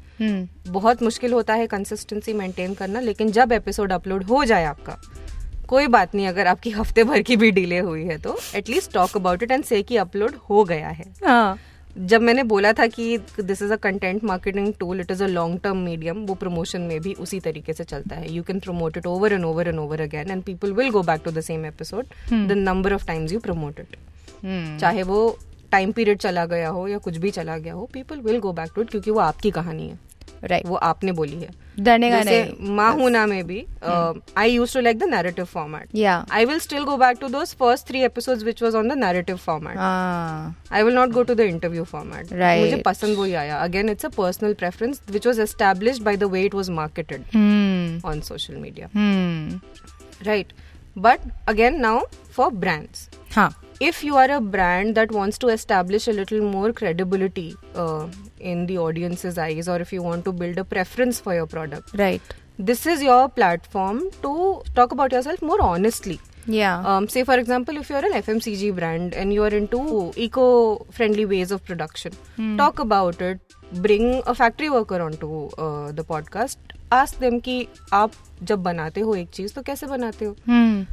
बहुत 0.68 1.02
मुश्किल 1.02 1.32
होता 1.32 1.54
है 1.54 1.66
कंसिस्टेंसी 1.66 2.32
मेंटेन 2.32 2.74
करना 2.74 3.00
लेकिन 3.00 3.30
जब 3.30 3.52
एपिसोड 3.52 3.92
अपलोड 3.92 4.24
हो 4.24 4.44
जाए 4.44 4.64
आपका 4.64 4.98
कोई 5.68 5.86
बात 5.86 6.14
नहीं 6.14 6.26
अगर 6.26 6.46
आपकी 6.46 6.70
हफ़्ते 6.70 7.04
भर 7.04 7.22
की 7.22 7.36
भी 7.36 7.50
डिले 7.50 7.78
हुई 7.78 8.04
है 8.04 8.16
तो 8.18 8.38
at least 8.54 8.92
talk 8.92 9.16
about 9.16 9.42
it 9.42 9.50
and 9.50 9.64
से 9.64 9.82
कि 9.82 9.96
अपलोड 9.96 10.34
हो 10.50 10.64
गया 10.64 10.88
है। 10.88 11.12
हाँ। 11.24 11.58
जब 11.98 12.22
मैंने 12.22 12.42
बोला 12.42 12.72
था 12.72 12.86
कि 12.86 13.16
this 13.40 13.62
is 13.62 13.72
a 13.72 13.76
content 13.76 14.22
marketing 14.24 14.72
tool 14.80 15.00
it 15.00 15.10
is 15.10 15.22
a 15.24 15.26
long 15.26 15.60
term 15.60 15.76
medium 15.76 16.24
वो 16.26 16.34
प्रमोशन 16.34 16.80
में 16.80 17.00
भी 17.00 17.12
उसी 17.14 17.40
तरीके 17.40 17.72
से 17.72 17.84
चलता 17.84 18.16
है। 18.16 18.32
You 18.32 18.42
can 18.42 18.60
promote 18.60 18.96
it 18.96 19.06
over 19.06 19.32
and 19.32 19.44
over 19.44 19.68
and 19.68 19.78
over 19.78 20.00
again 20.00 20.30
and 20.30 20.42
people 20.42 20.72
will 20.72 20.90
go 20.90 21.02
back 21.02 21.22
to 21.24 21.30
the 21.30 21.40
same 21.40 21.66
episode 21.66 22.06
the 22.32 22.52
number 22.58 22.94
of 22.94 23.06
times 23.06 23.32
you 23.32 23.40
promote 23.40 23.80
it 23.80 23.96
चाहे 24.80 25.02
वो 25.02 25.38
टाइम 25.72 25.92
पीरियड 25.92 26.18
चला 26.18 26.44
गया 26.46 26.68
हो 26.68 26.86
या 26.88 26.98
कुछ 26.98 27.16
भी 27.16 27.30
चला 27.30 27.56
गया 27.58 27.74
हो 27.74 27.88
people 27.92 28.20
will 28.20 28.38
go 28.40 28.52
back 28.52 28.70
to 28.76 28.82
it 28.82 28.90
क्योंकि 28.90 29.10
वो 29.10 29.20
आपकी 29.20 29.50
कहानी 29.50 29.88
है। 29.88 29.98
Right. 30.42 30.64
वो 30.66 30.76
आपने 30.84 31.12
बोली 31.12 31.36
है। 31.40 31.50
माहूना 32.76 33.24
में 33.26 33.46
भी 33.46 33.58
I 34.38 34.50
used 34.52 34.72
to 34.74 34.80
like 34.80 34.98
the 34.98 35.04
narrative 35.10 35.44
format 35.44 35.88
I 36.32 36.44
will 36.44 36.58
still 36.60 36.82
go 36.84 36.96
back 36.96 37.18
to 37.20 37.28
those 37.28 37.54
first 37.60 37.86
three 37.88 38.02
episodes 38.04 38.42
which 38.42 38.62
was 38.62 38.74
on 38.74 38.88
the 38.88 38.92
narrative 38.98 39.36
format 39.36 39.76
I 39.78 40.82
will 40.82 40.94
not 40.94 41.10
go 41.10 41.22
to 41.22 41.34
the 41.34 41.40
interview 41.40 41.84
format 41.84 42.26
Right. 42.26 42.60
मुझे 42.60 42.82
पसंद 42.86 43.16
वही 43.18 43.34
आया। 43.34 43.58
Again 43.58 43.88
it's 43.88 44.06
a 44.06 44.08
personal 44.16 44.54
preference 44.54 45.00
which 45.10 45.26
was 45.26 45.40
established 45.40 46.02
by 46.04 46.16
the 46.16 46.30
way 46.32 46.42
it 46.44 46.54
was 46.54 46.70
marketed 46.80 48.00
on 48.04 48.20
social 48.24 48.56
media 48.56 48.88
right 50.26 50.52
but 50.98 51.30
again 51.48 51.80
now 51.80 52.04
for 52.32 52.50
brands 52.54 53.08
हाँ। 53.34 53.50
if 53.88 54.04
you 54.04 54.16
are 54.16 54.30
a 54.30 54.40
brand 54.40 54.94
that 54.94 55.10
wants 55.10 55.38
to 55.44 55.48
establish 55.48 56.06
a 56.06 56.12
little 56.12 56.40
more 56.40 56.72
credibility 56.72 57.56
uh, 57.74 58.06
in 58.38 58.66
the 58.66 58.78
audience's 58.78 59.38
eyes 59.38 59.68
or 59.68 59.78
if 59.84 59.92
you 59.92 60.02
want 60.02 60.24
to 60.24 60.32
build 60.32 60.58
a 60.58 60.64
preference 60.64 61.18
for 61.18 61.34
your 61.34 61.46
product 61.46 61.90
right. 61.94 62.34
this 62.58 62.86
is 62.86 63.02
your 63.02 63.28
platform 63.28 64.02
to 64.26 64.62
talk 64.76 64.92
about 64.92 65.10
yourself 65.10 65.42
more 65.42 65.60
honestly. 65.60 66.20
Yeah. 66.46 66.78
Um, 66.80 67.08
say 67.08 67.24
for 67.24 67.38
example 67.38 67.76
if 67.76 67.90
you're 67.90 68.04
an 68.04 68.12
fmcg 68.20 68.74
brand 68.76 69.14
and 69.14 69.34
you're 69.34 69.54
into 69.58 70.12
eco-friendly 70.16 71.26
ways 71.26 71.50
of 71.50 71.64
production 71.64 72.12
hmm. 72.36 72.56
talk 72.56 72.78
about 72.78 73.20
it 73.20 73.40
bring 73.74 74.22
a 74.26 74.34
factory 74.34 74.70
worker 74.70 75.00
onto 75.00 75.48
uh, 75.58 75.92
the 75.92 76.04
podcast. 76.04 76.56
Ask 76.92 77.20
them 77.20 77.40
कि 77.40 77.68
आप 77.92 78.12
जब 78.42 78.62
बनाते 78.62 79.00
हो 79.00 79.14
एक 79.14 79.28
चीज़ 79.28 79.54
तो 79.54 79.62
कैसे 79.62 79.86
बनाते 79.86 80.24
हो? 80.24 80.36
हम्म। 80.46 80.86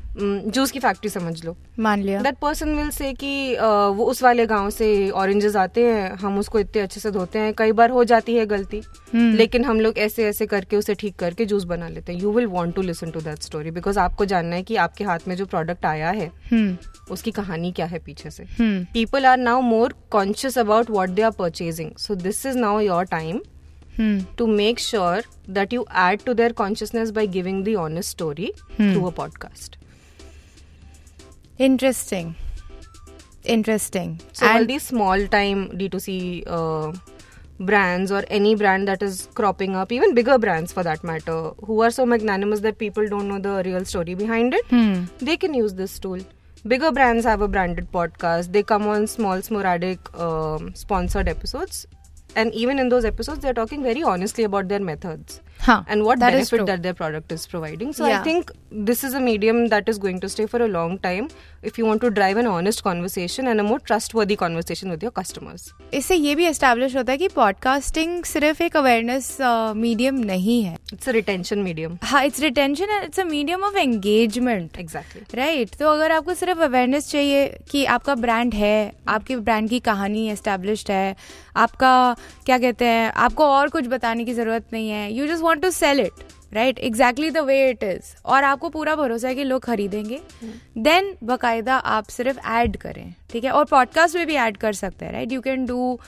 जूस 0.52 0.72
की 0.72 0.80
फैक्ट्री 0.80 1.10
समझ 1.10 1.46
लो। 1.46 1.58
मान 1.80 2.02
लिया। 2.02 2.22
दैट 2.22 2.38
पर्सन 2.38 2.76
विल 2.76 2.90
से 2.90 3.14
कि 3.14 3.56
uh, 3.56 3.96
वो 3.96 4.06
उस 4.06 4.24
वाले 4.24 4.46
गाँव 4.46 4.70
से 4.70 5.10
ऑरेंजेस 5.10 5.56
आते 5.56 5.86
हैं 5.86 6.12
हम 6.12 6.40
उसको 6.40 6.60
इतने 6.60 6.82
अच्छे 6.82 7.00
से 7.00 7.12
धोते 7.12 7.40
हैं 7.40 7.54
कई 7.54 7.72
बार 7.72 7.90
हो 7.90 8.04
जाती 8.04 8.36
है 8.36 8.46
गलती। 8.46 8.82
हम्म। 9.14 9.36
लेकिन 9.36 9.66
हम 9.66 9.80
लोग 9.80 9.98
ऐसे 9.98 10.26
ऐसे 10.26 10.46
करके 10.46 10.78
उसे 10.78 10.94
ठीक 10.94 11.16
करके 11.16 11.46
जूस 11.46 11.64
बना 11.64 11.88
लेते 11.88 12.14
हैं। 12.14 12.20
You 12.20 12.32
will 12.32 12.48
want 12.48 12.76
to 12.76 12.82
listen 12.82 13.12
to 13.12 13.22
that 13.22 13.42
story 13.42 13.72
because 13.72 14.00
आपको 14.00 14.26
जानना 14.26 14.56
है 14.56 14.64
कि 14.64 14.76
आपके 14.76 15.04
हाथ 15.04 15.20
में 15.28 15.36
जो 15.36 15.46
प्रोडक्ट 15.46 15.86
आया 15.86 16.10
है 16.10 16.32
हम्म। 16.52 16.78
उसकी 17.12 17.32
कहानी 17.32 17.72
क्या 17.72 17.86
है 17.86 18.00
पीछे 18.00 18.30
से। 18.30 18.44
हम्म। 18.44 18.86
People 18.96 19.26
are 19.26 19.40
now 19.46 19.60
more 19.72 19.92
conscious 20.16 20.58
about 20.66 20.96
what 20.98 21.16
they 21.16 21.30
are 21.30 21.36
purchasing. 21.38 21.92
So 22.08 22.16
this 22.26 22.46
is 22.46 22.56
now 22.70 22.78
your 22.80 23.06
time 23.06 23.42
hmm. 24.00 24.20
to 24.38 24.48
make 24.48 24.80
sure 24.80 25.22
that 25.60 25.74
you 25.74 25.86
add 26.08 26.26
to 26.26 26.34
their 26.34 26.52
consciousness 26.64 27.12
by 27.20 27.26
giving 27.26 27.64
the 27.64 27.76
honest 27.76 28.18
story 28.18 28.52
hmm. 28.78 28.94
through 28.94 29.08
a 29.08 29.12
podcast. 29.12 29.80
Interesting. 31.58 32.36
Interesting. 33.44 34.20
So, 34.34 34.46
and 34.46 34.58
all 34.58 34.66
these 34.66 34.84
small 34.84 35.28
time 35.28 35.70
D2C 35.82 36.44
uh, 36.48 36.94
brands 37.60 38.12
or 38.12 38.24
any 38.30 38.56
brand 38.56 38.88
that 38.88 39.04
is 39.04 39.28
cropping 39.34 39.76
up, 39.76 39.92
even 39.92 40.14
bigger 40.14 40.38
brands 40.38 40.72
for 40.72 40.84
that 40.84 41.04
matter, 41.04 41.52
who 41.66 41.82
are 41.82 41.92
so 41.92 42.06
magnanimous 42.06 42.62
that 42.62 42.78
people 42.78 43.08
don't 43.08 43.28
know 43.28 43.40
the 43.40 43.62
real 43.70 43.86
story 43.86 44.14
behind 44.14 44.54
it, 44.54 44.66
hmm. 44.68 45.04
they 45.20 45.38
can 45.38 45.54
use 45.54 45.74
this 45.74 46.00
tool. 46.00 46.20
Bigger 46.68 46.92
brands 46.92 47.26
have 47.26 47.42
a 47.42 47.48
branded 47.48 47.92
podcast. 47.92 48.52
They 48.52 48.64
come 48.64 48.88
on 48.88 49.08
small, 49.08 49.42
sporadic 49.42 50.14
um, 50.20 50.74
sponsored 50.76 51.30
episodes 51.30 51.88
and 52.36 52.54
even 52.54 52.80
in 52.80 52.90
those 52.90 53.06
episodes 53.06 53.40
they're 53.40 53.54
talking 53.54 53.84
very 53.84 54.04
honestly 54.04 54.44
about 54.44 54.68
their 54.68 54.80
methods 54.80 55.42
हाँ, 55.60 55.86
and 55.90 56.04
what 56.04 56.20
that 56.20 56.32
benefit 56.32 56.58
true. 56.58 56.66
that 56.66 56.82
their 56.84 56.94
product 56.94 57.32
is 57.32 57.46
providing 57.48 57.94
so 57.94 58.06
Yeah. 58.08 58.20
i 58.20 58.24
think 58.24 58.52
this 58.90 59.04
is 59.04 59.14
a 59.14 59.20
medium 59.20 59.58
that 59.70 59.90
is 59.90 59.98
going 59.98 60.20
to 60.22 60.30
stay 60.30 60.46
for 60.46 60.62
a 60.64 60.68
long 60.68 60.98
time 61.00 61.28
if 61.64 61.78
you 61.78 61.86
want 61.86 62.02
to 62.02 62.10
drive 62.12 62.38
an 62.38 62.48
honest 62.48 62.84
conversation 62.84 63.48
and 63.48 63.60
a 63.60 63.64
more 63.64 63.80
trustworthy 63.82 64.38
conversation 64.38 64.90
with 64.90 65.04
your 65.04 65.12
customers 65.12 65.66
इससे 65.94 66.16
ये 66.16 66.36
भी 66.36 66.46
establish 66.46 66.96
होता 66.96 67.12
है 67.12 67.18
कि 67.18 67.28
podcasting 67.36 68.24
सिर्फ़ 68.26 68.62
एक 68.64 68.78
awareness 68.78 69.38
medium 69.76 70.16
नहीं 70.26 70.62
है 70.64 70.78
it's 70.94 71.08
a 71.08 71.16
retention 71.18 71.64
medium 71.68 71.98
हाँ 72.04 72.24
it's 72.26 72.40
retention 72.42 72.96
it's 73.04 73.20
a 73.20 73.24
medium 73.24 73.64
of 73.64 73.78
engagement 73.78 74.78
exactly 74.84 75.36
right 75.36 75.76
तो 75.80 75.90
अगर 75.94 76.12
आपको 76.12 76.34
सिर्फ़ 76.36 76.62
अवेयरनेस 76.64 77.12
चाहिए 77.12 77.48
कि 77.72 77.84
आपका 77.98 78.16
ब्रांड 78.26 78.54
है 78.54 78.76
आपके 79.08 79.36
ब्रांड 79.50 79.70
की 79.70 79.80
कहानी 79.90 80.28
एस्टेब्लिश्ड 80.30 80.92
है 80.92 81.16
आपका 81.58 81.94
क्या 82.46 82.58
कहते 82.58 82.86
हैं 82.86 83.12
आपको 83.26 83.46
और 83.46 83.70
कुछ 83.70 83.88
बताने 83.88 84.26
की 84.26 84.34
ज़रूरत 84.34 84.66
नहीं 84.74 84.90
है 84.90 85.12
you 85.14 85.28
just 85.28 85.44
want 85.50 85.62
to 85.62 85.70
sell 85.72 86.00
it 86.00 86.28
right 86.54 86.80
exactly 86.80 87.30
the 87.32 87.38
way 87.38 87.70
it 87.70 87.84
is 87.84 88.14
और 88.26 88.44
आपको 88.44 88.70
पूरा 88.70 88.96
भरोसा 88.96 89.28
है 89.28 89.36
कि 89.36 89.44
लोग 89.44 89.64
खरीदेंगे। 89.64 90.20
देन 90.78 91.14
बाकायदा 91.24 91.76
आप 91.76 92.08
सिर्फ़ 92.10 92.40
ऐड 92.50 92.78
करें 92.78 93.14
ठीक 93.30 93.44
है? 93.44 93.52
और 93.52 93.66
पॉडकास्ट 93.66 94.16
में 94.16 94.26
भी 94.28 94.36
ऐड 94.36 94.58
कर 94.58 94.74
सकते 94.74 95.06
हैं 95.06 95.12
right 95.14 95.32
you 95.32 95.42
can 95.42 95.66
do 95.66 96.00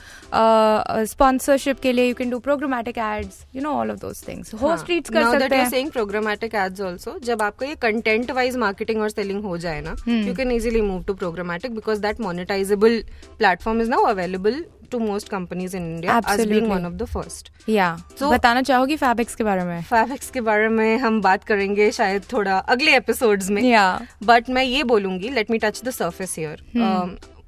sponsorship 1.06 1.80
के 1.80 1.92
लिए 1.92 2.08
you 2.08 2.14
can 2.14 2.30
do 2.30 2.38
programmatic 2.38 2.98
ads 2.98 3.44
you 3.56 3.62
know 3.62 3.70
all 3.70 3.90
of 3.90 3.98
those 3.98 4.26
things 4.28 4.54
host 4.54 4.90
reads 4.90 5.10
कर 5.10 5.30
सकते 5.38 5.56
हैं। 5.56 5.70
saying 5.70 5.94
programmatic 5.96 6.58
ads 6.64 6.84
also, 6.88 7.18
जब 7.24 7.42
आपका 7.42 7.66
ये 7.66 7.74
कंटेंट 7.82 8.30
वाइज 8.30 8.56
मार्केटिंग 8.56 9.02
और 9.02 9.10
सेलिंग 9.10 9.44
हो 9.44 9.56
जाए 9.58 9.80
ना 9.80 9.94
Hmm. 9.94 10.26
You 10.28 10.34
can 10.34 10.52
easily 10.52 10.80
move 10.80 11.04
to 11.04 11.14
programmatic 11.14 11.74
because 11.74 12.00
that 12.00 12.20
monetisable 12.20 13.02
platform 13.38 13.82
is 13.82 13.90
now 13.90 14.04
available 14.06 14.64
to 14.92 14.98
most 14.98 15.28
companies 15.28 15.76
in 15.76 15.82
India 15.94 16.18
as 16.20 16.24
being 16.24 16.40
Absolutely. 16.40 16.70
one 16.72 16.86
of 16.90 16.98
the 17.02 17.08
first. 17.14 17.50
या 17.68 17.96
So- 18.20 18.32
बताना 18.32 18.62
चाहोगी 18.62 18.96
fabrics 18.96 19.34
के 19.34 19.44
बारे 19.44 19.64
में 19.64 19.82
fabrics 19.82 20.30
के 20.30 20.40
बारे 20.40 20.68
में 20.68 20.96
हम 20.98 21.20
बात 21.22 21.44
करेंगे 21.44 21.90
शायद 21.92 22.22
थोड़ा 22.32 22.58
अगले 22.76 22.96
एपिसोड 22.96 23.42
में 23.50 23.62
Yeah. 23.62 24.06
बट 24.26 24.50
मैं 24.50 24.64
ये 24.64 24.82
बोलूँगी 24.94 25.28
let 25.30 25.50
me 25.50 25.58
touch 25.58 25.82
the 25.84 25.90
surface 26.00 26.34
here 26.38 26.64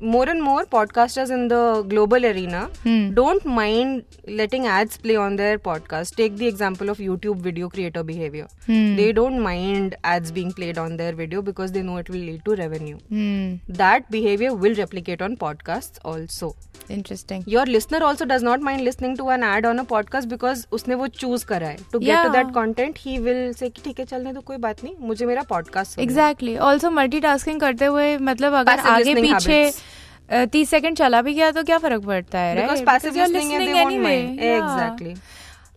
more 0.01 0.29
and 0.29 0.43
more 0.43 0.65
podcasters 0.67 1.31
in 1.31 1.47
the 1.49 1.83
global 1.89 2.25
arena 2.27 2.69
Hmm. 2.83 3.13
don't 3.15 3.45
mind 3.45 4.03
letting 4.41 4.67
ads 4.67 4.97
play 4.99 5.17
on 5.17 5.37
their 5.37 5.59
podcast 5.59 6.17
take 6.17 6.37
the 6.37 6.47
example 6.47 6.91
of 6.91 6.99
youtube 6.99 7.39
video 7.39 7.69
creator 7.69 8.03
behavior 8.03 8.47
Hmm. 8.67 8.97
they 8.97 9.13
don't 9.13 9.41
mind 9.41 9.97
ads 10.03 10.33
being 10.33 10.51
played 10.53 10.79
on 10.79 10.97
their 10.97 11.13
video 11.13 11.43
because 11.43 11.73
they 11.73 11.83
know 11.83 11.97
it 11.99 12.11
will 12.11 12.25
lead 12.31 12.45
to 12.45 12.57
revenue 12.63 12.99
Hmm. 13.09 13.55
that 13.83 14.11
behavior 14.11 14.53
will 14.55 14.75
replicate 14.83 15.23
on 15.29 15.37
podcasts 15.45 16.05
also 16.13 16.53
interesting 16.91 17.45
your 17.55 17.65
listener 17.67 18.03
also 18.07 18.25
does 18.31 18.43
not 18.43 18.65
mind 18.69 18.85
listening 18.89 19.17
to 19.21 19.29
an 19.37 19.45
ad 19.51 19.71
on 19.73 19.79
a 19.79 19.87
podcast 19.95 20.29
because 20.35 20.67
उसने 20.79 20.95
वो 21.03 21.07
choose 21.23 21.45
करा 21.53 21.69
है 21.69 21.77
to 21.77 21.99
get 21.99 22.09
Yeah. 22.09 22.27
to 22.27 22.33
that 22.37 22.53
content 22.59 23.01
he 23.07 23.17
will 23.29 23.43
say 23.61 23.71
कि 23.77 23.83
ठीक 23.85 23.99
है 24.01 24.05
चलने 24.07 24.33
तो 24.33 24.41
कोई 24.51 24.57
बात 24.67 24.85
नहीं 24.85 24.95
मुझे 25.09 25.27
मेरा 25.27 25.43
podcast 25.53 25.97
है." 25.99 26.03
एग्जैक्टली 26.05 26.57
ऑल्सो 26.71 26.91
मल्टीटास्किंग 27.01 27.61
करते 27.61 27.85
हुए 27.85 28.17
मतलब 28.31 28.55
अगर 28.61 28.77
Passive 28.77 28.91
आगे 28.93 29.15
पीछे 29.15 29.65
habits. 29.65 29.83
तीस 30.29 30.71
सेकंड 30.71 30.97
चला 30.97 31.23
भी 31.23 31.35
गया 31.35 31.51
तो 31.51 31.63
क्या 31.63 31.79
फ़र्क 31.79 32.05
पड़ता 32.05 32.39
है 32.39 32.57
because 32.59 32.85
passive 32.85 33.17
listening 33.17 33.51
they 33.59 33.75
won't 33.75 34.05
mind. 34.05 34.39
exactly. 34.51 35.17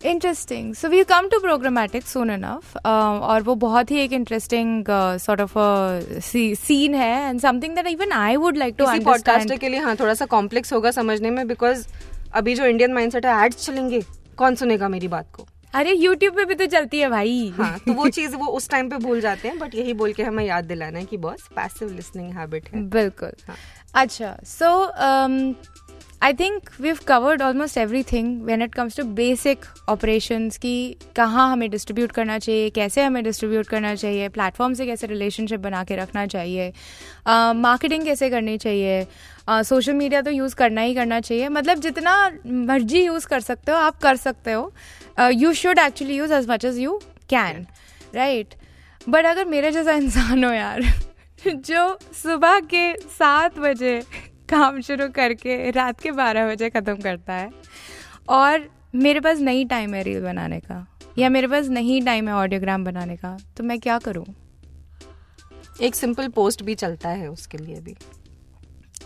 Interesting 0.05 0.73
so 0.75 0.87
we 0.89 1.03
come 1.03 1.27
to 1.29 1.39
programmatic 1.39 2.03
soon 2.03 2.29
enough 2.31 2.75
और 2.85 3.41
वो 3.43 3.55
बहुत 3.55 3.91
ही 3.91 3.99
एक 3.99 4.11
इंटरेस्टिंग 4.13 4.85
सॉर्ट 5.21 5.41
ऑफ़ 5.41 5.53
सीन 6.57 6.95
है 6.95 7.29
and 7.29 7.39
something 7.39 7.75
that 7.75 7.87
even 7.87 8.11
I 8.11 8.35
would 8.35 8.57
like 8.57 8.75
to 8.77 8.85
किसी 8.85 9.03
podcaster 9.05 9.57
के 9.59 9.69
लिए 9.69 9.79
हाँ 9.79 9.95
थोड़ा 9.95 10.13
सा 10.13 10.25
कॉम्प्लेक्स 10.25 10.73
होगा 10.73 10.91
समझने 10.91 11.31
में 11.31 11.47
बिकॉज़ 11.47 11.85
अभी 12.33 12.55
जो 12.55 12.65
इंडियन 12.65 12.93
माइंडसेट 12.93 13.25
है 13.25 13.43
एड्स 13.45 13.65
चलेंगे 13.65 14.01
कौन 14.37 14.55
सुनेगा 14.55 14.87
मेरी 14.87 15.07
बात 15.07 15.31
को? 15.35 15.47
अरे 15.73 15.93
यूट्यूब 15.93 16.35
पे 16.35 16.43
भी 16.45 16.55
तो 16.55 16.65
चलती 16.65 16.99
है 16.99 17.09
भाई। 17.09 17.53
हाँ 17.57 17.77
तो 17.79 17.93
वो 17.93 18.07
चीज़ 18.09 18.35
वो 18.35 18.45
उस 18.57 18.69
टाइम 18.69 18.89
पे 18.89 18.97
भूल 18.97 19.19
जाते 19.21 19.47
हैं 19.47 19.57
बट 19.59 19.75
यही 19.75 19.93
बोल 19.93 20.13
के 20.13 20.23
हमें 20.23 20.43
याद 20.45 20.65
दिलाना 20.65 20.99
है 20.99 21.05
कि 21.05 21.17
बॉस 21.17 21.47
पैसिव 21.55 21.89
लिसनिंग 21.95 22.31
हैबिट 22.33 22.69
है। 22.69 22.81
बिल्कुल। 22.97 23.31
हाँ. 23.47 23.55
अच्छा 23.97 24.35
so 24.45 24.67
I 26.23 26.33
think 26.33 26.69
we 26.79 26.87
have 26.87 26.97
covered 27.07 27.41
almost 27.41 27.77
everything 28.03 28.41
when 28.43 28.61
it 28.61 28.73
comes 28.73 28.97
to 28.97 29.03
basic 29.15 29.65
operation 29.89 30.47
की 30.61 30.75
कहाँ 31.15 31.47
हमें 31.51 31.69
डिस्ट्रीब्यूट 31.69 32.11
करना 32.11 32.37
चाहिए 32.39 32.69
कैसे 32.69 33.03
हमें 33.03 33.23
डिस्ट्रीब्यूट 33.23 33.67
करना 33.67 33.93
चाहिए 33.95 34.27
प्लेटफॉर्म 34.29 34.73
से 34.73 34.85
कैसे 34.85 35.07
रिलेशनशिप 35.07 35.59
बना 35.59 35.83
के 35.83 35.95
रखना 35.95 36.25
चाहिए 36.27 36.71
मार्केटिंग 37.27 38.01
uh, 38.01 38.07
कैसे 38.07 38.29
करनी 38.29 38.57
चाहिए 38.57 39.03
सोशल 39.49 39.91
uh, 39.91 39.97
मीडिया 39.97 40.21
तो 40.21 40.31
यूज़ 40.31 40.55
करना 40.55 40.81
ही 40.81 40.95
करना 40.95 41.19
चाहिए 41.19 41.49
मतलब 41.49 41.79
जितना 41.79 42.15
मर्ज़ी 42.45 43.05
यूज़ 43.05 43.27
कर 43.27 43.39
सकते 43.39 43.71
हो 43.71 43.77
आप 43.79 43.99
कर 44.01 44.15
सकते 44.17 44.53
हो 44.53 44.71
you 45.19 45.53
should 45.55 45.79
actually 45.79 46.17
use 46.17 46.33
as 46.33 46.49
much 46.49 46.65
as 46.65 46.79
you 46.79 46.99
can 47.29 47.65
right 48.15 48.55
but 49.07 49.25
अगर 49.25 49.45
मेरे 49.47 49.71
जैसा 49.71 49.93
इंसान 49.95 50.43
हो 50.43 50.51
यार 50.53 50.81
जो 51.47 51.99
सुबह 52.13 52.59
के 52.59 52.93
सात 52.97 53.59
बजे 53.59 54.01
काम 54.49 54.79
शुरू 54.81 55.07
करके 55.09 55.71
रात 55.71 55.99
के 55.99 56.11
बारह 56.11 56.47
बजे 56.47 56.69
ख़त्म 56.69 56.95
करता 56.95 57.33
है। 57.33 57.49
और 58.29 58.69
मेरे 58.95 59.19
पास 59.19 59.39
नहीं 59.39 59.65
टाइम 59.65 59.93
है 59.93 60.03
रील 60.03 60.21
बनाने 60.21 60.59
का 60.59 60.85
या 61.17 61.29
मेरे 61.29 61.47
पास 61.47 61.67
नहीं 61.67 62.01
टाइम 62.01 62.27
है 62.27 62.33
ऑडियोग्राम 62.33 62.83
बनाने 62.83 63.15
का 63.15 63.37
तो 63.57 63.63
मैं 63.63 63.79
क्या 63.79 63.97
करूँ? 63.97 64.25
एक 65.81 65.95
सिंपल 65.95 66.27
पोस्ट 66.27 66.63
भी 66.63 66.75
चलता 66.75 67.09
है 67.09 67.27
उसके 67.27 67.57
लिए 67.57 67.79
भी। 67.81 67.95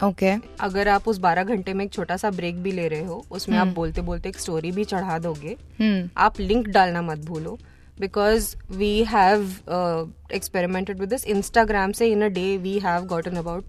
Okay 0.03 0.35
okay. 0.35 0.47
अगर 0.59 0.87
आप 0.87 1.07
उस 1.07 1.19
12 1.19 1.43
घंटे 1.43 1.73
में 1.73 1.83
एक 1.85 1.91
छोटा 1.93 2.17
सा 2.17 2.29
ब्रेक 2.31 2.61
भी 2.63 2.71
ले 2.71 2.87
रहे 2.87 3.03
हो 3.03 3.25
उसमें 3.31 3.57
आप 3.57 3.67
बोलते 3.67 4.01
बोलते 4.01 4.29
एक 4.29 4.39
स्टोरी 4.39 4.71
भी 4.71 4.83
चढ़ा 4.83 5.17
दोगे 5.19 5.55
हम्म। 5.79 6.09
आप 6.17 6.39
लिंक 6.39 6.67
डालना 6.67 7.01
मत 7.01 7.17
भूलो। 7.17 7.57
Because 7.99 8.55
we 8.71 8.93
have 9.03 9.49
experimented 10.33 10.99
with 10.99 11.09
this 11.09 11.25
Instagram 11.27 11.91
से 11.91 12.11
in 12.11 12.21
a 12.21 12.27
day 12.39 12.55
we 12.57 12.77
have 12.79 13.05
gotten 13.07 13.35
about 13.37 13.65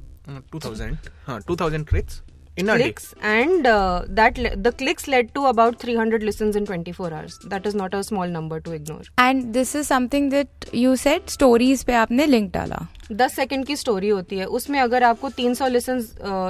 two 0.52 0.60
thousand 0.64 0.96
हाँ 1.26 1.40
two 1.46 1.56
thousand 1.56 1.86
trades 1.86 2.22
In 2.56 2.68
a 2.68 2.76
day. 2.76 2.94
and 3.22 3.66
uh, 3.66 4.02
that 4.08 4.36
le- 4.36 4.56
the 4.56 4.72
clicks 4.72 5.06
led 5.08 5.28
to 5.34 5.44
about 5.46 5.78
300 5.78 6.22
listens 6.22 6.54
in 6.54 6.66
24 6.66 7.10
hours. 7.10 7.38
That 7.44 7.64
is 7.64 7.74
not 7.74 7.94
a 7.94 8.02
small 8.04 8.28
number 8.28 8.58
to 8.60 8.72
ignore. 8.72 9.04
And 9.20 9.42
this 9.52 9.74
is 9.76 9.86
something 9.86 10.30
that 10.30 10.66
you 10.74 10.94
said 10.96 11.28
stories 11.28 11.84
पे 11.84 11.92
आपने 11.94 12.26
link 12.26 12.52
डाला। 12.52 12.86
10 13.12 13.34
second 13.36 13.66
की 13.66 13.76
story 13.76 14.08
होती 14.08 14.38
है। 14.38 14.46
उसमें 14.58 14.78
अगर 14.80 15.02
आपको 15.02 15.30
300 15.30 15.68
listen 15.68 16.02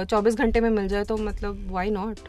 चौबीस 0.09 0.35
घंटे 0.35 0.61
में 0.61 0.69
मिल 0.69 0.87
जाए 0.87 1.03
तो 1.03 1.17
मतलब 1.19 1.65
व्हाई 1.71 1.89
नॉट 1.91 2.19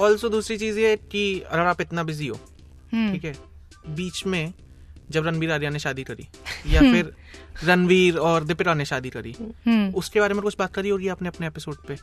ऑल्सो 0.00 0.28
दूसरी 0.28 0.56
चीज़ 0.58 0.78
ये 0.78 0.90
है 0.90 0.96
कि 0.96 1.24
अगर 1.40 1.66
आप 1.66 1.80
इतना 1.80 2.02
बिज़ी 2.02 2.26
हो 2.26 2.38
हम्म। 2.92 3.12
ठीक 3.12 3.24
है 3.24 3.34
बीच 3.96 4.26
में 4.26 4.52
जब 5.10 5.26
रणवीर 5.26 5.52
आर्या 5.52 5.70
ने 5.70 5.78
शादी 5.78 6.02
करी 6.04 6.28
या 6.72 6.80
फिर 6.80 7.12
रणवीर 7.64 8.16
और 8.18 8.44
दीपिका 8.44 8.74
ने 8.74 8.84
शादी 8.84 9.10
करी 9.10 9.34
हम्म। 9.40 9.94
उसके 9.94 10.20
बारे 10.20 10.34
में 10.34 10.42
कुछ 10.42 10.56
बात 10.58 10.74
करी 10.74 10.88
होगी 10.88 11.08
आपने 11.08 11.28
अपने 11.28 11.46
एपिसोड 11.46 11.76
पे? 11.88 11.96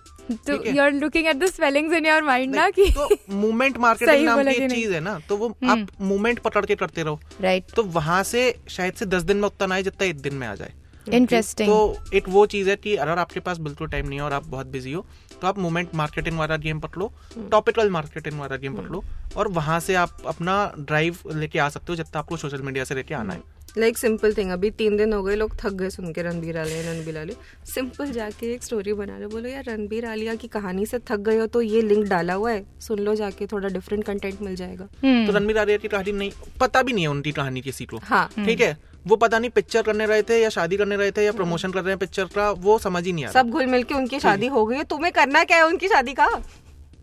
तो 0.47 0.63
you 0.65 0.81
are 0.83 0.91
looking 0.93 1.27
at 1.27 1.35
the 1.35 1.45
spellings 1.45 1.93
in 1.93 2.05
your 2.05 2.23
mind 2.23 2.55
ना 2.55 2.69
कि 2.69 2.89
तो 2.91 3.09
मूवमेंट 3.29 3.77
मार्केटिंग 3.77 4.25
नाम 4.25 4.43
की 4.43 4.55
एक 4.55 4.71
चीज़ 4.71 4.93
है 4.93 4.99
ना 4.99 5.19
तो 5.29 5.37
वो 5.37 5.55
आप 5.65 5.87
मूवमेंट 6.01 6.39
पकड़ 6.39 6.65
के 6.65 6.75
करते 6.75 7.03
रहो। 7.03 7.19
राइट 7.41 7.71
तो 7.75 7.83
वहाँ 7.83 8.23
से 8.23 8.43
शायद 8.69 8.93
से 8.93 9.05
दस 9.05 9.21
दिन 9.21 9.37
में 9.37 9.47
उतना 9.47 9.75
आए 9.75 9.83
जितना 9.83 10.07
एक 10.07 10.21
दिन 10.21 10.33
में 10.33 10.47
आ 10.47 10.55
जाए। 10.55 10.73
इंटरेस्टिंग 11.13 11.69
तो 11.69 11.97
एक 12.13 12.29
वो 12.29 12.45
चीज़ 12.45 12.69
है 12.69 12.75
कि 12.75 12.95
अगर 12.95 13.19
आपके 13.19 13.39
पास 13.39 13.57
बिल्कुल 13.57 13.87
टाइम 13.87 14.07
नहीं 14.07 14.19
है 14.19 14.25
और 14.25 14.33
आप 14.33 14.45
बहुत 14.45 14.67
बिज़ी 14.67 14.91
हो 14.91 15.05
तो 15.41 15.47
आप 15.47 15.59
मूवमेंट 15.59 15.95
मार्केटिंग 15.95 16.37
वाला 16.39 16.57
गेम 16.57 16.79
पकड़ 16.79 16.99
लो 16.99 17.11
टॉपिकल 17.51 17.89
मार्केटिंग 17.89 18.39
वाला 18.39 18.55
गेम 18.55 18.75
पकड़ 18.75 18.91
लो 18.91 19.03
और 19.37 19.47
वहाँ 19.51 19.79
से 19.79 19.95
आप 19.95 20.23
अपना 20.27 20.55
ड्राइव 20.79 21.17
लेके 21.35 21.59
आ 21.59 21.69
सकते 21.69 21.91
हो 21.91 21.95
जब 21.95 22.05
तक 22.05 22.17
आपको 22.17 22.37
सोशल 22.37 22.61
मीडिया 22.61 22.83
से 22.83 22.95
लेके 22.95 23.15
आना 23.15 23.33
है। 23.33 23.55
लाइक 23.77 23.97
सिंपल 23.97 24.33
थिंग 24.33 24.51
अभी 24.51 24.69
तीन 24.71 24.95
दिन 24.97 25.13
हो 25.13 25.21
गए 25.23 25.35
लोग 25.35 25.55
थक 25.55 25.73
गए 25.73 25.89
सुन 25.89 26.13
के 26.13 26.21
रणबीर 26.21 26.57
आलिया 26.57 26.91
रणबीर 26.91 27.17
आलिया 27.17 27.65
सिंपल 27.65 28.11
जाके 28.11 28.51
एक 28.53 28.63
स्टोरी 28.63 28.93
बना 28.93 29.17
लो 29.19 29.27
बोलो 29.29 29.49
यार 29.49 29.63
रणबीर 29.63 30.05
आलिया 30.05 30.35
की 30.35 30.47
कहानी 30.47 30.85
से 30.85 30.99
थक 30.99 31.19
गए 31.19 31.37
हो 31.37 31.47
तो 31.47 31.61
ये 31.61 31.81
लिंक 31.81 32.07
डाला 32.07 32.33
हुआ 32.33 32.51
है 32.51 32.65
सुन 32.79 32.99
लो 32.99 33.15
जाके 33.15 33.45
थोड़ा 33.45 33.69
डिफरेंट 33.69 34.03
कंटेंट 34.03 34.41
मिल 34.41 34.55
जाएगा। 34.55 34.85
तो 34.85 35.37
रणवीर 35.37 35.57
आलिया 35.57 35.77
की 35.77 35.87
कहानी 35.87 36.11
नहीं 36.11 36.31
पता 36.59 36.81
भी 36.81 36.93
नहीं 36.93 37.03
है 37.03 37.09
उनकी 37.09 37.31
कहानी 37.31 37.61
किसी 37.61 37.85
को। 37.85 37.99
हाँ। 38.03 38.27
ठीक 38.35 38.61
है? 38.61 38.77
वो 39.07 39.15
पता 39.15 39.39
नहीं 39.39 39.49
पिक्चर 39.49 39.81
करने 39.81 40.05
रहे 40.05 40.23
थे 40.23 40.41
या 40.41 40.49
शादी 40.49 40.77
करने 40.77 40.95
रहे 40.95 41.11
थे 41.11 41.25
या 41.25 41.31
प्रमोशन 41.31 41.71
कर 41.71 41.81
रहे 41.81 41.91
हैं 41.91 41.99
पिक्चर 41.99 42.25
का 42.35 42.49
वो 42.51 42.77
समझ 42.79 43.05
ही 43.05 43.13
नहीं 43.13 43.25
आ 43.25 43.29
रहा। 43.29 43.41
सब 43.41 43.49
घुल 43.49 43.65
मिल 43.65 43.83
के 43.83 43.93
उनकी 43.93 44.19
शादी 44.19 44.47
हो 44.47 44.65
गई 44.65 44.77
है। 44.77 44.83
तुम्हें 44.85 45.11
करना 45.13 45.43
क्या 45.43 45.57
है 45.57 45.65
उनकी 45.65 45.87
शादी 45.87 46.13
का? 46.13 46.27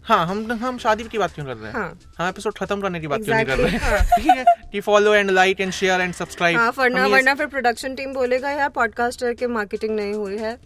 हाँ 0.05 0.27
हम 0.27 0.53
हम 0.53 0.79
शादी 0.79 1.05
की 1.05 1.19
बात 1.19 1.33
क्यों 1.35 1.45
कर 1.47 1.57
रहे 1.57 1.67
हैं? 1.67 1.73
हाँ। 1.73 1.99
हम 2.19 2.29
एपिसोड 2.29 2.55
खत्म 2.55 2.81
करने 2.81 3.01
की 3.01 3.07
बात 3.07 3.21
exactly. 3.21 3.45
क्यों 3.47 3.57
नहीं 3.57 3.79
कर 3.79 3.89
रहे? 3.89 3.97
हैं। 3.97 4.19
ठीक 4.19 4.47
है 4.49 4.69
कि 4.73 4.81
follow 4.81 5.15
and 5.15 5.31
like 5.31 5.61
and 5.61 5.73
share 5.73 6.01
and 6.01 6.15
subscribe 6.15 6.59
हाँ 6.59 6.73
वरना 6.79 7.07
वरना 7.07 7.35
फिर 7.35 7.47
प्रोडक्शन 7.47 7.95
टीम 7.95 8.13
बोलेगा 8.15 8.51
यार 8.51 8.69
पॉडकास्टर 8.69 9.33
के 9.35 9.47
मार्केटिंग 9.47 9.97
नहीं 9.97 10.15
हुई 10.15 10.37
है 10.39 10.59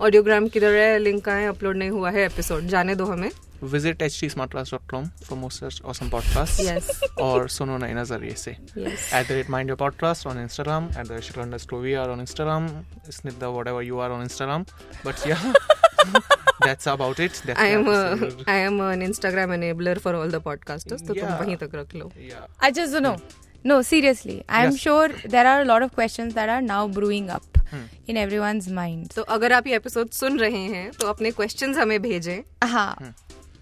ऑडियोग्राम 0.00 0.48
किधर 0.48 0.74
है 0.74 0.98
लिंक 0.98 1.24
कहाँ 1.24 1.40
है 1.40 1.48
अपलोड 1.48 1.76
नहीं 1.76 1.90
हुआ 1.90 2.10
है 2.10 2.24
एपिसोड 2.26 2.66
जाने 2.66 2.94
दो 2.94 3.04
हमें। 3.04 3.30
Visit 3.62 4.02
H 4.02 4.18
T 4.20 4.28
smartclass.com 4.30 5.04
for 5.28 5.36
more 5.42 5.50
such 5.58 5.78
awesome 5.90 6.10
podcasts 6.14 6.58
Yes. 6.66 6.90
और 7.26 7.48
सुनो 7.56 7.78
नए 7.84 7.94
नज़रिए 7.94 8.34
से 8.44 8.56
Yes. 8.78 9.06
at 9.20 9.30
the 9.30 9.36
rate 9.38 9.52
mind 9.54 9.72
your 9.72 9.78
podcast 9.84 10.28
on 10.32 10.40
Instagram 10.46 10.88
at 11.02 11.08
the 11.12 11.20
rate 11.20 11.38
underscore 11.46 11.80
are 12.02 12.08
on 12.16 12.24
Instagram 12.26 12.68
snidda 13.18 13.52
whatever 13.56 13.82
you 13.90 14.02
are 14.06 14.10
on 14.18 14.26
Instagram 14.28 14.66
but 15.04 15.24
yeah 15.30 15.46
that's 16.66 16.86
about 16.94 17.18
it 17.26 17.40
that's 17.46 17.58
I 17.60 17.70
am 17.78 17.84
the 17.88 17.96
episode. 18.02 18.44
I 18.48 18.58
am 18.66 18.82
an 18.92 19.02
Instagram 19.02 19.52
enabler 19.54 19.98
for 20.04 20.14
all 20.14 20.30
the 20.32 20.40
podcasters 20.44 21.02
तो 21.06 21.14
तुम 21.14 21.22
Yeah. 21.28 21.40
वहीं 21.40 21.56
तक 21.64 21.74
रख 21.74 21.94
लो 21.94 22.10
yeah 22.30 22.46
अच्छा 22.68 22.86
सुनो 22.98 23.16
No, 23.68 23.76
seriously. 23.86 24.34
I'm 24.56 24.72
Yes. 24.72 24.76
sure 24.80 25.06
there 25.30 25.46
are 25.52 25.60
a 25.62 25.64
lot 25.68 25.84
of 25.86 25.94
questions 25.94 26.34
that 26.34 26.50
are 26.56 26.60
now 26.66 26.82
brewing 26.98 27.24
up 27.36 27.56
in 28.12 28.18
everyone's 28.24 28.68
minds. 28.76 29.14
तो 29.14 29.22
अगर 29.36 29.52
आप 29.52 29.66
ये 29.66 29.76
एपिसोड 29.76 30.10
सुन 30.18 30.38
रहे 30.40 30.60
हैं 30.74 30.90
तो 31.00 31.06
अपने 31.12 31.30
क्वेश्चंस 31.38 31.76
हमें 31.78 32.00
भेजें 32.02 32.68
हाँ 32.74 33.14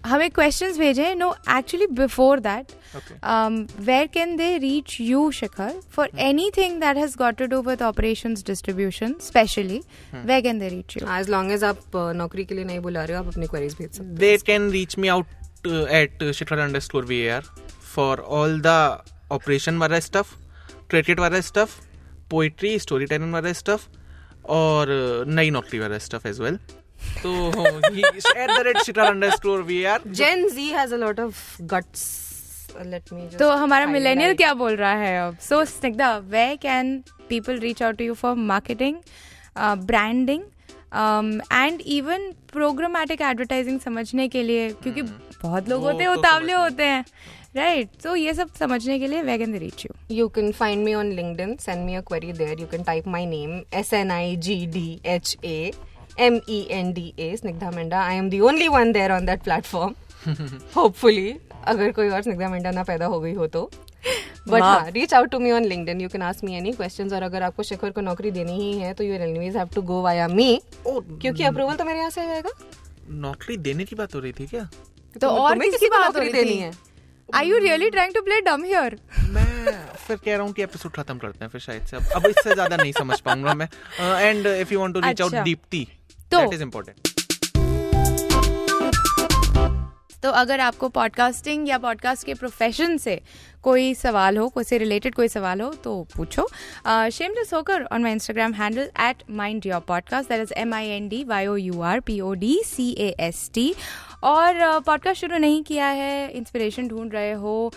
हमें 0.05 0.29
क्वेश्चन 0.31 0.77
भेजे। 0.79 1.13
No 1.15 1.29
actually 1.57 1.87
before 1.97 2.39
that 2.39 2.71
where 3.87 4.07
can 4.13 4.35
they 4.37 4.57
reach 4.57 4.97
you 5.01 5.29
Shikhar 5.39 5.79
for 5.95 6.09
anything 6.57 6.79
that 6.81 6.97
has 6.97 7.17
got 7.19 7.37
to 7.37 7.45
do 7.47 7.61
with 7.69 7.81
operation 7.83 8.33
distribution 8.47 9.15
specially 9.21 9.81
where 10.25 10.41
can 10.41 10.59
they 10.59 10.69
reach 10.69 10.97
you 10.97 11.07
as 11.17 11.29
long 11.29 11.51
as 11.51 11.63
आप 11.63 11.79
uh, 11.79 12.13
नौकरी 12.15 12.45
के 12.45 12.55
लिए 12.55 12.65
नहीं 12.65 12.79
बुला 12.79 13.03
रहे 13.03 13.17
हो 13.17 13.23
आप 13.23 13.31
अपनी 13.33 13.47
क्वेरीज 13.47 13.75
भेज 13.79 13.91
सकते 13.91 14.15
they 14.19 14.37
can 14.45 14.69
reach 14.71 14.97
me 14.97 15.07
out 15.07 15.67
at 15.67 16.31
Shikhar 16.35 16.59
underscore 16.87 17.05
we 17.05 17.27
are 17.27 17.43
for 17.95 18.19
all 18.39 18.59
the 18.65 18.77
operation 19.31 19.77
वाला 19.77 19.99
स्टफ़ 19.99 20.33
क्रिकेट 20.89 21.19
वाला 21.19 21.41
स्टफ़ 21.41 21.71
पोइट्री 22.31 22.77
स्टोरी 22.79 23.05
टेलिंग 23.05 23.33
वाला 23.33 23.53
स्टफ़ 23.53 23.87
और 24.53 24.89
नई 25.27 25.49
नौकरी 25.49 25.79
वाला 25.79 25.97
स्टफ़ 25.99 26.27
एज 26.27 26.39
वेल. 26.41 26.57
तो 27.23 27.31
at 27.51 28.51
the 28.51 28.63
rate 28.67 28.81
shikhar 28.85 29.07
underscore 29.09 29.61
var 29.71 29.99
Gen 30.07 30.47
Z 30.55 30.67
has 30.69 30.93
a 30.93 30.97
lot 30.97 31.19
of 31.19 31.61
guts 31.73 32.03
let 32.85 33.13
me 33.13 33.27
तो 33.39 33.49
हमारा 33.51 33.85
मिलेनियल 33.87 34.33
क्या 34.35 34.53
बोल 34.53 34.75
रहा 34.75 34.93
है 35.01 35.27
अब? 35.27 35.37
So 35.41 35.63
Snigdha 35.65 36.17
where 36.17 36.55
can 36.61 36.97
people 37.29 37.59
reach 37.59 37.83
out 37.83 37.97
to 37.97 38.03
you 38.03 38.13
for 38.13 38.35
marketing 38.35 38.97
branding 39.57 40.41
and 41.51 41.81
even 41.81 42.31
programmatic 42.51 43.21
advertising 43.21 43.79
समझने 43.79 44.27
के 44.27 44.43
लिए? 44.43 44.69
क्योंकि 44.83 45.01
बहुत 45.01 45.69
लोग 45.69 45.83
होते 45.83 46.03
हैं 46.03 46.13
तो 46.13 46.19
उतावले 46.19 46.53
होते 46.53 46.83
हैं। 46.83 47.05
राइट 47.55 47.89
तो 48.03 48.15
ये 48.15 48.33
सब 48.33 48.53
समझने 48.59 48.99
के 48.99 49.07
लिए 49.07 49.21
where 49.23 49.37
can 49.37 49.57
reach 49.57 49.85
you 49.85 49.93
You? 50.15 50.29
Can 50.37 50.53
find 50.53 50.87
me 50.87 50.95
on 51.01 51.11
LinkedIn. 51.19 51.59
Send 51.61 51.85
me 51.85 51.97
a 51.97 52.01
query 52.11 52.31
there. 52.39 52.55
You 52.61 52.67
can 52.73 52.83
type 52.89 53.05
my 53.17 53.25
name. 53.33 53.53
S 53.81 53.93
N 53.99 54.11
I 54.11 54.35
G 54.47 54.57
D 54.77 54.81
H 55.17 55.35
A. 55.43 55.57
M 56.17 56.35
E 56.49 56.59
N 56.71 56.91
D 56.93 57.01
A 57.19 57.29
Snigdha 57.37 57.71
Menda. 57.73 58.01
I 58.01 58.13
am 58.13 58.29
the 58.29 58.41
only 58.49 58.67
one 58.69 58.93
there 58.93 59.11
on 59.15 59.25
that 59.29 59.43
platform. 59.47 59.95
Hopefully, 60.77 61.33
अगर 61.65 61.91
कोई 61.91 62.09
और 62.09 62.21
स्निग्धा 62.21 62.49
मेंढा 62.49 62.71
ना 62.71 62.83
पैदा 62.83 63.05
हो 63.05 63.19
गई 63.19 63.33
हो 63.33 63.47
तो। 63.47 63.69
But 64.47 64.61
वाह। 64.61 64.63
हाँ 64.63 64.89
reach 64.91 65.13
out 65.13 65.29
to 65.29 65.39
me 65.39 65.51
on 65.51 65.63
LinkedIn 65.65 66.01
you 66.01 66.09
can 66.09 66.21
ask 66.21 66.43
me 66.43 66.55
any 66.55 66.71
questions 66.71 67.13
और 67.13 67.23
अगर 67.23 67.43
आपको 67.43 67.63
शिखर 67.63 67.89
को 67.91 68.01
नौकरी 68.01 68.31
देनी 68.31 68.55
ही 68.61 68.77
है 68.79 68.93
तो 68.93 69.03
you 69.03 69.13
anyways 69.13 69.55
have 69.57 69.69
to 69.75 69.81
go 69.81 70.01
via 70.01 70.27
me 70.27 70.61
क्योंकि 70.87 71.43
अप्रूवल 71.43 71.75
तो 71.75 71.85
मेरे 71.85 71.99
यहाँ 71.99 72.09
से 72.09 72.21
आ 72.21 72.25
जाएगा। 72.25 72.49
नौकरी 73.21 73.57
देने 73.67 73.85
की 73.85 73.95
बात 73.95 74.15
हो 74.15 74.19
रही 74.19 74.31
थी 74.31 74.47
क्या? 74.47 74.63
तो 74.63 75.19
तुम्हें- 75.19 75.39
और 75.39 75.59
किसी 75.59 75.87
को 75.87 75.97
बात 75.97 76.15
हो 76.15 76.21
नौकरी 76.21 76.31
रही 76.31 76.43
देनी 76.43 76.55
थी 76.55 76.59
है? 76.59 76.71
Are 77.35 77.45
you 77.45 77.57
really 77.57 77.89
trying 77.89 78.13
to 78.15 78.21
play 78.21 78.39
dumb 78.41 78.63
here 78.63 78.97
मैं 79.29 79.45
फिर 80.07 80.17
कह 80.17 80.35
रहा 80.35 80.45
हूँ 80.45 80.53
कि 80.53 80.63
एपिसोड 80.63 80.91
खत्म 80.95 81.17
करते 81.17 81.45
हैं 81.45 81.49
फिर 81.51 81.61
शायद 81.61 81.85
से। 81.87 81.97
अब 81.97 82.03
अब 82.15 82.25
इससे 82.25 82.53
ज़्यादा 82.53 82.75
नहीं 82.77 82.91
समझ 82.99 83.19
पाऊँगा 83.19 83.53
मैं। 83.53 83.67
And 84.01 84.47
if 84.47 84.73
you 84.73 84.79
want 84.79 84.93
to 84.93 84.99
reach 84.99 85.21
out. 85.21 85.33
Deepti 85.43 85.87
तो- 86.31 86.53
इज़ 86.53 86.63
इम्पोर्टेंट 86.63 87.15
तो 90.23 90.29
अगर 90.31 90.59
आपको 90.59 90.87
पॉडकास्टिंग 90.89 91.67
या 91.69 91.77
पॉडकास्ट 91.77 92.25
के 92.25 92.33
प्रोफेशन 92.33 92.97
से 92.97 93.21
कोई 93.65 93.93
सवाल 93.93 94.37
हो, 94.37 94.47
कोई 94.49 94.63
से 94.63 94.77
रिलेटेड 94.77 95.15
कोई 95.15 95.27
सवाल 95.27 95.61
हो 95.61 95.69
तो 95.83 96.01
पूछो। 96.15 96.47
शेम 96.87 97.25
शेमलेस 97.25 97.53
होकर 97.53 97.83
on 97.83 98.03
my 98.03 98.11
Instagram 98.11 98.53
handle 98.53 98.89
at 99.01 99.23
mind 99.31 99.65
your 99.65 99.79
podcast 99.87 100.29
that 100.29 100.41
is 100.41 100.53
M 100.57 100.73
I 100.73 100.87
N 100.87 101.07
D 101.09 101.23
Y 101.23 101.47
O 101.47 101.55
U 101.55 101.81
R 101.81 101.99
P 101.99 102.19
O 102.21 102.33
D 102.33 102.59
C 102.65 102.89
A 102.99 103.07
S 103.19 103.49
T 103.53 103.73
और 104.23 104.59
पॉडकास्ट 104.85 105.21
शुरू 105.21 105.37
नहीं 105.37 105.61
किया 105.63 105.87
है 105.87 106.31
इंस्पिरेशन 106.31 106.87
ढूंढ 106.87 107.13
रहे 107.13 107.31
हो 107.33 107.71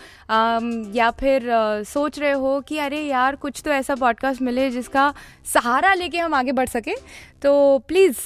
या 0.95 1.09
फिर 1.19 1.49
सोच 1.87 2.19
रहे 2.19 2.31
हो 2.31 2.59
कि 2.61 2.77
अरे 2.77 3.01
यार, 3.01 3.35
कुछ 3.35 3.61
तो 3.65 3.71
ऐसा 3.71 3.95
पॉडकास्ट 3.95 4.41
मिले 4.41 4.69
जिसका 4.71 5.13
सहारा 5.53 5.93
लेके 5.93 6.17
हम 6.17 6.33
आगे 6.33 6.51
बढ़ 6.51 6.69
सकें। 6.69 6.93
तो 7.41 7.51
please 7.87 8.17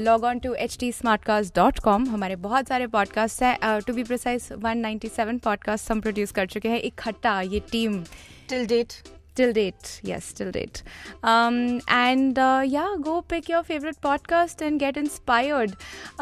log 0.00 0.24
on 0.24 0.38
to 0.38 0.52
H 0.54 0.76
T 0.80 0.92
smart 0.92 1.24
cast 1.24 1.54
dot 1.56 1.78
com 1.78 2.08
हमारे 2.08 2.36
बहुत 2.36 2.68
सारे 2.68 2.86
पॉडकास्ट 2.86 3.42
हैं 3.42 3.80
to 3.86 3.92
be 3.92 4.02
precise 4.02 4.48
one 4.58 4.78
ninety 4.78 5.08
seven 5.08 5.38
podcast 5.38 5.90
हम 5.90 6.00
प्रोड्यूस 6.00 6.32
कर 6.32 6.46
चुके 6.46 6.68
हैं। 6.68 6.80
इकट्ठा 6.88 7.40
ये 7.54 7.60
team. 7.70 8.02
Till 8.48 8.66
date 8.66 8.92
till 9.38 9.52
date 9.56 9.88
yes 10.02 10.28
till 10.36 10.48
date. 10.54 10.78
Um, 11.32 11.58
and 11.96 12.38
uh, 12.44 12.62
yeah 12.68 12.94
go 13.00 13.12
pick 13.32 13.50
your 13.50 13.60
favorite 13.66 14.00
podcast 14.06 14.64
and 14.68 14.80
get 14.82 14.96
inspired. 15.02 15.76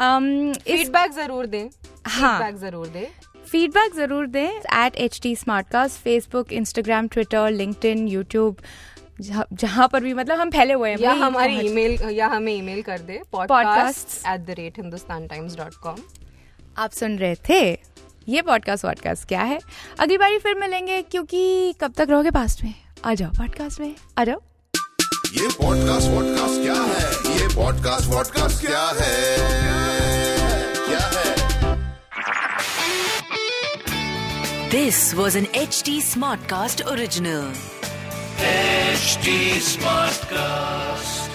Um, 0.07 0.27
इस 0.51 0.63
फीडबैक 0.65 1.11
ज़रूर 1.13 1.45
दें। 1.45 1.69
हाँ। 2.07 2.51
ज़रूर 2.51 2.87
दें। 2.87 3.07
फीडबैक 3.51 3.95
ज़रूर 3.95 4.27
दें 4.27 4.47
at 4.49 4.95
H 5.05 5.19
T 5.23 5.35
smartcast 5.69 5.99
Facebook 6.01 6.53
Instagram 6.53 7.07
Twitter 7.07 7.49
LinkedIn 7.51 8.07
YouTube 8.07 8.61
जहाँ 9.21 9.87
पर 9.91 10.03
भी 10.03 10.13
मतलब 10.13 10.39
हम 10.39 10.49
फैले 10.51 10.73
हुए 10.73 10.89
हैं 10.89 10.97
या 10.99 11.13
हमारी 11.25 11.59
ईमेल 11.67 12.09
या 12.15 12.27
हमें 12.27 12.53
ईमेल 12.53 12.81
कर 12.83 12.99
दे। 13.01 13.21
Podcast 13.31 14.17
at 14.27 14.45
the 14.45 14.59
rate 14.59 14.77
Hindustan 14.77 15.27
Times 15.27 15.57
dot 15.57 15.75
com 15.83 15.97
आप 16.77 16.91
सुन 16.91 17.17
रहे 17.19 17.35
थे 17.49 17.61
ये 18.27 18.41
पॉडकास्ट 18.41 18.85
वॉडकास्ट 18.85 19.27
क्या 19.27 19.41
है? 19.41 19.59
अगली 19.99 20.17
बारी 20.17 20.37
फिर 20.37 20.55
मिलेंगे 20.55 21.01
क्योंकि 21.01 21.73
कब 21.81 21.93
तक 21.97 22.07
रहोगे 22.09 22.31
पास्ट 22.31 22.63
में? 22.63 22.73
आ 23.05 23.13
जाओ 23.13 23.29
पॉडकास्ट 23.29 23.79
में। 23.79 23.95
आ 24.19 24.23
जाओ। 24.23 24.41
ये 25.31 25.47
पॉडकास्ट 25.47 26.07
वॉडकास्ट 26.07 26.61
क्या 26.61 26.73
है? 26.73 27.37
ये 27.37 27.55
पॉडकास्ट 27.55 28.05
वॉडकास्ट 28.05 28.65
क्या 28.65 28.91
है? 29.01 29.37
क्या 30.87 31.11
है? 31.13 31.37
This 34.69 35.13
was 35.13 35.37
an 35.37 35.45
This 35.45 35.55
was 35.55 35.71
an 35.71 35.71
HT 35.71 36.03
Smartcast 36.13 36.81
original. 36.91 37.51
HD 38.97 39.55
Smartcast. 39.75 41.26